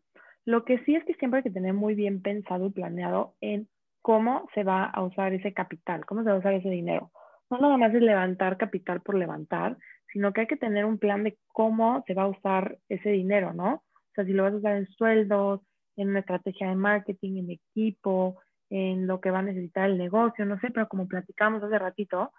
Lo 0.46 0.64
que 0.66 0.80
sí 0.86 0.96
es 0.96 1.04
que 1.06 1.16
siempre 1.16 1.40
hay 1.40 1.44
que 1.44 1.52
tener 1.52 1.74
muy 1.74 1.96
bien 1.96 2.22
pensado 2.22 2.68
y 2.68 2.72
planeado 2.72 3.34
en 3.42 3.68
cómo 4.02 4.48
se 4.54 4.64
va 4.64 4.84
a 4.84 5.02
usar 5.02 5.34
ese 5.34 5.54
capital, 5.54 6.06
cómo 6.06 6.22
se 6.22 6.30
va 6.30 6.36
a 6.36 6.40
usar 6.40 6.54
ese 6.54 6.70
dinero. 6.70 7.12
No 7.50 7.60
nada 7.60 7.78
más 7.78 7.94
es 7.94 8.02
levantar 8.02 8.58
capital 8.58 9.02
por 9.02 9.16
levantar, 9.16 9.78
sino 10.12 10.32
que 10.32 10.42
hay 10.42 10.48
que 10.48 10.58
tener 10.58 10.86
un 10.86 11.00
plan 11.00 11.24
de 11.24 11.38
cómo 11.48 12.04
se 12.06 12.14
va 12.14 12.24
a 12.24 12.28
usar 12.28 12.78
ese 12.90 13.10
dinero, 13.10 13.54
¿no? 13.54 13.74
O 13.74 14.14
sea, 14.14 14.26
si 14.26 14.34
lo 14.34 14.44
vas 14.44 14.54
a 14.54 14.58
usar 14.58 14.78
en 14.78 14.88
sueldos, 14.88 15.62
en 15.96 16.10
una 16.10 16.20
estrategia 16.20 16.70
de 16.70 16.76
marketing, 16.76 17.38
en 17.38 17.52
equipo, 17.52 18.38
en 18.70 19.08
lo 19.08 19.22
que 19.22 19.32
va 19.32 19.40
a 19.40 19.44
necesitar 19.44 19.90
el 19.90 19.98
negocio, 19.98 20.46
no 20.46 20.60
sé, 20.60 20.70
pero 20.72 20.88
como 20.88 21.08
platicamos 21.08 21.64
hace 21.64 21.78
ratito, 21.78 22.32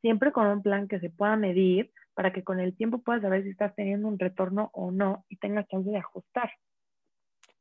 siempre 0.00 0.32
con 0.32 0.46
un 0.46 0.62
plan 0.62 0.88
que 0.88 1.00
se 1.00 1.10
pueda 1.10 1.36
medir 1.36 1.92
para 2.14 2.32
que 2.32 2.44
con 2.44 2.60
el 2.60 2.76
tiempo 2.76 2.98
puedas 2.98 3.22
saber 3.22 3.42
si 3.42 3.50
estás 3.50 3.74
teniendo 3.74 4.08
un 4.08 4.18
retorno 4.18 4.70
o 4.72 4.90
no 4.90 5.24
y 5.28 5.36
tengas 5.36 5.66
chance 5.68 5.90
de 5.90 5.98
ajustar. 5.98 6.50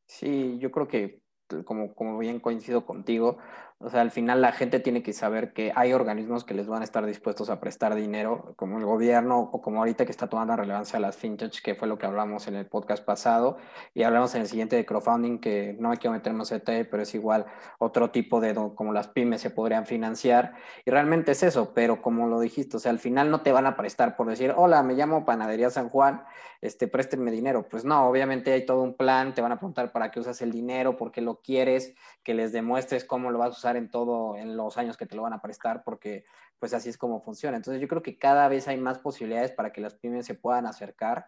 Sí, 0.06 0.58
yo 0.60 0.72
creo 0.72 0.88
que 0.88 1.22
como, 1.66 1.94
como 1.94 2.18
bien 2.18 2.40
coincido 2.40 2.86
contigo, 2.86 3.38
o 3.84 3.90
sea, 3.90 4.02
al 4.02 4.12
final 4.12 4.42
la 4.42 4.54
gente 4.54 4.80
tiene 4.80 5.04
que 5.04 5.12
saber 5.12 5.52
que 5.54 5.74
hay 5.76 5.92
organismos 5.94 6.44
que 6.46 6.54
les 6.54 6.68
van 6.68 6.82
a 6.82 6.86
estar 6.86 7.06
dispuestos 7.06 7.50
a 7.50 7.60
prestar 7.60 7.96
dinero, 7.96 8.54
como 8.56 8.78
el 8.80 8.86
gobierno 8.86 9.40
o 9.40 9.62
como 9.62 9.80
ahorita 9.80 10.06
que 10.06 10.12
está 10.12 10.28
tomando 10.28 10.56
relevancia 10.56 11.00
las 11.00 11.18
fintech, 11.18 11.62
que 11.62 11.76
fue 11.76 11.88
lo 11.88 11.98
que 11.98 12.06
hablamos 12.06 12.48
en 12.48 12.56
el 12.56 12.66
podcast 12.66 13.04
pasado, 13.04 13.58
y 13.94 14.04
hablamos 14.04 14.34
en 14.36 14.42
el 14.42 14.48
siguiente 14.48 14.78
de 14.78 14.86
crowdfunding, 14.86 15.40
que 15.40 15.76
no 15.80 15.90
me 15.90 15.98
quiero 15.98 16.14
meter 16.14 16.34
en 16.34 16.40
CT, 16.40 16.90
pero 16.90 17.04
es 17.04 17.14
igual 17.14 17.46
otro 17.78 18.12
tipo 18.12 18.40
de 18.40 18.54
como 18.54 18.94
las 18.94 19.10
pymes 19.10 19.42
se 19.42 19.50
podrían 19.50 19.86
financiar, 19.86 20.54
y 20.86 20.92
realmente 20.92 21.34
es 21.34 21.44
eso, 21.44 21.74
pero 21.74 22.02
como 22.02 22.28
lo 22.28 22.40
dijiste, 22.40 22.78
o 22.78 22.80
sea, 22.80 22.92
al 22.92 23.00
final 23.00 23.30
no 23.30 23.42
te 23.42 23.52
van 23.52 23.66
a 23.66 23.76
prestar 23.76 24.16
por 24.16 24.30
decir, 24.30 24.54
hola, 24.56 24.82
me 24.84 24.94
llamo 24.94 25.26
Panadería 25.26 25.70
San 25.70 25.90
Juan, 25.90 26.24
este, 26.64 26.88
préstenme 26.88 27.30
dinero. 27.30 27.68
Pues 27.70 27.84
no, 27.84 28.08
obviamente 28.08 28.54
hay 28.54 28.66
todo 28.66 28.82
un 28.82 28.96
plan, 28.96 29.34
te 29.34 29.42
van 29.42 29.52
a 29.52 29.58
preguntar 29.58 29.92
para 29.92 30.12
qué 30.12 30.22
usas 30.22 30.42
el 30.42 30.52
dinero, 30.52 30.96
por 30.96 31.12
qué 31.12 31.20
lo 31.20 31.42
quieres, 31.42 31.94
que 32.24 32.34
les 32.34 32.54
demuestres 32.54 33.04
cómo 33.04 33.32
lo 33.32 33.40
vas 33.40 33.50
a 33.50 33.58
usar 33.58 33.73
en 33.78 33.90
todo, 33.90 34.36
en 34.38 34.56
los 34.58 34.78
años 34.78 34.98
que 34.98 35.06
te 35.06 35.16
lo 35.16 35.24
van 35.24 35.34
a 35.34 35.42
prestar, 35.42 35.84
porque 35.84 36.26
pues 36.60 36.74
así 36.74 36.90
es 36.90 36.98
como 36.98 37.22
funciona. 37.22 37.58
Entonces 37.58 37.82
yo 37.82 37.88
creo 37.88 38.04
que 38.04 38.18
cada 38.18 38.48
vez 38.48 38.68
hay 38.68 38.78
más 38.78 39.00
posibilidades 39.00 39.52
para 39.52 39.72
que 39.72 39.82
las 39.82 39.96
pymes 39.96 40.26
se 40.26 40.36
puedan 40.36 40.66
acercar 40.66 41.28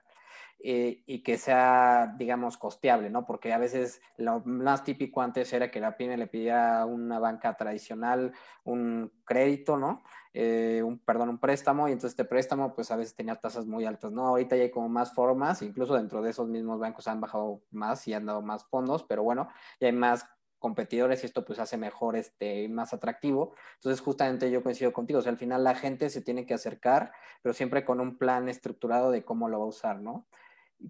eh, 0.60 1.04
y 1.06 1.22
que 1.22 1.38
sea, 1.38 2.16
digamos, 2.18 2.58
costeable, 2.58 3.10
¿no? 3.10 3.26
Porque 3.26 3.54
a 3.54 3.58
veces 3.58 4.02
lo 4.18 4.40
más 4.46 4.84
típico 4.84 5.22
antes 5.22 5.52
era 5.54 5.70
que 5.70 5.80
la 5.80 5.96
pyme 5.96 6.18
le 6.18 6.28
pidiera 6.28 6.82
a 6.82 6.86
una 6.86 7.20
banca 7.20 7.56
tradicional 7.56 8.34
un 8.64 9.12
crédito, 9.26 9.78
¿no? 9.78 10.04
Eh, 10.34 10.82
un, 10.84 10.98
perdón, 10.98 11.30
un 11.30 11.38
préstamo, 11.38 11.88
y 11.88 11.92
entonces 11.92 12.12
este 12.12 12.26
préstamo, 12.26 12.74
pues 12.74 12.90
a 12.90 12.96
veces 12.96 13.16
tenía 13.16 13.36
tasas 13.36 13.68
muy 13.68 13.86
altas, 13.86 14.12
¿no? 14.12 14.26
Ahorita 14.26 14.56
ya 14.56 14.64
hay 14.64 14.72
como 14.72 14.90
más 14.90 15.14
formas, 15.14 15.62
incluso 15.62 15.94
dentro 15.94 16.22
de 16.22 16.32
esos 16.32 16.48
mismos 16.48 16.80
bancos 16.80 17.08
han 17.08 17.22
bajado 17.22 17.62
más 17.72 18.08
y 18.08 18.14
han 18.14 18.26
dado 18.26 18.42
más 18.42 18.66
fondos, 18.66 19.04
pero 19.04 19.22
bueno, 19.22 19.50
ya 19.80 19.88
hay 19.88 19.94
más 19.94 20.28
competidores 20.60 21.24
y 21.24 21.28
esto 21.28 21.46
pues 21.46 21.60
hace 21.60 21.78
mejor, 21.78 22.16
este, 22.16 22.68
más 22.70 22.94
atractivo. 22.94 23.56
Entonces 23.76 24.02
justamente 24.02 24.50
yo 24.52 24.64
coincido 24.64 24.94
contigo, 24.94 25.20
o 25.20 25.22
sea, 25.22 25.32
al 25.32 25.38
final 25.38 25.64
la 25.64 25.76
gente 25.76 26.10
se 26.10 26.22
tiene 26.22 26.46
que 26.46 26.54
acercar, 26.54 27.12
pero 27.42 27.54
siempre 27.54 27.86
con 27.86 28.00
un 28.00 28.18
plan 28.18 28.50
estructurado 28.50 29.12
de 29.12 29.24
cómo 29.24 29.50
lo 29.50 29.60
va 29.60 29.66
a 29.66 29.70
usar, 29.70 30.02
¿no? 30.02 30.28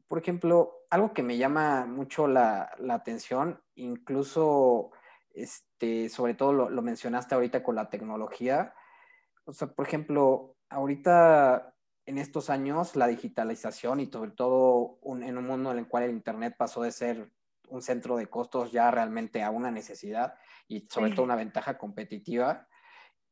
por 0.07 0.19
ejemplo, 0.19 0.73
algo 0.89 1.13
que 1.13 1.23
me 1.23 1.37
llama 1.37 1.85
mucho 1.85 2.27
la, 2.27 2.75
atención, 2.89 3.61
incluso, 3.75 4.91
este, 5.33 6.09
sobre 6.09 6.33
todo 6.33 6.53
lo, 6.53 6.81
mencionaste 6.81 7.35
ahorita 7.35 7.63
con 7.63 7.75
la 7.75 7.89
tecnología, 7.89 8.73
o 9.45 9.53
sea, 9.53 9.67
por 9.67 9.87
ejemplo, 9.87 10.55
ahorita 10.69 11.75
en 12.07 12.17
estos 12.17 12.49
años 12.49 12.95
la 12.95 13.07
digitalización 13.07 13.99
y 13.99 14.07
sobre 14.07 14.31
todo 14.31 14.99
en 15.03 15.37
un 15.37 15.45
mundo 15.45 15.71
en 15.71 15.79
el 15.79 15.87
cual 15.87 16.03
el 16.03 16.11
Internet 16.11 16.55
pasó 16.57 16.81
de 16.83 16.91
ser 16.91 17.31
un 17.69 17.81
centro 17.81 18.17
de 18.17 18.27
costos 18.27 18.71
ya 18.71 18.91
realmente 18.91 19.43
a 19.43 19.49
una 19.49 19.71
necesidad 19.71 20.35
y 20.67 20.87
sobre 20.89 21.11
todo 21.11 21.23
una 21.23 21.35
ventaja 21.35 21.77
competitiva, 21.77 22.67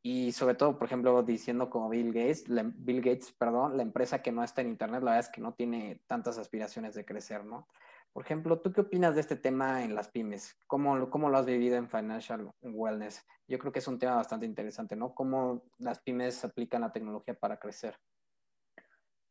y 0.06 0.34
sobre 0.34 0.56
todo, 0.56 0.78
por 0.78 0.88
ejemplo, 0.88 1.24
diciendo 1.24 1.70
como 1.70 1.88
Bill 1.88 2.12
Gates, 2.12 2.44
Bill 2.76 3.02
Gates, 3.02 3.32
perdón, 3.32 3.78
la 3.78 3.84
empresa 3.84 4.22
que 4.22 4.34
no 4.34 4.44
está 4.44 4.60
en 4.60 4.68
Internet, 4.68 5.02
la 5.02 5.12
verdad 5.12 5.28
es 5.28 5.34
que 5.34 5.40
no 5.40 5.54
tiene 5.54 6.02
tantas 6.08 6.38
aspiraciones 6.38 6.94
de 6.94 7.06
crecer, 7.06 7.46
¿no? 7.46 7.70
Por 8.12 8.26
ejemplo, 8.26 8.60
¿tú 8.60 8.74
qué 8.74 8.82
opinas 8.82 9.16
de 9.16 9.22
este 9.22 9.38
tema 9.38 9.82
en 9.82 9.96
las 9.96 10.10
pymes? 10.10 10.60
¿Cómo, 10.68 11.10
cómo 11.10 11.30
lo 11.30 11.38
has 11.38 11.46
vivido 11.46 11.78
en 11.78 11.88
Financial 11.88 12.52
Wellness? 12.62 13.26
Yo 13.48 13.58
creo 13.58 13.72
que 13.72 13.80
es 13.80 13.88
un 13.88 13.98
tema 13.98 14.16
bastante 14.16 14.46
interesante, 14.46 14.98
¿no? 14.98 15.16
¿Cómo 15.16 15.64
las 15.78 16.02
pymes 16.02 16.44
aplican 16.44 16.82
la 16.82 16.92
tecnología 16.92 17.34
para 17.34 17.58
crecer? 17.58 17.98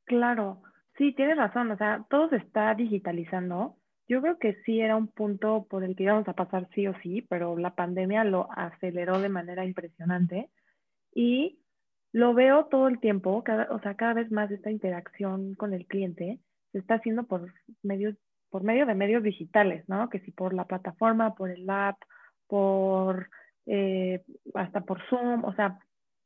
Claro, 0.05 0.63
sí, 0.97 1.15
tienes 1.15 1.37
razón, 1.37 1.71
o 1.71 1.77
sea, 1.77 2.07
todo 2.09 2.31
se 2.31 2.37
está 2.37 2.75
digitalizando. 2.75 3.77
Yo 4.13 4.21
creo 4.21 4.39
que 4.39 4.63
sí 4.67 4.79
era 4.79 4.95
un 4.95 5.09
punto 5.09 5.67
por 5.71 5.85
el 5.85 5.97
que 5.97 6.03
íbamos 6.03 6.29
a 6.29 6.35
pasar 6.35 6.69
sí 6.75 6.87
o 6.87 6.93
sí, 7.03 7.23
pero 7.31 7.57
la 7.57 7.75
pandemia 7.75 8.25
lo 8.25 8.47
aceleró 8.53 9.19
de 9.19 9.31
manera 9.31 9.65
impresionante 9.65 10.51
y 11.15 11.61
lo 12.13 12.35
veo 12.35 12.67
todo 12.67 12.89
el 12.89 13.01
tiempo, 13.01 13.43
cada, 13.43 13.75
o 13.75 13.81
sea, 13.81 13.95
cada 13.95 14.13
vez 14.13 14.31
más 14.31 14.51
esta 14.51 14.71
interacción 14.71 15.55
con 15.55 15.73
el 15.73 15.87
cliente 15.87 16.41
se 16.73 16.79
está 16.79 16.97
haciendo 16.97 17.23
por 17.23 17.55
medios, 17.83 18.15
por 18.51 18.65
medio 18.65 18.85
de 18.85 18.95
medios 18.95 19.23
digitales, 19.23 19.83
¿no? 19.89 20.11
Que 20.11 20.21
si 20.21 20.31
por 20.31 20.53
la 20.53 20.67
plataforma, 20.67 21.35
por 21.35 21.49
el 21.49 21.71
app, 21.71 21.97
por 22.49 23.31
eh, 23.65 24.21
hasta 24.53 24.83
por 24.83 25.01
Zoom, 25.09 25.43
o 25.47 25.55
sea, 25.55 25.79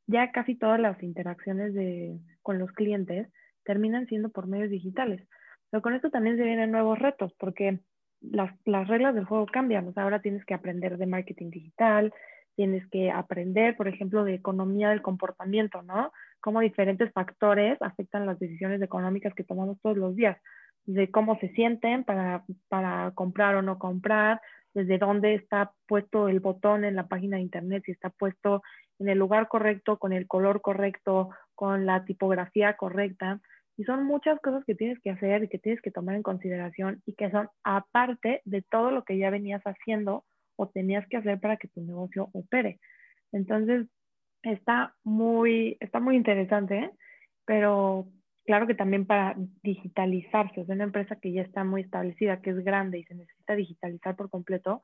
ya 0.07 0.33
casi 0.33 0.55
todas 0.55 0.81
las 0.81 1.01
interacciones 1.01 1.73
de, 1.73 2.19
con 2.41 2.59
los 2.59 2.69
clientes 2.73 3.29
terminan 3.63 4.07
siendo 4.07 4.27
por 4.27 4.45
medios 4.45 4.71
digitales. 4.71 5.25
Pero 5.69 5.81
con 5.81 5.93
esto 5.93 6.09
también 6.09 6.37
se 6.37 6.43
vienen 6.43 6.71
nuevos 6.71 6.99
retos, 6.99 7.33
porque 7.39 7.79
las, 8.21 8.53
las 8.65 8.87
reglas 8.87 9.15
del 9.15 9.25
juego 9.25 9.45
cambian. 9.45 9.87
O 9.87 9.93
ahora 9.99 10.21
tienes 10.21 10.45
que 10.45 10.53
aprender 10.53 10.97
de 10.97 11.05
marketing 11.05 11.49
digital, 11.49 12.13
tienes 12.55 12.87
que 12.87 13.11
aprender, 13.11 13.77
por 13.77 13.87
ejemplo, 13.87 14.23
de 14.23 14.33
economía 14.33 14.89
del 14.89 15.03
comportamiento, 15.03 15.83
¿no? 15.83 16.11
Cómo 16.41 16.59
diferentes 16.59 17.11
factores 17.13 17.79
afectan 17.81 18.25
las 18.25 18.39
decisiones 18.39 18.81
económicas 18.81 19.33
que 19.35 19.43
tomamos 19.43 19.79
todos 19.81 19.95
los 19.95 20.15
días, 20.15 20.37
de 20.85 21.11
cómo 21.11 21.37
se 21.39 21.49
sienten 21.49 22.03
para, 22.03 22.45
para 22.67 23.11
comprar 23.13 23.55
o 23.55 23.61
no 23.61 23.77
comprar, 23.77 24.41
desde 24.73 24.97
dónde 24.97 25.35
está 25.35 25.71
puesto 25.87 26.29
el 26.29 26.39
botón 26.39 26.83
en 26.83 26.95
la 26.95 27.07
página 27.07 27.37
de 27.37 27.43
internet, 27.43 27.83
si 27.85 27.91
está 27.91 28.09
puesto 28.09 28.63
en 28.99 29.09
el 29.09 29.17
lugar 29.17 29.47
correcto, 29.47 29.97
con 29.97 30.13
el 30.13 30.27
color 30.27 30.61
correcto, 30.61 31.29
con 31.55 31.85
la 31.85 32.05
tipografía 32.05 32.75
correcta. 32.75 33.39
Y 33.77 33.83
son 33.83 34.05
muchas 34.05 34.39
cosas 34.41 34.65
que 34.65 34.75
tienes 34.75 34.99
que 34.99 35.11
hacer 35.11 35.43
y 35.43 35.47
que 35.47 35.59
tienes 35.59 35.81
que 35.81 35.91
tomar 35.91 36.15
en 36.15 36.23
consideración 36.23 37.01
y 37.05 37.13
que 37.13 37.29
son 37.29 37.47
aparte 37.63 38.41
de 38.43 38.63
todo 38.63 38.91
lo 38.91 39.03
que 39.03 39.17
ya 39.17 39.29
venías 39.29 39.61
haciendo 39.63 40.25
o 40.55 40.67
tenías 40.67 41.07
que 41.07 41.17
hacer 41.17 41.39
para 41.39 41.57
que 41.57 41.67
tu 41.67 41.81
negocio 41.81 42.29
opere. 42.33 42.79
Entonces, 43.31 43.87
está 44.41 44.95
muy, 45.03 45.77
está 45.79 45.99
muy 45.99 46.15
interesante, 46.15 46.91
pero 47.45 48.07
claro 48.45 48.65
que 48.65 48.75
también 48.75 49.05
para 49.05 49.35
digitalizarse, 49.61 50.61
es 50.61 50.69
una 50.69 50.85
empresa 50.85 51.17
que 51.17 51.31
ya 51.31 51.41
está 51.41 51.63
muy 51.63 51.81
establecida, 51.81 52.41
que 52.41 52.51
es 52.51 52.63
grande 52.63 52.99
y 52.99 53.03
se 53.03 53.15
necesita 53.15 53.55
digitalizar 53.55 54.15
por 54.15 54.29
completo, 54.29 54.81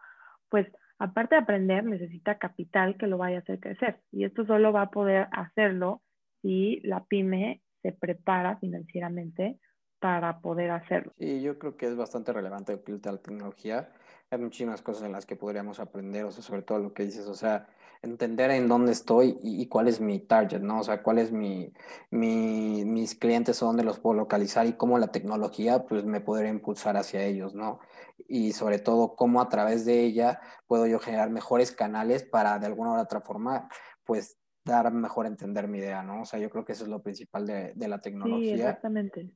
pues 0.49 0.67
aparte 0.99 1.35
de 1.35 1.41
aprender, 1.41 1.83
necesita 1.83 2.37
capital 2.37 2.97
que 2.97 3.07
lo 3.07 3.17
vaya 3.17 3.37
a 3.37 3.39
hacer 3.39 3.59
crecer. 3.59 3.99
Y 4.11 4.25
esto 4.25 4.45
solo 4.45 4.71
va 4.71 4.83
a 4.83 4.91
poder 4.91 5.27
hacerlo 5.31 6.01
si 6.41 6.79
la 6.81 7.03
pyme 7.05 7.61
se 7.83 7.91
prepara 7.91 8.57
financieramente 8.57 9.59
para 9.99 10.39
poder 10.39 10.71
hacerlo. 10.71 11.13
Sí, 11.19 11.41
yo 11.43 11.59
creo 11.59 11.77
que 11.77 11.85
es 11.85 11.95
bastante 11.95 12.33
relevante 12.33 12.73
el 12.73 13.01
la 13.03 13.17
tecnología 13.17 13.89
hay 14.33 14.39
muchísimas 14.39 14.81
cosas 14.81 15.03
en 15.03 15.11
las 15.11 15.25
que 15.25 15.35
podríamos 15.35 15.79
aprender, 15.79 16.25
o 16.25 16.31
sobre 16.31 16.63
todo 16.63 16.79
lo 16.79 16.93
que 16.93 17.03
dices, 17.03 17.27
o 17.27 17.35
sea, 17.35 17.67
entender 18.01 18.51
en 18.51 18.67
dónde 18.67 18.91
estoy 18.91 19.37
y, 19.41 19.67
cuál 19.67 19.87
es 19.87 20.01
mi 20.01 20.19
target, 20.19 20.61
¿no? 20.61 20.79
O 20.79 20.83
sea, 20.83 21.01
cuál 21.03 21.19
es 21.19 21.31
mi, 21.31 21.71
mis 22.11 23.15
clientes 23.15 23.61
o 23.61 23.67
dónde 23.67 23.83
los 23.83 23.99
puedo 23.99 24.15
localizar 24.15 24.65
y 24.65 24.73
cómo 24.73 24.97
la 24.97 25.11
tecnología, 25.11 25.85
pues, 25.85 26.03
me 26.03 26.19
podría 26.19 26.49
impulsar 26.49 26.97
hacia 26.97 27.23
ellos, 27.23 27.53
¿no? 27.53 27.79
Y 28.27 28.53
sobre 28.53 28.79
todo, 28.79 29.15
cómo 29.15 29.41
a 29.41 29.49
través 29.49 29.85
de 29.85 30.01
ella 30.01 30.41
puedo 30.67 30.87
yo 30.87 30.99
generar 30.99 31.29
mejores 31.29 31.71
canales 31.71 32.23
para, 32.23 32.59
de 32.59 32.65
alguna 32.65 32.93
u 32.93 32.99
otra 32.99 33.21
forma, 33.21 33.69
pues, 34.03 34.37
dar 34.65 34.91
mejor 34.93 35.25
entender 35.25 35.67
mi 35.67 35.79
idea, 35.79 36.03
¿no? 36.03 36.21
O 36.21 36.25
sea, 36.25 36.39
yo 36.39 36.49
creo 36.49 36.63
que 36.65 36.73
eso 36.73 36.83
es 36.83 36.89
lo 36.89 37.01
principal 37.01 37.45
de, 37.45 37.73
de 37.75 37.87
la 37.87 37.99
tecnología. 37.99 38.55
Sí, 38.55 38.61
exactamente 38.61 39.31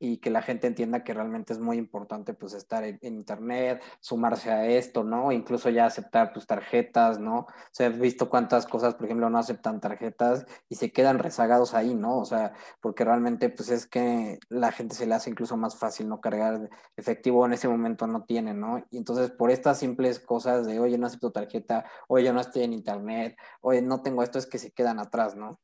y 0.00 0.16
que 0.16 0.30
la 0.30 0.40
gente 0.40 0.66
entienda 0.66 1.04
que 1.04 1.12
realmente 1.12 1.52
es 1.52 1.60
muy 1.60 1.76
importante 1.76 2.32
pues 2.32 2.54
estar 2.54 2.82
en, 2.84 2.98
internet, 3.02 3.82
sumarse 4.00 4.50
a 4.50 4.66
esto, 4.66 5.04
¿no? 5.04 5.30
Incluso 5.30 5.68
ya 5.68 5.84
aceptar 5.84 6.32
pues 6.32 6.46
tarjetas, 6.46 7.20
¿no? 7.20 7.40
O 7.40 7.46
sea, 7.70 7.88
he 7.88 7.90
visto 7.90 8.30
cuántas 8.30 8.66
cosas, 8.66 8.94
por 8.94 9.04
ejemplo, 9.04 9.28
no 9.28 9.38
aceptan 9.38 9.78
tarjetas 9.78 10.46
y 10.70 10.76
se 10.76 10.90
quedan 10.90 11.18
rezagados 11.18 11.74
ahí, 11.74 11.94
¿no? 11.94 12.18
O 12.18 12.24
sea, 12.24 12.54
porque 12.80 13.04
realmente 13.04 13.50
pues 13.50 13.68
es 13.68 13.86
que 13.86 14.38
la 14.48 14.72
gente 14.72 14.94
se 14.94 15.06
le 15.06 15.14
hace 15.14 15.28
incluso 15.28 15.58
más 15.58 15.76
fácil 15.76 16.08
no 16.08 16.20
cargar 16.20 16.70
efectivo 16.96 17.44
en 17.44 17.52
ese 17.52 17.68
momento 17.68 18.06
no 18.06 18.24
tiene, 18.24 18.54
¿no? 18.54 18.78
Y 18.90 18.96
entonces 18.96 19.30
por 19.30 19.50
estas 19.50 19.78
simples 19.78 20.18
cosas 20.18 20.66
de, 20.66 20.80
oye, 20.80 20.96
no 20.96 21.06
acepto 21.08 21.30
tarjeta, 21.30 21.84
oye, 22.08 22.32
no 22.32 22.40
estoy 22.40 22.62
en 22.62 22.72
internet, 22.72 23.36
oye, 23.60 23.82
no 23.82 24.00
tengo 24.00 24.22
esto, 24.22 24.38
es 24.38 24.46
que 24.46 24.58
se 24.58 24.72
quedan 24.72 24.98
atrás, 24.98 25.36
¿no? 25.36 25.60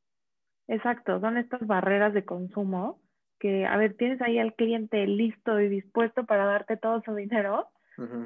Exacto, 0.67 1.19
son 1.19 1.37
estas 1.37 1.65
barreras 1.65 2.13
de 2.13 2.23
consumo 2.23 2.99
que, 3.39 3.65
a 3.65 3.77
ver, 3.77 3.95
tienes 3.95 4.21
ahí 4.21 4.39
al 4.39 4.53
cliente 4.55 5.05
listo 5.05 5.59
y 5.59 5.69
dispuesto 5.69 6.25
para 6.25 6.45
darte 6.45 6.77
todo 6.77 7.01
su 7.03 7.13
dinero, 7.15 7.69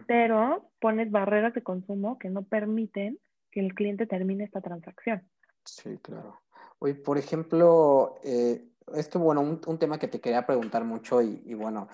pero 0.05 0.69
pones 0.81 1.11
barreras 1.11 1.53
de 1.53 1.63
consumo 1.63 2.17
que 2.17 2.29
no 2.29 2.43
permiten 2.43 3.17
que 3.51 3.61
el 3.61 3.73
cliente 3.73 4.05
termine 4.05 4.43
esta 4.43 4.59
transacción. 4.59 5.23
Sí, 5.63 5.97
claro. 6.01 6.41
Oye, 6.79 6.95
por 6.95 7.17
ejemplo, 7.17 8.15
eh, 8.23 8.65
esto, 8.93 9.19
bueno, 9.19 9.41
un, 9.41 9.79
tema 9.79 9.97
que 9.97 10.07
te 10.09 10.19
quería 10.19 10.45
preguntar 10.45 10.83
mucho 10.83 11.21
y, 11.21 11.53
bueno, 11.53 11.87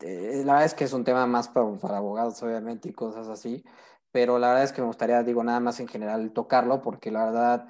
la 0.00 0.52
verdad 0.52 0.64
es 0.64 0.74
que 0.74 0.84
es 0.84 0.92
un 0.92 1.02
tema 1.02 1.26
más 1.26 1.48
para, 1.48 1.72
para, 1.78 1.96
abogados, 1.96 2.40
obviamente, 2.42 2.88
y 2.88 2.92
cosas 2.92 3.28
así, 3.28 3.64
pero 4.12 4.38
la 4.38 4.48
verdad 4.48 4.64
es 4.64 4.72
que 4.72 4.80
me 4.80 4.86
gustaría, 4.86 5.22
digo, 5.22 5.42
nada 5.42 5.58
más 5.58 5.80
en 5.80 5.88
general 5.88 6.32
tocarlo, 6.32 6.82
porque 6.82 7.10
la 7.10 7.24
verdad 7.24 7.68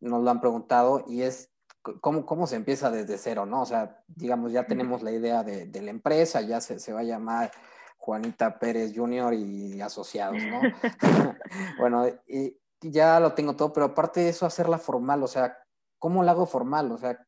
nos 0.00 0.22
lo 0.22 0.30
han 0.30 0.40
preguntado 0.40 1.04
y 1.06 1.22
es 1.22 1.50
cómo, 2.00 2.26
cómo 2.26 2.46
se 2.46 2.56
empieza 2.56 2.90
desde 2.90 3.18
cero, 3.18 3.46
¿no? 3.46 3.62
O 3.62 3.66
sea, 3.66 4.02
digamos, 4.08 4.52
ya 4.52 4.66
tenemos 4.66 5.02
la 5.02 5.12
idea 5.12 5.42
de, 5.42 5.66
de 5.66 5.82
la 5.82 5.90
empresa, 5.90 6.40
ya 6.40 6.60
se, 6.60 6.78
se, 6.78 6.92
va 6.92 7.00
a 7.00 7.04
llamar 7.04 7.50
Juanita 7.98 8.58
Pérez 8.58 8.92
Jr. 8.94 9.34
y 9.34 9.80
asociados, 9.80 10.42
¿no? 10.42 10.60
bueno, 11.78 12.06
y 12.26 12.56
ya 12.80 13.20
lo 13.20 13.32
tengo 13.34 13.56
todo, 13.56 13.72
pero 13.72 13.86
aparte 13.86 14.20
de 14.20 14.28
eso, 14.30 14.46
hacerla 14.46 14.78
formal, 14.78 15.22
o 15.22 15.28
sea, 15.28 15.56
¿cómo 15.98 16.22
la 16.22 16.32
hago 16.32 16.46
formal? 16.46 16.92
O 16.92 16.98
sea, 16.98 17.18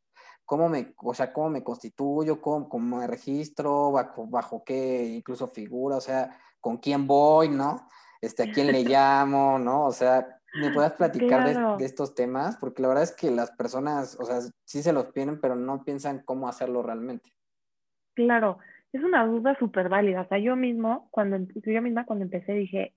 ¿cómo 0.44 0.68
me, 0.68 0.94
o 0.96 1.14
sea, 1.14 1.32
cómo 1.32 1.50
me 1.50 1.64
constituyo? 1.64 2.40
¿Cómo, 2.40 2.68
cómo 2.68 2.96
me 2.98 3.06
registro? 3.06 3.92
Bajo, 3.92 4.26
¿Bajo 4.26 4.62
qué 4.64 5.04
incluso 5.04 5.46
figura? 5.48 5.96
O 5.96 6.00
sea, 6.00 6.38
¿con 6.60 6.78
quién 6.78 7.06
voy, 7.06 7.48
no? 7.48 7.88
Este, 8.20 8.44
¿A 8.44 8.52
quién 8.52 8.68
le 8.68 8.82
llamo, 8.84 9.58
no? 9.58 9.86
O 9.86 9.92
sea, 9.92 10.37
¿Me 10.58 10.70
puedas 10.72 10.92
platicar 10.94 11.78
de, 11.78 11.84
estos 11.84 12.14
temas? 12.14 12.56
Porque 12.56 12.82
la 12.82 12.88
verdad 12.88 13.04
es 13.04 13.14
que 13.14 13.30
las 13.30 13.50
personas, 13.52 14.18
o 14.20 14.24
sea, 14.24 14.40
sí 14.64 14.82
se 14.82 14.92
los 14.92 15.06
piden, 15.06 15.40
pero 15.40 15.54
no 15.54 15.84
piensan 15.84 16.22
cómo 16.24 16.48
hacerlo 16.48 16.82
realmente. 16.82 17.30
Claro, 18.14 18.58
es 18.92 19.02
una 19.02 19.26
duda 19.26 19.56
súper 19.58 19.88
válida. 19.88 20.22
O 20.22 20.28
sea, 20.28 20.38
yo 20.38 20.56
mismo, 20.56 21.08
cuando, 21.10 21.38
yo 21.54 21.82
misma 21.82 22.04
cuando 22.04 22.24
empecé 22.24 22.52
dije, 22.52 22.94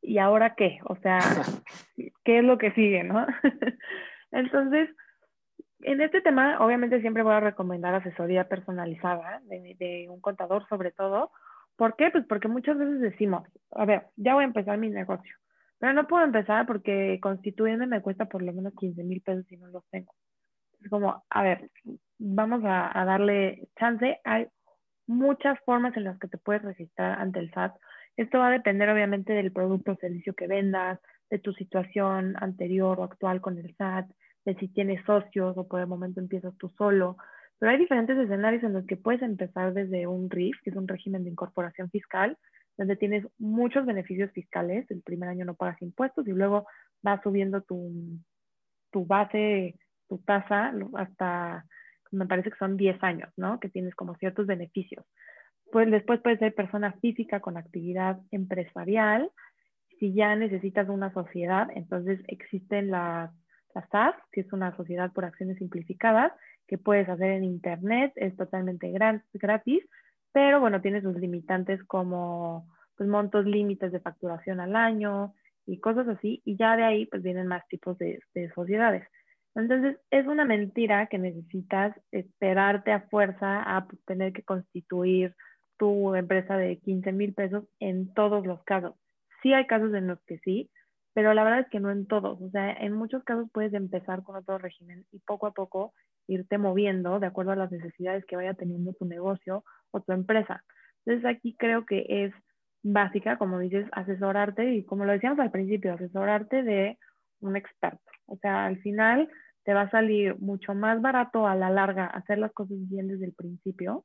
¿y 0.00 0.18
ahora 0.18 0.54
qué? 0.54 0.80
O 0.84 0.96
sea, 0.96 1.18
¿qué 2.24 2.38
es 2.38 2.44
lo 2.44 2.58
que 2.58 2.72
sigue, 2.72 3.04
no? 3.04 3.26
Entonces, 4.30 4.88
En 5.84 6.00
este 6.00 6.20
tema, 6.20 6.58
obviamente 6.60 7.00
siempre 7.00 7.24
voy 7.24 7.34
a 7.34 7.40
recomendar 7.40 7.94
asesoría 7.94 8.48
personalizada 8.48 9.40
de, 9.44 9.74
de 9.78 10.06
un 10.08 10.20
contador 10.20 10.66
sobre 10.68 10.92
todo. 10.92 11.32
¿Por 11.76 11.96
qué? 11.96 12.10
Pues 12.10 12.24
porque 12.26 12.48
muchas 12.48 12.78
veces 12.78 13.00
decimos, 13.00 13.42
a 13.72 13.84
ver, 13.84 14.06
ya 14.16 14.34
voy 14.34 14.44
a 14.44 14.46
empezar 14.46 14.78
mi 14.78 14.90
negocio, 14.90 15.34
pero 15.82 15.94
no 15.94 16.06
puedo 16.06 16.24
empezar 16.24 16.64
porque 16.64 17.18
constituirme 17.20 17.88
me 17.88 18.00
cuesta 18.02 18.26
por 18.26 18.40
lo 18.40 18.52
menos 18.52 18.72
15 18.78 19.02
mil 19.02 19.20
pesos 19.20 19.44
si 19.48 19.56
no 19.56 19.66
los 19.66 19.84
tengo. 19.90 20.14
Es 20.80 20.88
como, 20.88 21.24
a 21.28 21.42
ver, 21.42 21.70
vamos 22.20 22.62
a, 22.64 22.96
a, 22.96 23.04
darle 23.04 23.66
chance. 23.76 24.20
Hay 24.22 24.46
muchas 25.08 25.58
formas 25.64 25.96
en 25.96 26.04
las 26.04 26.20
que 26.20 26.28
te 26.28 26.38
puedes 26.38 26.62
registrar 26.62 27.18
ante 27.18 27.40
el 27.40 27.50
SAT. 27.50 27.74
Esto 28.16 28.38
va 28.38 28.46
a 28.46 28.52
depender 28.52 28.88
obviamente 28.90 29.32
del 29.32 29.50
producto 29.50 29.90
o 29.90 29.96
servicio 29.96 30.34
que 30.34 30.46
vendas, 30.46 31.00
de 31.30 31.40
tu 31.40 31.52
situación 31.52 32.36
anterior 32.38 33.00
o 33.00 33.02
actual 33.02 33.40
con 33.40 33.58
el 33.58 33.74
SAT, 33.74 34.06
de 34.44 34.54
si 34.60 34.68
tienes 34.68 35.04
socios 35.04 35.58
o 35.58 35.66
por 35.66 35.80
el 35.80 35.88
momento 35.88 36.20
empiezas 36.20 36.56
tú 36.58 36.68
solo. 36.78 37.16
Pero 37.58 37.72
hay 37.72 37.78
diferentes 37.78 38.16
escenarios 38.16 38.62
en 38.62 38.74
los 38.74 38.86
que 38.86 38.96
puedes 38.96 39.22
empezar 39.22 39.74
desde 39.74 40.06
un 40.06 40.30
RIF, 40.30 40.54
que 40.62 40.70
es 40.70 40.76
un 40.76 40.86
régimen 40.86 41.24
de 41.24 41.30
incorporación 41.30 41.90
fiscal, 41.90 42.38
donde 42.76 42.96
tienes 42.96 43.26
muchos 43.38 43.86
beneficios 43.86 44.30
fiscales. 44.32 44.90
El 44.90 45.02
primer 45.02 45.28
año 45.28 45.44
no 45.44 45.54
pagas 45.54 45.80
impuestos 45.82 46.26
y 46.26 46.32
luego 46.32 46.66
vas 47.02 47.22
subiendo 47.22 47.62
tu, 47.62 47.92
tu 48.90 49.06
base, 49.06 49.76
tu 50.08 50.18
tasa 50.18 50.72
hasta, 50.94 51.64
me 52.10 52.26
parece 52.26 52.50
que 52.50 52.58
son 52.58 52.76
10 52.76 53.02
años, 53.02 53.32
¿no? 53.36 53.60
Que 53.60 53.68
tienes 53.68 53.94
como 53.94 54.14
ciertos 54.16 54.46
beneficios. 54.46 55.04
Pues 55.70 55.90
después 55.90 56.20
puedes 56.20 56.38
ser 56.38 56.54
persona 56.54 56.92
física 57.00 57.40
con 57.40 57.56
actividad 57.56 58.20
empresarial. 58.30 59.30
Si 59.98 60.12
ya 60.12 60.34
necesitas 60.36 60.88
una 60.88 61.12
sociedad, 61.12 61.68
entonces 61.74 62.20
existen 62.26 62.90
las 62.90 63.30
la 63.74 63.86
SAS, 63.90 64.14
que 64.32 64.42
es 64.42 64.52
una 64.52 64.76
sociedad 64.76 65.12
por 65.12 65.24
acciones 65.24 65.58
simplificadas, 65.58 66.32
que 66.66 66.78
puedes 66.78 67.08
hacer 67.08 67.30
en 67.32 67.44
Internet, 67.44 68.12
es 68.16 68.36
totalmente 68.36 68.92
gratis, 69.34 69.82
pero 70.32 70.60
bueno, 70.60 70.80
tiene 70.80 71.02
sus 71.02 71.16
limitantes 71.16 71.82
como 71.84 72.68
pues, 72.96 73.08
montos 73.08 73.44
límites 73.46 73.92
de 73.92 74.00
facturación 74.00 74.60
al 74.60 74.76
año 74.76 75.34
y 75.66 75.78
cosas 75.78 76.08
así, 76.08 76.42
y 76.44 76.56
ya 76.56 76.76
de 76.76 76.84
ahí 76.84 77.06
pues 77.06 77.22
vienen 77.22 77.46
más 77.46 77.66
tipos 77.68 77.96
de, 77.98 78.20
de 78.34 78.50
sociedades. 78.52 79.06
Entonces, 79.54 79.98
es 80.10 80.26
una 80.26 80.44
mentira 80.44 81.06
que 81.08 81.18
necesitas 81.18 81.94
esperarte 82.10 82.90
a 82.90 83.02
fuerza 83.02 83.62
a 83.76 83.86
tener 84.06 84.32
que 84.32 84.42
constituir 84.42 85.34
tu 85.78 86.14
empresa 86.14 86.56
de 86.56 86.78
15 86.78 87.12
mil 87.12 87.34
pesos 87.34 87.64
en 87.78 88.12
todos 88.14 88.46
los 88.46 88.62
casos. 88.64 88.94
Sí 89.42 89.52
hay 89.52 89.66
casos 89.66 89.92
en 89.94 90.06
los 90.06 90.20
que 90.22 90.38
sí, 90.38 90.70
pero 91.12 91.34
la 91.34 91.44
verdad 91.44 91.60
es 91.60 91.68
que 91.68 91.80
no 91.80 91.90
en 91.90 92.06
todos. 92.06 92.40
O 92.40 92.50
sea, 92.50 92.72
en 92.72 92.92
muchos 92.92 93.24
casos 93.24 93.48
puedes 93.52 93.74
empezar 93.74 94.22
con 94.22 94.36
otro 94.36 94.58
régimen 94.58 95.04
y 95.12 95.18
poco 95.18 95.46
a 95.46 95.52
poco 95.52 95.92
irte 96.26 96.58
moviendo 96.58 97.20
de 97.20 97.26
acuerdo 97.26 97.52
a 97.52 97.56
las 97.56 97.70
necesidades 97.70 98.24
que 98.26 98.36
vaya 98.36 98.54
teniendo 98.54 98.92
tu 98.94 99.04
negocio 99.04 99.64
o 99.90 100.00
tu 100.00 100.12
empresa. 100.12 100.64
Entonces 101.04 101.28
aquí 101.28 101.56
creo 101.58 101.84
que 101.84 102.06
es 102.08 102.32
básica, 102.82 103.38
como 103.38 103.58
dices, 103.58 103.86
asesorarte 103.92 104.74
y 104.74 104.84
como 104.84 105.04
lo 105.04 105.12
decíamos 105.12 105.38
al 105.38 105.50
principio, 105.50 105.94
asesorarte 105.94 106.62
de 106.62 106.98
un 107.40 107.56
experto. 107.56 108.10
O 108.26 108.36
sea, 108.38 108.66
al 108.66 108.78
final 108.78 109.28
te 109.64 109.74
va 109.74 109.82
a 109.82 109.90
salir 109.90 110.38
mucho 110.40 110.74
más 110.74 111.00
barato 111.00 111.46
a 111.46 111.54
la 111.54 111.70
larga 111.70 112.06
hacer 112.06 112.38
las 112.38 112.52
cosas 112.52 112.78
bien 112.88 113.08
desde 113.08 113.26
el 113.26 113.32
principio 113.32 114.04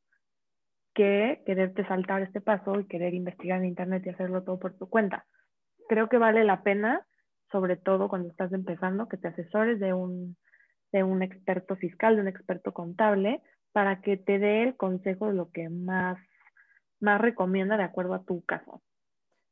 que 0.94 1.42
quererte 1.46 1.88
saltar 1.88 2.24
este 2.24 2.42
paso 2.42 2.80
y 2.80 2.88
querer 2.88 3.14
investigar 3.14 3.60
en 3.60 3.66
internet 3.66 4.04
y 4.06 4.10
hacerlo 4.10 4.44
todo 4.44 4.60
por 4.60 4.76
tu 4.78 4.88
cuenta 4.90 5.26
creo 5.88 6.10
que 6.10 6.18
vale 6.18 6.44
la 6.44 6.62
pena, 6.62 7.06
sobre 7.52 7.78
todo 7.78 8.10
cuando 8.10 8.30
estás 8.30 8.52
empezando, 8.54 9.08
que 9.08 9.18
te 9.18 9.30
asesores 9.30 9.80
de 9.80 9.94
un, 9.94 10.38
de 10.92 11.04
un 11.04 11.22
experto 11.22 11.76
fiscal, 11.76 12.16
de 12.16 12.22
un 12.22 12.28
experto 12.28 12.74
contable, 12.74 13.42
para 13.72 14.02
que 14.02 14.18
te 14.18 14.40
dé 14.40 14.64
el 14.64 14.76
consejo 14.76 15.28
de 15.28 15.34
lo 15.34 15.52
que 15.52 15.70
más, 15.70 16.18
más 17.00 17.22
recomienda 17.22 17.78
de 17.78 17.84
acuerdo 17.84 18.14
a 18.14 18.24
tu 18.24 18.44
caso. 18.44 18.82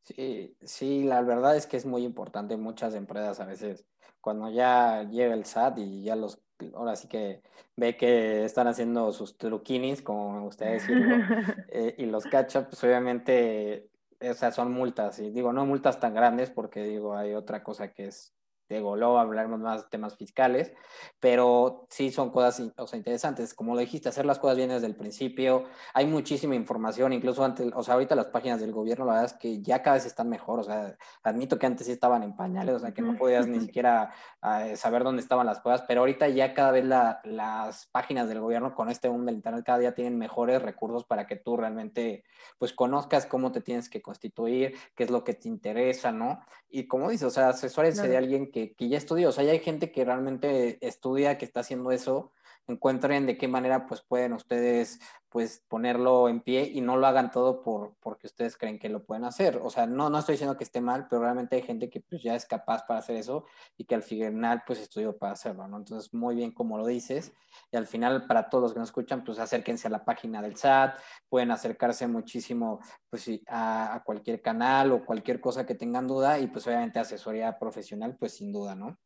Sí, 0.04 0.56
sí, 0.62 1.04
la 1.04 1.22
verdad 1.22 1.56
es 1.56 1.68
que 1.68 1.78
es 1.78 1.86
muy 1.86 2.04
importante. 2.04 2.58
Muchas 2.58 2.94
empresas 2.94 3.40
a 3.40 3.46
veces, 3.46 3.86
cuando 4.22 4.50
ya 4.50 5.04
llega 5.04 5.34
el 5.34 5.46
SAT 5.46 5.80
y 5.80 6.04
ya 6.04 6.16
los, 6.16 6.42
ahora 6.76 6.96
sí 6.96 7.08
que 7.08 7.42
ve 7.76 7.98
que 7.98 8.46
están 8.46 8.68
haciendo 8.68 9.12
sus 9.12 9.38
truquinis, 9.38 10.02
como 10.02 10.32
me 10.34 10.42
gustaría 10.42 10.76
decirlo, 10.76 11.16
eh, 11.70 11.96
y 11.98 12.06
los 12.06 12.26
cacha, 12.26 12.68
pues 12.68 12.84
obviamente 12.84 13.90
o 14.22 14.34
sea, 14.34 14.52
son 14.52 14.72
multas, 14.72 15.20
y 15.20 15.30
digo, 15.32 15.52
no 15.54 15.66
multas 15.66 16.00
tan 16.00 16.14
grandes 16.14 16.50
porque 16.50 16.84
digo, 16.84 17.16
hay 17.16 17.34
otra 17.34 17.64
cosa 17.64 17.92
que 17.92 18.08
es 18.08 18.35
digo, 18.74 18.96
luego 18.96 19.20
hablaremos 19.20 19.60
más 19.60 19.84
de 19.84 19.90
temas 19.90 20.16
fiscales, 20.18 20.74
pero 21.20 21.86
sí 21.90 22.12
son 22.12 22.32
cosas 22.32 22.72
o 22.78 22.88
sea, 22.88 22.98
interesantes. 22.98 23.54
Como 23.54 23.76
lo 23.76 23.80
dijiste, 23.80 24.10
hacer 24.10 24.26
las 24.26 24.40
cosas 24.40 24.58
bien 24.58 24.70
desde 24.70 24.88
el 24.88 24.96
principio. 24.96 25.66
Hay 25.94 26.08
muchísima 26.08 26.56
información, 26.56 27.14
incluso 27.14 27.44
antes, 27.44 27.72
o 27.76 27.84
sea, 27.84 27.94
ahorita 27.94 28.16
las 28.16 28.28
páginas 28.28 28.60
del 28.60 28.72
gobierno, 28.72 29.06
la 29.06 29.14
verdad 29.14 29.32
es 29.32 29.34
que 29.34 29.62
ya 29.62 29.84
cada 29.84 29.98
vez 29.98 30.06
están 30.06 30.30
mejor. 30.30 30.60
O 30.60 30.64
sea, 30.64 30.98
admito 31.24 31.60
que 31.60 31.68
antes 31.68 31.86
sí 31.86 31.94
estaban 31.94 32.24
en 32.24 32.36
pañales, 32.36 32.76
o 32.76 32.80
sea, 32.80 32.94
que 32.94 33.02
no 33.02 33.16
podías 33.18 33.48
ni 33.48 33.60
siquiera 33.62 34.12
uh, 34.42 34.76
saber 34.76 35.04
dónde 35.04 35.22
estaban 35.22 35.46
las 35.46 35.60
cosas, 35.60 35.84
pero 35.88 36.02
ahorita 36.02 36.28
ya 36.30 36.54
cada 36.54 36.72
vez 36.72 36.86
la, 36.86 37.22
las 37.24 37.88
páginas 37.88 38.28
del 38.28 38.40
gobierno 38.40 38.74
con 38.74 38.90
este 38.90 39.08
boom 39.08 39.26
del 39.26 39.36
Internet 39.36 39.64
cada 39.66 39.80
día 39.80 39.94
tienen 39.94 40.18
mejores 40.18 40.62
recursos 40.62 41.04
para 41.06 41.28
que 41.28 41.36
tú 41.36 41.58
realmente, 41.58 42.24
pues, 42.58 42.74
conozcas 42.74 43.26
cómo 43.26 43.52
te 43.52 43.62
tienes 43.62 43.90
que 43.90 44.02
constituir, 44.02 44.76
qué 44.96 45.04
es 45.04 45.12
lo 45.12 45.24
que 45.24 45.34
te 45.36 45.48
interesa, 45.48 46.12
¿no? 46.12 46.40
Y 46.70 46.88
como 46.88 47.10
dices, 47.10 47.28
o 47.28 47.32
sea, 47.32 47.50
asesórense 47.50 48.08
de 48.08 48.18
alguien 48.18 48.52
que, 48.56 48.74
que, 48.74 48.88
ya 48.88 48.98
estudió. 48.98 49.30
O 49.30 49.32
sea, 49.34 49.44
ya 49.44 49.52
hay 49.52 49.60
gente 49.60 49.92
que 49.92 50.06
realmente 50.06 50.78
estudia, 50.80 51.38
que 51.38 51.44
está 51.44 51.60
haciendo 51.60 51.92
eso. 51.92 52.32
Encuentren 52.68 53.26
de 53.26 53.38
qué 53.38 53.48
manera 53.48 53.86
pues 53.86 54.02
pueden 54.02 54.34
ustedes 54.34 55.00
pues 55.30 55.64
ponerlo 55.68 56.30
en 56.30 56.40
pie 56.40 56.64
y 56.74 56.80
no 56.80 56.96
lo 56.96 57.06
hagan 57.08 57.30
todo 57.30 57.62
por 57.62 57.96
porque 58.00 58.26
ustedes 58.26 58.56
creen 58.58 58.80
que 58.80 58.88
lo 58.88 59.04
pueden 59.04 59.26
hacer. 59.26 59.60
O 59.62 59.70
sea, 59.70 59.86
no, 59.86 60.10
no 60.10 60.20
estoy 60.20 60.34
diciendo 60.34 60.58
que 60.58 60.64
esté 60.64 60.80
mal, 60.80 61.08
pero 61.10 61.24
realmente 61.24 61.58
hay 61.58 61.62
gente 61.62 61.90
que 61.90 62.00
pues 62.00 62.24
ya 62.24 62.36
es 62.36 62.46
capaz 62.46 62.86
para 62.88 63.00
hacer 63.00 63.18
eso 63.18 63.46
y 63.76 63.84
que 63.84 63.96
al 63.96 64.02
final 64.02 64.64
pues 64.66 64.80
estudió 64.80 65.18
para 65.18 65.34
hacerlo, 65.34 65.68
¿no? 65.68 65.78
Entonces, 65.78 66.14
muy 66.14 66.36
bien 66.36 66.52
como 66.54 66.78
lo 66.78 66.86
dices. 66.86 67.34
Y 67.70 67.76
al 67.76 67.86
final, 67.86 68.28
para 68.28 68.50
todos 68.50 68.64
los 68.64 68.74
que 68.74 68.80
nos 68.80 68.90
escuchan, 68.90 69.24
pues 69.24 69.38
acérquense 69.40 69.88
a 69.88 69.92
la 69.92 70.06
página 70.06 70.42
del 70.42 70.56
SAT, 70.56 70.98
pueden 71.28 71.52
acercarse 71.52 72.08
muchísimo 72.08 72.80
pues 73.10 73.30
a, 73.48 73.94
a 73.96 74.04
cualquier 74.04 74.42
canal 74.42 74.94
o 74.94 75.06
cualquier 75.06 75.42
cosa 75.42 75.66
que 75.66 75.76
tengan 75.76 76.08
duda 76.08 76.40
y 76.40 76.48
pues 76.48 76.66
obviamente 76.66 77.00
asesoría 77.00 77.60
profesional, 77.60 78.16
pues 78.18 78.36
sin 78.36 78.54
duda, 78.54 78.74
¿no? 78.74 78.98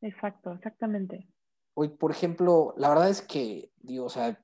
Exacto, 0.00 0.52
exactamente. 0.52 1.28
Hoy, 1.74 1.88
por 1.88 2.10
ejemplo, 2.10 2.74
la 2.76 2.88
verdad 2.88 3.08
es 3.08 3.22
que, 3.22 3.70
digo, 3.78 4.06
o 4.06 4.10
sea, 4.10 4.42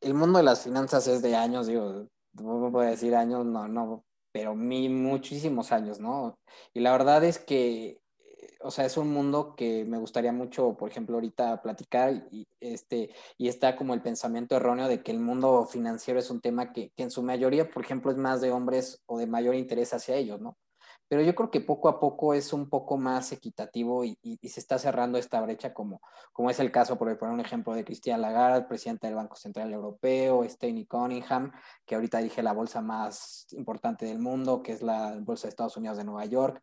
el 0.00 0.14
mundo 0.14 0.38
de 0.38 0.44
las 0.44 0.64
finanzas 0.64 1.06
es 1.08 1.22
de 1.22 1.36
años, 1.36 1.66
digo, 1.66 2.06
no 2.34 2.70
puedo 2.72 2.88
decir 2.88 3.14
años, 3.14 3.44
no, 3.44 3.68
no, 3.68 4.04
pero 4.32 4.54
mi, 4.54 4.88
muchísimos 4.88 5.72
años, 5.72 6.00
¿no? 6.00 6.38
Y 6.72 6.80
la 6.80 6.92
verdad 6.92 7.22
es 7.24 7.38
que, 7.38 8.00
o 8.60 8.70
sea, 8.70 8.86
es 8.86 8.96
un 8.96 9.12
mundo 9.12 9.54
que 9.56 9.84
me 9.84 9.98
gustaría 9.98 10.32
mucho, 10.32 10.76
por 10.76 10.90
ejemplo, 10.90 11.16
ahorita 11.16 11.62
platicar 11.62 12.28
y, 12.30 12.46
este, 12.60 13.14
y 13.36 13.48
está 13.48 13.76
como 13.76 13.94
el 13.94 14.02
pensamiento 14.02 14.56
erróneo 14.56 14.88
de 14.88 15.02
que 15.02 15.12
el 15.12 15.20
mundo 15.20 15.66
financiero 15.66 16.18
es 16.18 16.30
un 16.30 16.40
tema 16.40 16.72
que, 16.72 16.90
que 16.96 17.02
en 17.02 17.10
su 17.10 17.22
mayoría, 17.22 17.70
por 17.70 17.84
ejemplo, 17.84 18.10
es 18.10 18.16
más 18.16 18.40
de 18.40 18.52
hombres 18.52 19.02
o 19.06 19.18
de 19.18 19.26
mayor 19.26 19.54
interés 19.54 19.92
hacia 19.94 20.16
ellos, 20.16 20.40
¿no? 20.40 20.56
Pero 21.12 21.24
yo 21.24 21.34
creo 21.34 21.50
que 21.50 21.60
poco 21.60 21.90
a 21.90 22.00
poco 22.00 22.32
es 22.32 22.54
un 22.54 22.70
poco 22.70 22.96
más 22.96 23.32
equitativo 23.32 24.02
y, 24.02 24.16
se 24.48 24.60
está 24.60 24.78
cerrando 24.78 25.18
esta 25.18 25.42
brecha, 25.42 25.74
como, 25.74 26.00
es 26.48 26.58
el 26.58 26.72
caso, 26.72 26.96
por 26.96 27.18
poner 27.18 27.34
un 27.34 27.40
ejemplo, 27.40 27.74
de 27.74 27.84
Cristian 27.84 28.22
Lagarde, 28.22 28.66
presidente 28.66 29.08
del 29.08 29.16
Banco 29.16 29.36
Central 29.36 29.70
Europeo, 29.74 30.42
Steny 30.42 30.86
Cunningham, 30.86 31.52
que 31.84 31.96
ahorita 31.96 32.16
dije 32.16 32.42
la 32.42 32.54
bolsa 32.54 32.80
más 32.80 33.46
importante 33.50 34.06
del 34.06 34.20
mundo, 34.20 34.62
que 34.62 34.72
es 34.72 34.80
la 34.80 35.18
Bolsa 35.20 35.42
de 35.42 35.48
Estados 35.50 35.76
Unidos 35.76 35.98
de 35.98 36.04
Nueva 36.04 36.24
York. 36.24 36.62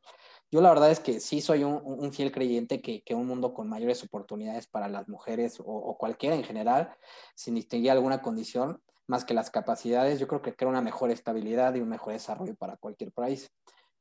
Yo 0.49 0.61
la 0.61 0.69
verdad 0.69 0.89
es 0.89 0.99
que 0.99 1.19
sí 1.19 1.41
soy 1.41 1.63
un, 1.63 2.11
fiel 2.11 2.31
creyente 2.31 2.81
que, 2.81 3.03
un 3.13 3.27
mundo 3.27 3.53
con 3.53 3.69
mayores 3.69 4.03
oportunidades 4.03 4.65
para 4.65 4.87
las 4.87 5.07
mujeres 5.07 5.61
o 5.63 5.95
cualquiera 5.99 6.35
en 6.35 6.43
general, 6.43 6.91
sin 7.35 7.53
distinguir 7.53 7.91
alguna 7.91 8.23
condición, 8.23 8.81
más 9.05 9.25
que 9.25 9.35
las 9.35 9.51
capacidades, 9.51 10.19
yo 10.19 10.27
creo 10.27 10.41
que 10.41 10.55
crea 10.55 10.69
una 10.69 10.81
mejor 10.81 11.11
estabilidad 11.11 11.75
y 11.75 11.81
un 11.81 11.89
mejor 11.89 12.13
desarrollo 12.13 12.55
para 12.55 12.77
cualquier 12.77 13.11
país 13.11 13.51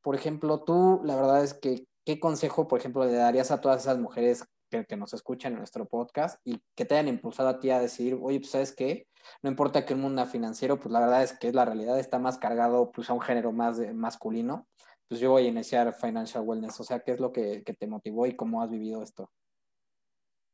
por 0.02 0.14
ejemplo, 0.14 0.62
tú, 0.64 1.00
la 1.04 1.16
verdad 1.16 1.44
es 1.44 1.54
que, 1.54 1.86
¿qué 2.04 2.18
consejo, 2.20 2.68
por 2.68 2.80
ejemplo, 2.80 3.04
le 3.04 3.12
darías 3.12 3.50
a 3.50 3.60
todas 3.60 3.82
esas 3.82 3.98
mujeres 3.98 4.44
que, 4.70 4.84
que, 4.84 4.96
nos 4.96 5.14
escuchan 5.14 5.52
en 5.52 5.58
nuestro 5.58 5.86
podcast 5.86 6.40
y 6.44 6.60
que 6.76 6.84
te 6.84 6.94
hayan 6.94 7.08
impulsado 7.08 7.48
a 7.48 7.58
ti 7.58 7.70
a 7.70 7.80
decir, 7.80 8.18
oye, 8.20 8.40
pues 8.40 8.50
sabes 8.50 8.74
qué, 8.74 9.06
no 9.42 9.50
importa 9.50 9.84
que 9.84 9.94
el 9.94 10.00
mundo 10.00 10.24
financiero, 10.26 10.78
pues 10.78 10.92
la 10.92 11.00
verdad 11.00 11.22
es 11.22 11.38
que 11.38 11.52
la 11.52 11.64
realidad 11.64 11.98
está 11.98 12.18
más 12.18 12.38
cargado 12.38 12.90
pues, 12.92 13.08
a 13.10 13.14
un 13.14 13.20
género 13.20 13.52
más 13.52 13.78
de, 13.78 13.92
masculino, 13.92 14.66
pues 15.08 15.20
yo 15.20 15.30
voy 15.30 15.46
a 15.46 15.48
iniciar 15.48 15.92
Financial 15.94 16.44
Wellness, 16.44 16.78
o 16.80 16.84
sea, 16.84 17.00
¿qué 17.00 17.12
es 17.12 17.20
lo 17.20 17.32
que, 17.32 17.62
que 17.64 17.72
te 17.74 17.86
motivó 17.86 18.26
y 18.26 18.36
cómo 18.36 18.62
has 18.62 18.70
vivido 18.70 19.02
esto? 19.02 19.30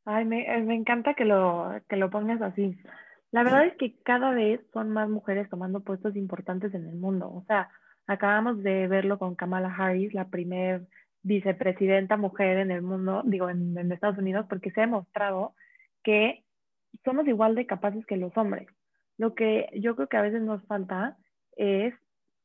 Ay, 0.05 0.25
me, 0.25 0.43
eh, 0.43 0.63
me 0.63 0.75
encanta 0.75 1.15
que 1.15 1.25
lo, 1.25 1.73
que 1.89 1.97
lo 1.97 2.11
pongas 2.11 2.41
así. 2.43 2.77
La 3.33 3.43
verdad 3.43 3.67
es 3.67 3.77
que 3.77 3.99
cada 4.03 4.31
vez 4.33 4.61
son 4.73 4.91
más 4.91 5.09
mujeres 5.09 5.49
tomando 5.51 5.81
puestos 5.81 6.15
importantes 6.15 6.73
en 6.75 6.87
el 6.87 6.95
mundo, 6.95 7.33
o 7.33 7.45
sea, 7.49 7.69
Acabamos 8.07 8.63
de 8.63 8.87
verlo 8.89 9.19
con 9.19 9.35
Kamala 9.35 9.75
Harris, 9.75 10.13
la 10.15 10.29
primer 10.29 10.87
vicepresidenta 11.23 12.17
mujer 12.17 12.59
en 12.59 12.71
el 12.71 12.83
mundo, 12.83 13.23
digo, 13.25 13.49
en, 13.49 13.77
en 13.79 13.93
Estados 13.93 14.19
Unidos, 14.19 14.47
porque 14.49 14.71
se 14.71 14.81
ha 14.81 14.87
demostrado 14.87 15.55
que 16.03 16.45
somos 17.05 17.27
igual 17.27 17.55
de 17.55 17.67
capaces 17.67 18.05
que 18.07 18.17
los 18.17 18.37
hombres. 18.37 18.69
Lo 19.17 19.35
que 19.35 19.69
yo 19.75 19.97
creo 19.97 20.09
que 20.09 20.17
a 20.17 20.23
veces 20.23 20.43
nos 20.43 20.65
falta 20.67 21.17
es 21.57 21.95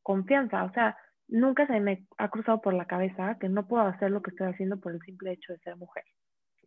confianza. 0.01 0.63
O 0.63 0.71
sea, 0.71 0.97
nunca 1.27 1.67
se 1.67 1.79
me 1.79 2.05
ha 2.17 2.29
cruzado 2.29 2.61
por 2.61 2.73
la 2.73 2.85
cabeza 2.85 3.37
que 3.39 3.49
no 3.49 3.67
puedo 3.67 3.83
hacer 3.83 4.11
lo 4.11 4.21
que 4.21 4.31
estoy 4.31 4.47
haciendo 4.47 4.79
por 4.79 4.93
el 4.93 5.01
simple 5.01 5.31
hecho 5.31 5.53
de 5.53 5.59
ser 5.59 5.75
mujer. 5.75 6.03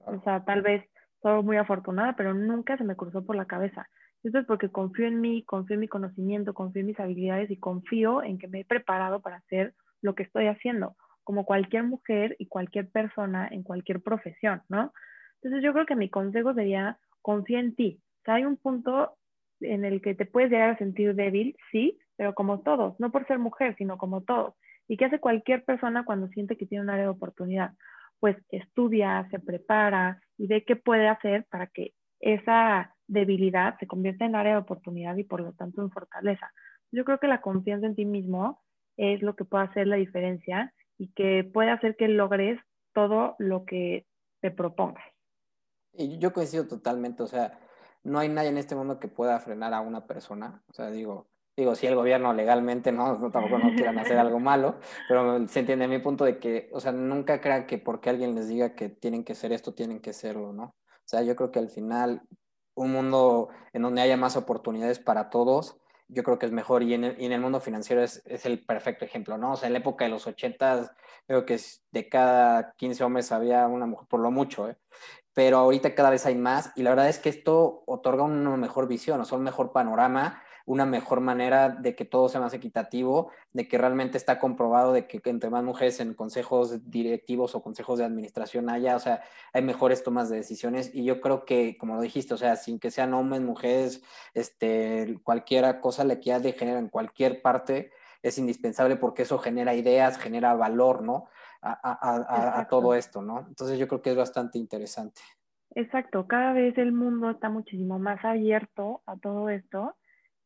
O 0.01 0.21
sea, 0.23 0.45
tal 0.45 0.63
vez 0.63 0.85
soy 1.23 1.43
muy 1.43 1.57
afortunada, 1.57 2.15
pero 2.17 2.35
nunca 2.35 2.77
se 2.77 2.85
me 2.85 2.97
cruzó 2.97 3.25
por 3.25 3.37
la 3.37 3.47
cabeza. 3.47 3.89
Esto 4.23 4.39
es 4.39 4.47
porque 4.47 4.69
confío 4.69 5.07
en 5.07 5.21
mí, 5.21 5.43
confío 5.43 5.75
en 5.75 5.81
mi 5.81 5.89
conocimiento, 5.89 6.55
confío 6.55 6.81
en 6.81 6.87
mis 6.87 7.01
habilidades 7.01 7.51
y 7.51 7.57
confío 7.59 8.23
en 8.23 8.39
que 8.39 8.49
me 8.49 8.61
he 8.61 8.65
preparado 8.65 9.21
para 9.21 9.37
hacer 9.37 9.75
lo 10.01 10.15
que 10.15 10.23
estoy 10.23 10.47
haciendo, 10.47 10.97
como 11.25 11.45
cualquier 11.45 11.85
mujer 11.85 12.37
y 12.39 12.47
cualquier 12.47 12.89
persona 12.89 13.49
en 13.51 13.63
cualquier 13.63 14.01
profesión, 14.01 14.63
¿no? 14.69 14.93
Entonces 15.37 15.65
yo 15.65 15.73
creo 15.73 15.87
que 15.87 15.97
mi 15.97 16.09
consejo 16.09 16.55
sería, 16.55 16.99
confía 17.21 17.59
en 17.59 17.75
ti. 17.75 18.01
O 18.21 18.25
sea, 18.25 18.35
hay 18.35 18.45
un 18.45 18.57
punto 18.57 19.17
en 19.61 19.85
el 19.85 20.01
que 20.01 20.15
te 20.15 20.27
puedes 20.27 20.51
llegar 20.51 20.71
a 20.71 20.79
sentir 20.79 21.15
débil, 21.15 21.57
sí, 21.71 21.99
pero 22.17 22.35
como 22.35 22.61
todos, 22.61 22.99
no 23.01 23.11
por 23.11 23.27
ser 23.27 23.39
mujer, 23.39 23.75
sino 23.77 23.99
como 23.99 24.23
todos. 24.23 24.55
¿Y 24.87 24.97
qué 24.97 25.07
hace 25.07 25.19
cualquier 25.19 25.65
persona 25.65 26.05
cuando 26.05 26.29
siente 26.29 26.57
que 26.57 26.67
tiene 26.67 26.85
un 26.85 26.91
área 26.91 27.05
de 27.05 27.11
oportunidad? 27.11 27.73
Pues 28.21 28.37
estudia, 28.51 29.27
se 29.31 29.41
prepara 29.41 30.21
y 30.39 30.47
ve 30.47 30.65
qué 30.65 30.77
puede 30.77 31.09
hacer 31.09 31.47
para 31.51 31.67
que 31.67 31.93
esa 32.21 32.95
debilidad 33.13 33.79
se 33.79 33.87
convierta 33.87 34.25
en 34.25 34.35
área 34.35 34.53
de 34.53 34.61
oportunidad 34.61 35.17
y 35.17 35.25
por 35.25 35.41
lo 35.41 35.53
tanto 35.53 35.83
en 35.83 35.91
fortaleza. 35.91 36.53
Yo 36.91 37.05
creo 37.05 37.19
que 37.19 37.29
la 37.29 37.41
confianza 37.41 37.87
en 37.87 37.95
ti 37.95 38.05
mismo 38.05 38.63
es 38.97 39.23
lo 39.23 39.37
que 39.37 39.45
puede 39.45 39.65
hacer 39.65 39.87
la 39.87 39.97
diferencia 39.97 40.75
y 40.99 41.09
que 41.13 41.45
puede 41.45 41.71
hacer 41.71 41.97
que 41.97 42.09
logres 42.09 42.59
todo 42.93 43.35
lo 43.39 43.65
que 43.65 44.07
te 44.41 44.51
propongas. 44.51 45.05
Y 45.95 46.19
yo 46.19 46.33
coincido 46.33 46.67
totalmente, 46.67 47.23
o 47.23 47.27
sea, 47.27 47.59
no 48.03 48.19
hay 48.19 48.29
nadie 48.29 48.49
en 48.49 48.59
este 48.59 48.75
mundo 48.75 48.99
que 48.99 49.09
pueda 49.09 49.39
frenar 49.41 49.75
a 49.75 49.81
una 49.81 50.07
persona, 50.07 50.63
o 50.69 50.73
sea, 50.73 50.91
digo, 50.91 51.29
digo, 51.57 51.75
si 51.75 51.87
el 51.87 51.95
gobierno 51.95 52.33
legalmente 52.33 52.93
no, 52.93 53.19
no 53.19 53.31
tampoco 53.31 53.59
no 53.59 53.75
quieran 53.75 53.99
hacer 53.99 54.19
algo 54.19 54.41
malo, 54.41 54.79
pero 55.09 55.47
se 55.49 55.61
entiende 55.61 55.87
mi 55.87 55.99
punto 55.99 56.25
de 56.25 56.39
que, 56.39 56.71
o 56.73 56.81
sea, 56.81 56.93
nunca 56.93 57.41
crean 57.41 57.67
que 57.67 57.79
porque 57.79 58.11
alguien 58.11 58.35
les 58.35 58.49
diga 58.49 58.75
que 58.75 58.89
tienen 58.89 59.25
que 59.25 59.35
ser 59.35 59.53
esto, 59.53 59.75
tienen 59.75 60.01
que 60.01 60.13
serlo, 60.13 60.53
¿no? 60.53 60.65
O 60.65 61.09
sea, 61.13 61.23
yo 61.23 61.37
creo 61.37 61.51
que 61.51 61.59
al 61.59 61.69
final 61.69 62.23
un 62.75 62.93
mundo 62.93 63.49
en 63.73 63.83
donde 63.83 64.03
haya 64.03 64.17
más 64.17 64.37
oportunidades 64.37 64.99
para 64.99 65.31
todos, 65.31 65.77
yo 66.09 66.23
creo 66.23 66.39
que 66.39 66.47
es 66.47 66.53
mejor. 66.53 66.83
Y 66.83 66.95
en 66.95 67.05
el, 67.05 67.41
mundo 67.41 67.61
financiero 67.61 68.03
es, 68.03 68.23
es, 68.27 68.47
el 68.47 68.65
perfecto 68.65 69.05
ejemplo, 69.05 69.39
¿no? 69.39 69.53
O 69.53 69.57
sea, 69.57 69.69
en 69.69 69.73
la 69.73 69.79
época 69.81 70.05
de 70.05 70.11
los 70.11 70.27
80, 70.27 70.95
creo 71.27 71.47
que 71.47 71.59
de 71.91 72.09
cada 72.09 72.73
15 72.73 73.05
hombres 73.05 73.33
había 73.33 73.67
una 73.67 73.87
mujer, 73.87 74.07
por 74.09 74.21
lo 74.21 74.31
mucho, 74.31 74.69
¿eh? 74.69 74.77
Pero 75.35 75.59
ahorita 75.59 75.95
cada 75.95 76.11
vez 76.11 76.27
hay 76.27 76.35
más 76.35 76.73
y 76.77 76.83
la 76.83 76.91
verdad 76.91 77.09
es 77.09 77.19
que 77.19 77.31
esto 77.31 77.85
otorga 77.87 78.23
una 78.23 78.57
mejor 78.59 78.87
visión, 78.87 79.19
o 79.21 79.25
sea, 79.25 79.39
un 79.39 79.45
mejor 79.45 79.73
panorama 79.73 80.43
una 80.67 80.87
mejor 80.87 81.21
manera 81.21 81.69
de 81.69 81.95
que 81.95 82.05
todo 82.05 82.29
sea 82.29 82.41
más 82.41 82.55
equitativo, 82.55 83.31
de 83.53 83.69
que 83.69 83.79
realmente 83.79 84.19
está 84.19 84.39
comprobado 84.39 84.93
de 84.93 85.07
que 85.07 85.21
entre 85.25 85.51
más 85.51 85.65
mujeres 85.65 86.01
en 86.01 86.15
consejos 86.15 86.91
directivos 86.91 87.55
o 87.55 87.63
consejos 87.63 87.99
de 87.99 88.05
administración 88.05 88.71
haya, 88.71 88.97
o 88.97 89.01
sea, 89.01 89.23
hay 89.53 89.63
mejores 89.63 90.03
tomas 90.03 90.29
de 90.29 90.37
decisiones 90.37 90.95
y 90.95 91.05
yo 91.05 91.21
creo 91.21 91.45
que, 91.45 91.77
como 91.79 91.97
lo 91.97 92.01
dijiste, 92.01 92.35
o 92.35 92.39
sea, 92.39 92.57
sin 92.57 92.79
que 92.79 92.91
sean 92.91 93.15
hombres, 93.15 93.43
mujeres, 93.43 94.03
este, 94.35 95.19
cualquier 95.23 95.81
cosa 95.81 96.05
le 96.05 96.19
quieras 96.19 96.43
de 96.43 96.53
género 96.53 96.79
en 96.79 96.89
cualquier 96.89 97.43
parte 97.43 97.91
es 98.23 98.39
indispensable 98.39 98.97
porque 98.97 99.23
eso 99.23 99.39
genera 99.39 99.75
ideas, 99.75 100.19
genera 100.19 100.55
valor, 100.55 101.03
¿no? 101.03 101.27
A, 101.61 101.73
a, 101.73 102.61
a 102.61 102.67
todo 102.67 102.95
esto, 102.95 103.23
¿no? 103.23 103.45
Entonces 103.47 103.79
yo 103.79 103.87
creo 103.87 104.03
que 104.03 104.11
es 104.11 104.17
bastante 104.17 104.59
interesante. 104.59 105.23
Exacto, 105.75 106.27
cada 106.27 106.53
vez 106.53 106.77
el 106.77 106.93
mundo 106.93 107.31
está 107.31 107.49
muchísimo 107.49 107.99
más 107.99 108.25
abierto 108.25 109.03
a 109.07 109.17
todo 109.17 109.49
esto 109.49 109.97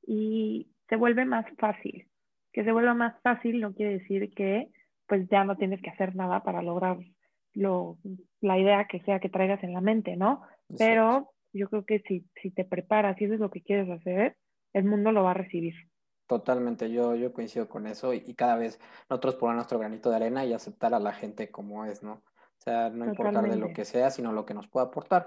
y 0.06 0.68
se 0.88 0.96
vuelve 0.96 1.24
más 1.24 1.46
fácil. 1.58 2.08
Que 2.52 2.64
se 2.64 2.72
vuelva 2.72 2.94
más 2.94 3.20
fácil 3.22 3.60
no 3.60 3.74
quiere 3.74 3.98
decir 3.98 4.32
que 4.34 4.70
pues 5.06 5.28
ya 5.28 5.44
no 5.44 5.56
tienes 5.56 5.82
que 5.82 5.90
hacer 5.90 6.16
nada 6.16 6.42
para 6.42 6.62
lograr 6.62 6.98
lo, 7.52 7.98
la 8.40 8.58
idea 8.58 8.86
que 8.86 9.00
sea 9.00 9.20
que 9.20 9.28
traigas 9.28 9.62
en 9.62 9.72
la 9.72 9.80
mente, 9.80 10.16
¿no? 10.16 10.42
Pero 10.78 11.32
yo 11.52 11.68
creo 11.68 11.84
que 11.84 12.00
si, 12.00 12.26
si 12.42 12.50
te 12.50 12.64
preparas 12.64 13.20
y 13.20 13.24
eso 13.24 13.34
es 13.34 13.40
lo 13.40 13.50
que 13.50 13.62
quieres 13.62 13.88
hacer, 13.90 14.36
el 14.72 14.84
mundo 14.84 15.12
lo 15.12 15.24
va 15.24 15.30
a 15.30 15.34
recibir. 15.34 15.74
Totalmente, 16.26 16.90
yo, 16.90 17.14
yo 17.14 17.32
coincido 17.32 17.68
con 17.68 17.86
eso 17.86 18.12
y, 18.12 18.34
cada 18.34 18.56
vez 18.56 18.80
nosotros 19.08 19.36
poner 19.36 19.56
nuestro 19.56 19.78
granito 19.78 20.10
de 20.10 20.16
arena 20.16 20.44
y 20.44 20.52
aceptar 20.52 20.92
a 20.92 20.98
la 20.98 21.12
gente 21.12 21.50
como 21.50 21.84
es, 21.84 22.02
¿no? 22.02 22.14
O 22.14 22.62
sea, 22.66 22.90
no 22.90 23.06
importar 23.06 23.48
de 23.48 23.56
lo 23.56 23.72
que 23.72 23.84
sea, 23.84 24.10
sino 24.10 24.32
lo 24.32 24.44
que 24.44 24.54
nos 24.54 24.66
pueda 24.66 24.86
aportar. 24.86 25.26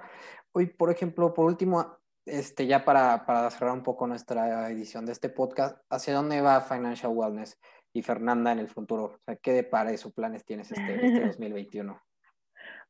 Hoy, 0.51 0.65
por 0.65 0.91
ejemplo, 0.91 1.33
por 1.33 1.45
último, 1.45 1.98
este, 2.25 2.67
ya 2.67 2.85
para, 2.85 3.25
para, 3.25 3.49
cerrar 3.49 3.73
un 3.73 3.83
poco 3.83 4.07
nuestra 4.07 4.69
edición 4.69 5.05
de 5.05 5.11
este 5.11 5.29
podcast, 5.29 5.77
¿hacia 5.89 6.13
dónde 6.13 6.41
va 6.41 6.61
Financial 6.61 7.11
Wellness 7.13 7.59
y 7.93 8.01
Fernanda 8.01 8.51
en 8.51 8.59
el 8.59 8.67
futuro? 8.67 9.03
O 9.05 9.17
sea, 9.25 9.35
¿Qué 9.35 9.53
depara 9.53 9.91
de 9.91 9.97
sus 9.97 10.13
planes 10.13 10.45
tienes 10.45 10.71
este, 10.71 11.05
este 11.05 11.19
2021? 11.25 12.01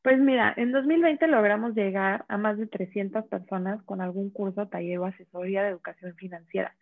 Pues 0.02 0.18
mira, 0.18 0.54
en 0.56 0.72
2020 0.72 1.28
logramos 1.28 1.76
llegar 1.76 2.26
a 2.30 2.38
más 2.38 2.58
de 2.58 2.68
300 2.68 3.26
personas 3.26 3.84
con 3.84 4.00
algún 4.02 4.30
curso, 4.30 4.68
taller 4.68 5.00
o 5.00 5.06
asesoría 5.06 5.64
de 5.64 5.70
educación 5.70 6.16
financiera. 6.16 6.74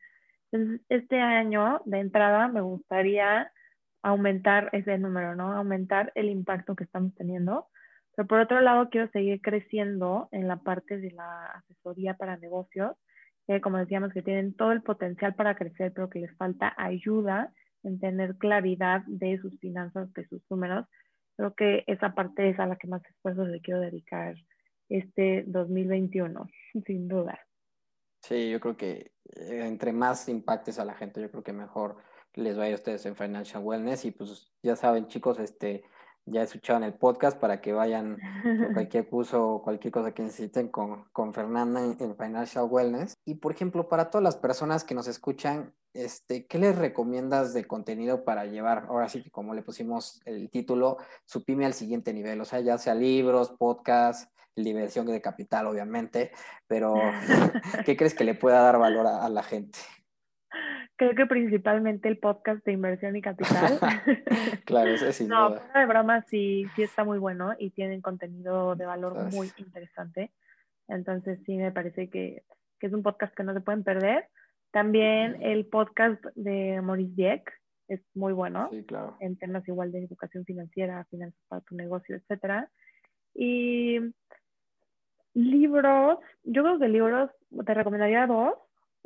Entonces, 0.52 0.86
este 0.90 1.20
año, 1.20 1.82
de 1.86 2.00
entrada, 2.00 2.48
me 2.48 2.62
gustaría 2.62 3.52
aumentar 4.04 4.70
ese 4.72 4.98
número, 4.98 5.36
¿no? 5.36 5.52
Aumentar 5.52 6.12
el 6.16 6.30
impacto 6.30 6.76
que 6.76 6.84
estamos 6.84 7.14
teniendo 7.16 7.68
pero 8.18 8.28
por 8.28 8.40
otro 8.40 8.62
lado, 8.62 8.90
quiero 8.90 9.12
seguir 9.12 9.40
creciendo 9.42 10.28
en 10.32 10.48
la 10.48 10.58
parte 10.58 10.98
de 10.98 11.12
la 11.12 11.52
asesoría 11.52 12.16
para 12.16 12.36
negocios, 12.36 12.98
que 13.46 13.62
como 13.62 13.78
decíamos, 13.78 14.12
que 14.12 14.24
tienen 14.24 14.56
todo 14.56 14.72
el 14.72 14.82
potencial 14.82 15.36
para 15.36 15.56
crecer, 15.56 15.94
pero 15.94 16.10
que 16.10 16.22
les 16.22 16.36
falta 16.36 16.74
ayuda 16.78 17.54
en 17.84 18.00
tener 18.00 18.36
claridad 18.38 19.04
de 19.06 19.38
sus 19.38 19.60
finanzas, 19.60 20.12
de 20.14 20.28
sus 20.30 20.42
números. 20.50 20.88
Creo 21.36 21.54
que 21.54 21.84
esa 21.86 22.16
parte 22.16 22.50
es 22.50 22.60
a 22.60 22.66
la 22.66 22.76
que 22.78 22.88
más 22.88 23.06
esfuerzo 23.06 23.46
le 23.46 23.62
quiero 23.62 23.82
dedicar 23.82 24.34
este 24.90 25.44
2021, 25.46 26.48
sin 26.88 27.08
duda. 27.08 27.40
Sí, 28.24 28.50
yo 28.50 28.60
creo 28.60 28.76
que 28.76 29.12
eh, 29.36 29.62
entre 29.64 29.94
más 29.94 30.28
impactes 30.28 30.80
a 30.80 30.86
la 30.86 30.96
gente, 30.96 31.22
yo 31.22 31.30
creo 31.30 31.44
que 31.44 31.54
mejor 31.54 31.98
les 32.34 32.58
vaya 32.58 32.72
a 32.72 32.78
ustedes 32.78 33.06
en 33.06 33.16
Financial 33.16 33.64
Wellness. 33.64 34.06
Y 34.06 34.12
pues 34.12 34.52
ya 34.64 34.76
saben, 34.76 35.06
chicos, 35.06 35.38
este, 35.38 35.84
ya 36.28 36.44
escucharon 36.44 36.84
el 36.84 36.94
podcast 36.94 37.40
para 37.40 37.62
que 37.62 37.74
vayan 37.74 38.18
cualquier 38.74 39.08
curso 39.08 39.48
o 39.48 39.62
cualquier 39.62 39.92
cosa 39.92 40.14
que 40.14 40.24
necesiten 40.24 40.68
con, 40.68 41.06
con 41.12 41.34
Fernanda 41.34 41.82
en, 41.82 42.16
Financial 42.16 42.66
Wellness. 42.70 43.18
Y 43.26 43.36
por 43.36 43.54
ejemplo, 43.54 43.88
para 43.88 44.10
todas 44.10 44.24
las 44.24 44.36
personas 44.36 44.84
que 44.84 44.96
nos 44.96 45.08
escuchan, 45.08 45.74
este, 45.94 46.46
¿qué 46.46 46.60
les 46.60 46.78
recomiendas 46.78 47.54
de 47.54 47.66
contenido 47.66 48.24
para 48.24 48.46
llevar, 48.46 48.86
ahora 48.90 49.10
sí 49.10 49.24
que 49.24 49.32
como 49.32 49.54
le 49.54 49.64
pusimos 49.64 50.22
el 50.26 50.50
título, 50.50 50.98
su 51.26 51.44
pyme 51.44 51.66
al 51.66 51.74
siguiente 51.74 52.14
nivel? 52.14 52.40
O 52.42 52.46
sea, 52.46 52.60
ya 52.60 52.78
sea 52.78 52.94
libros, 52.94 53.52
podcast, 53.58 54.32
diversión 54.56 55.06
de 55.08 55.22
capital, 55.22 55.68
obviamente, 55.68 56.32
pero 56.68 56.94
¿qué 57.86 57.96
crees 57.96 58.14
que 58.14 58.26
le 58.26 58.36
pueda 58.36 58.62
dar 58.62 58.78
valor 58.78 59.08
a 59.08 59.30
la 59.30 59.44
gente? 59.44 59.80
Creo 60.96 61.16
que 61.16 61.26
principalmente 61.26 62.08
el 62.08 62.18
podcast 62.18 62.64
de 62.66 62.74
inversión 62.74 63.16
y 63.16 63.22
capital. 63.22 63.80
claro, 64.66 64.90
eso 64.90 65.08
es 65.08 65.22
No, 65.22 65.52
de 65.52 65.86
broma 65.86 66.22
sí, 66.24 66.66
sí 66.76 66.84
está 66.84 67.04
muy 67.04 67.20
bueno 67.20 67.54
y 67.58 67.70
tienen 67.72 68.02
contenido 68.02 68.76
de 68.76 68.86
valor 68.86 69.32
muy 69.32 69.52
interesante. 69.58 70.32
Entonces 70.88 71.40
sí 71.46 71.58
me 71.58 71.72
parece 71.72 72.10
que, 72.10 72.44
que, 72.80 72.88
es 72.88 72.94
un 72.94 73.04
podcast 73.04 73.34
que 73.36 73.44
no 73.44 73.54
se 73.54 73.62
pueden 73.62 73.84
perder. 73.84 74.28
También 74.72 75.42
el 75.42 75.66
podcast 75.66 76.24
de 76.36 76.82
Maurice 76.82 77.14
Dieck 77.16 77.52
es 77.88 78.02
muy 78.14 78.34
bueno. 78.34 78.70
Sí, 78.72 78.84
claro. 78.84 79.18
En 79.20 79.38
temas 79.38 79.68
igual 79.68 79.92
de 79.92 80.04
educación 80.04 80.46
financiera, 80.46 81.06
finanzas 81.10 81.42
para 81.48 81.62
tu 81.62 81.76
negocio, 81.76 82.16
etcétera. 82.16 82.70
Y 83.34 84.00
libros, 85.34 86.18
yo 86.44 86.64
creo 86.64 86.80
que 86.80 86.88
libros 86.88 87.30
te 87.66 87.74
recomendaría 87.74 88.26
dos 88.26 88.56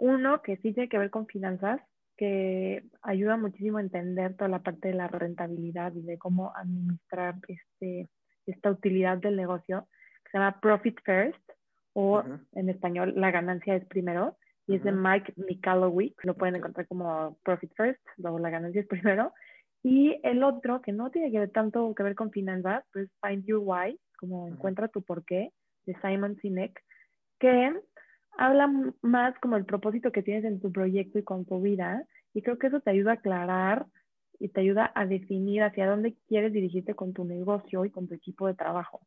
uno 0.02 0.42
que 0.42 0.58
sí 0.58 0.74
tiene 0.74 0.90
que 0.90 0.98
ver 0.98 1.12
con 1.12 1.28
finanzas, 1.28 1.80
que 2.18 2.84
ayuda 3.04 3.38
muchísimo 3.38 3.78
a 3.78 3.82
entender 3.82 4.36
toda 4.36 4.50
la 4.50 4.64
parte 4.64 4.88
de 4.88 4.96
la 4.96 5.08
rentabilidad 5.08 5.94
y 5.94 6.02
de 6.02 6.18
cómo 6.18 6.52
administrar 6.56 7.36
este, 7.48 8.10
esta 8.48 8.72
utilidad 8.72 9.20
del 9.20 9.36
negocio, 9.36 9.88
que 10.24 10.32
se 10.32 10.38
llama 10.40 10.60
Profit 10.60 11.00
First, 11.06 11.52
o 11.94 12.24
en 12.54 12.70
español, 12.70 13.14
La 13.16 13.30
ganancia 13.30 13.76
es 13.76 13.86
primero, 13.86 14.38
y 14.66 14.76
es 14.76 14.84
de 14.84 14.92
Mike 14.92 15.34
Michalowicz, 15.36 16.16
lo 16.24 16.36
pueden 16.36 16.56
encontrar 16.56 16.88
como 16.88 17.38
Profit 17.44 17.72
First, 17.76 18.02
luego 18.18 18.40
La 18.40 18.50
ganancia 18.50 18.82
es 18.82 18.88
primero. 18.88 19.34
Y 19.84 20.20
el 20.24 20.44
otro, 20.44 20.82
que 20.82 20.94
no 20.94 21.12
tiene 21.12 21.32
que 21.32 21.40
ver 21.40 21.52
tanto 21.52 21.94
que 21.94 22.04
ver 22.04 22.16
con 22.16 22.32
finanzas, 22.32 22.84
pues 22.92 23.08
Find 23.22 23.46
Your 23.46 23.62
Why, 23.64 24.00
como 24.18 24.48
Encuentra 24.48 24.88
tu 24.88 25.04
porqué, 25.04 25.52
de 25.86 25.96
Simon 26.02 26.38
Sinek, 26.42 26.80
que 27.40 27.72
habla 28.46 28.72
más 29.02 29.38
como 29.40 29.58
el 29.58 29.66
propósito 29.66 30.12
que 30.12 30.24
tienes 30.24 30.46
en 30.46 30.60
tu 30.60 30.72
proyecto 30.72 31.20
y 31.20 31.24
con 31.24 31.46
tu 31.46 31.62
vida. 31.62 32.06
Y 32.34 32.42
creo 32.42 32.58
que 32.58 32.68
eso 32.68 32.80
te 32.80 32.90
ayuda 32.90 33.12
a 33.12 33.16
aclarar 33.16 33.86
y 34.40 34.50
te 34.50 34.62
ayuda 34.62 34.92
a 34.96 35.06
definir 35.06 35.64
hacia 35.64 35.88
dónde 35.88 36.16
quieres 36.28 36.52
dirigirte 36.52 36.96
con 36.96 37.14
tu 37.14 37.24
negocio 37.24 37.86
y 37.86 37.92
con 37.92 38.08
tu 38.08 38.16
equipo 38.16 38.48
de 38.48 38.56
trabajo. 38.56 39.02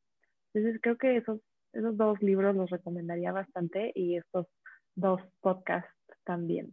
Entonces 0.52 0.80
creo 0.80 0.96
que 0.96 1.16
esos 1.16 1.40
esos 1.74 1.96
dos 1.96 2.22
libros 2.22 2.54
los 2.54 2.70
recomendaría 2.70 3.32
bastante 3.32 3.90
y 3.94 4.16
estos 4.16 4.46
dos 4.94 5.20
podcasts 5.40 5.90
también. 6.24 6.72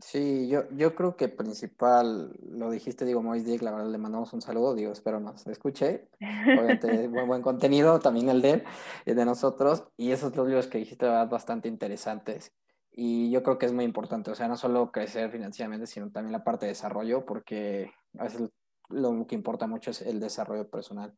Sí, 0.00 0.48
yo, 0.48 0.68
yo 0.70 0.94
creo 0.94 1.16
que 1.16 1.28
principal, 1.28 2.32
lo 2.48 2.70
dijiste, 2.70 3.04
digo, 3.04 3.20
Mois 3.20 3.44
Dick, 3.44 3.62
la 3.62 3.72
verdad 3.72 3.90
le 3.90 3.98
mandamos 3.98 4.32
un 4.32 4.40
saludo, 4.40 4.74
digo, 4.74 4.92
espero 4.92 5.18
nos 5.18 5.44
escuche. 5.46 6.08
Obviamente, 6.20 7.08
buen, 7.08 7.26
buen 7.26 7.42
contenido, 7.42 7.98
también 7.98 8.28
el 8.28 8.42
de 8.42 8.64
de 9.06 9.24
nosotros, 9.24 9.88
y 9.96 10.12
esos 10.12 10.32
dos 10.32 10.46
libros 10.46 10.68
que 10.68 10.78
dijiste, 10.78 11.06
bastante 11.06 11.68
interesantes. 11.68 12.52
Y 12.92 13.30
yo 13.30 13.42
creo 13.42 13.58
que 13.58 13.66
es 13.66 13.72
muy 13.72 13.84
importante, 13.84 14.30
o 14.30 14.34
sea, 14.36 14.46
no 14.46 14.56
solo 14.56 14.92
crecer 14.92 15.30
financieramente, 15.30 15.86
sino 15.86 16.10
también 16.10 16.32
la 16.32 16.44
parte 16.44 16.66
de 16.66 16.72
desarrollo, 16.72 17.24
porque 17.26 17.90
a 18.18 18.24
veces 18.24 18.50
lo 18.92 19.26
que 19.26 19.34
importa 19.34 19.66
mucho 19.66 19.90
es 19.90 20.02
el 20.02 20.20
desarrollo 20.20 20.68
personal. 20.68 21.14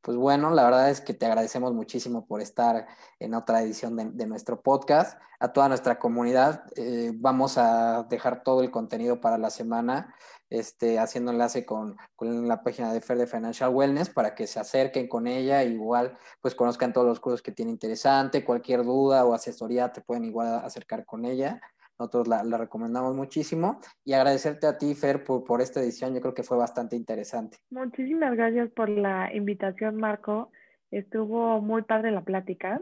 Pues 0.00 0.16
bueno, 0.16 0.50
la 0.50 0.64
verdad 0.64 0.90
es 0.90 1.00
que 1.00 1.14
te 1.14 1.26
agradecemos 1.26 1.72
muchísimo 1.72 2.26
por 2.26 2.40
estar 2.40 2.86
en 3.18 3.34
otra 3.34 3.62
edición 3.62 3.96
de, 3.96 4.26
nuestro 4.26 4.60
podcast. 4.60 5.20
A 5.40 5.52
toda 5.52 5.68
nuestra 5.68 5.98
comunidad, 5.98 6.64
eh, 6.76 7.12
vamos 7.14 7.58
a 7.58 8.04
dejar 8.04 8.42
todo 8.42 8.62
el 8.62 8.70
contenido 8.70 9.20
para 9.20 9.38
la 9.38 9.50
semana, 9.50 10.14
este, 10.48 10.98
haciendo 10.98 11.32
enlace 11.32 11.66
con, 11.66 11.96
con, 12.16 12.46
la 12.48 12.62
página 12.62 12.92
de 12.92 13.00
Fer 13.00 13.18
de 13.18 13.26
Financial 13.26 13.74
Wellness 13.74 14.10
para 14.10 14.34
que 14.34 14.46
se 14.46 14.60
acerquen 14.60 15.08
con 15.08 15.26
ella, 15.26 15.64
igual 15.64 16.16
pues 16.40 16.54
conozcan 16.54 16.92
todos 16.92 17.06
los 17.06 17.20
cursos 17.20 17.42
que 17.42 17.52
tiene 17.52 17.72
interesante, 17.72 18.44
cualquier 18.44 18.84
duda 18.84 19.24
o 19.24 19.34
asesoría 19.34 19.92
te 19.92 20.00
pueden 20.00 20.24
igual 20.24 20.60
acercar 20.64 21.04
con 21.04 21.24
ella. 21.24 21.60
Nosotros 21.98 22.26
la, 22.26 22.42
recomendamos 22.58 23.14
muchísimo 23.14 23.80
y 24.04 24.14
agradecerte 24.14 24.66
a 24.66 24.76
ti, 24.78 24.94
Fer, 24.94 25.22
por, 25.22 25.44
por, 25.44 25.60
esta 25.60 25.80
edición. 25.80 26.14
Yo 26.14 26.20
creo 26.20 26.34
que 26.34 26.42
fue 26.42 26.56
bastante 26.56 26.96
interesante. 26.96 27.58
Muchísimas 27.70 28.34
gracias 28.36 28.70
por 28.70 28.88
la 28.88 29.32
invitación, 29.32 29.96
Marco. 29.96 30.50
Estuvo 30.90 31.60
muy 31.60 31.82
padre 31.82 32.10
la 32.10 32.22
plática 32.22 32.80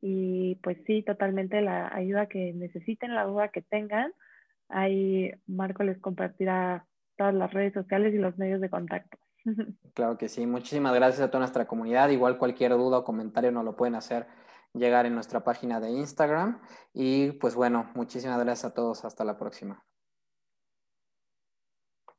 y 0.00 0.56
pues 0.56 0.78
sí, 0.86 1.02
totalmente 1.02 1.60
la 1.60 1.88
ayuda 1.94 2.26
que 2.26 2.52
necesiten, 2.52 3.14
la 3.14 3.24
duda 3.24 3.48
que 3.48 3.62
tengan. 3.62 4.12
Ahí 4.68 5.32
Marco 5.46 5.82
les 5.82 5.98
compartirá 5.98 6.86
todas 7.16 7.34
las 7.34 7.52
redes 7.52 7.74
sociales 7.74 8.14
y 8.14 8.18
los 8.18 8.38
medios 8.38 8.60
de 8.60 8.70
contacto. 8.70 9.18
Claro 9.94 10.16
que 10.16 10.28
sí. 10.28 10.46
Muchísimas 10.46 10.94
gracias 10.94 11.20
a 11.20 11.28
toda 11.28 11.40
nuestra 11.40 11.66
comunidad. 11.66 12.08
Igual 12.10 12.38
cualquier 12.38 12.72
duda 12.72 12.98
o 12.98 13.04
comentario 13.04 13.50
nos 13.50 13.64
lo 13.64 13.76
pueden 13.76 13.94
hacer 13.94 14.26
llegar 14.74 15.06
en 15.06 15.14
nuestra 15.14 15.44
página 15.44 15.80
de 15.80 15.90
Instagram. 15.90 16.60
Y 16.92 17.32
pues 17.32 17.54
bueno, 17.54 17.90
muchísimas 17.94 18.38
gracias 18.38 18.72
a 18.72 18.74
todos. 18.74 19.04
Hasta 19.04 19.24
la 19.24 19.36
próxima. 19.36 19.89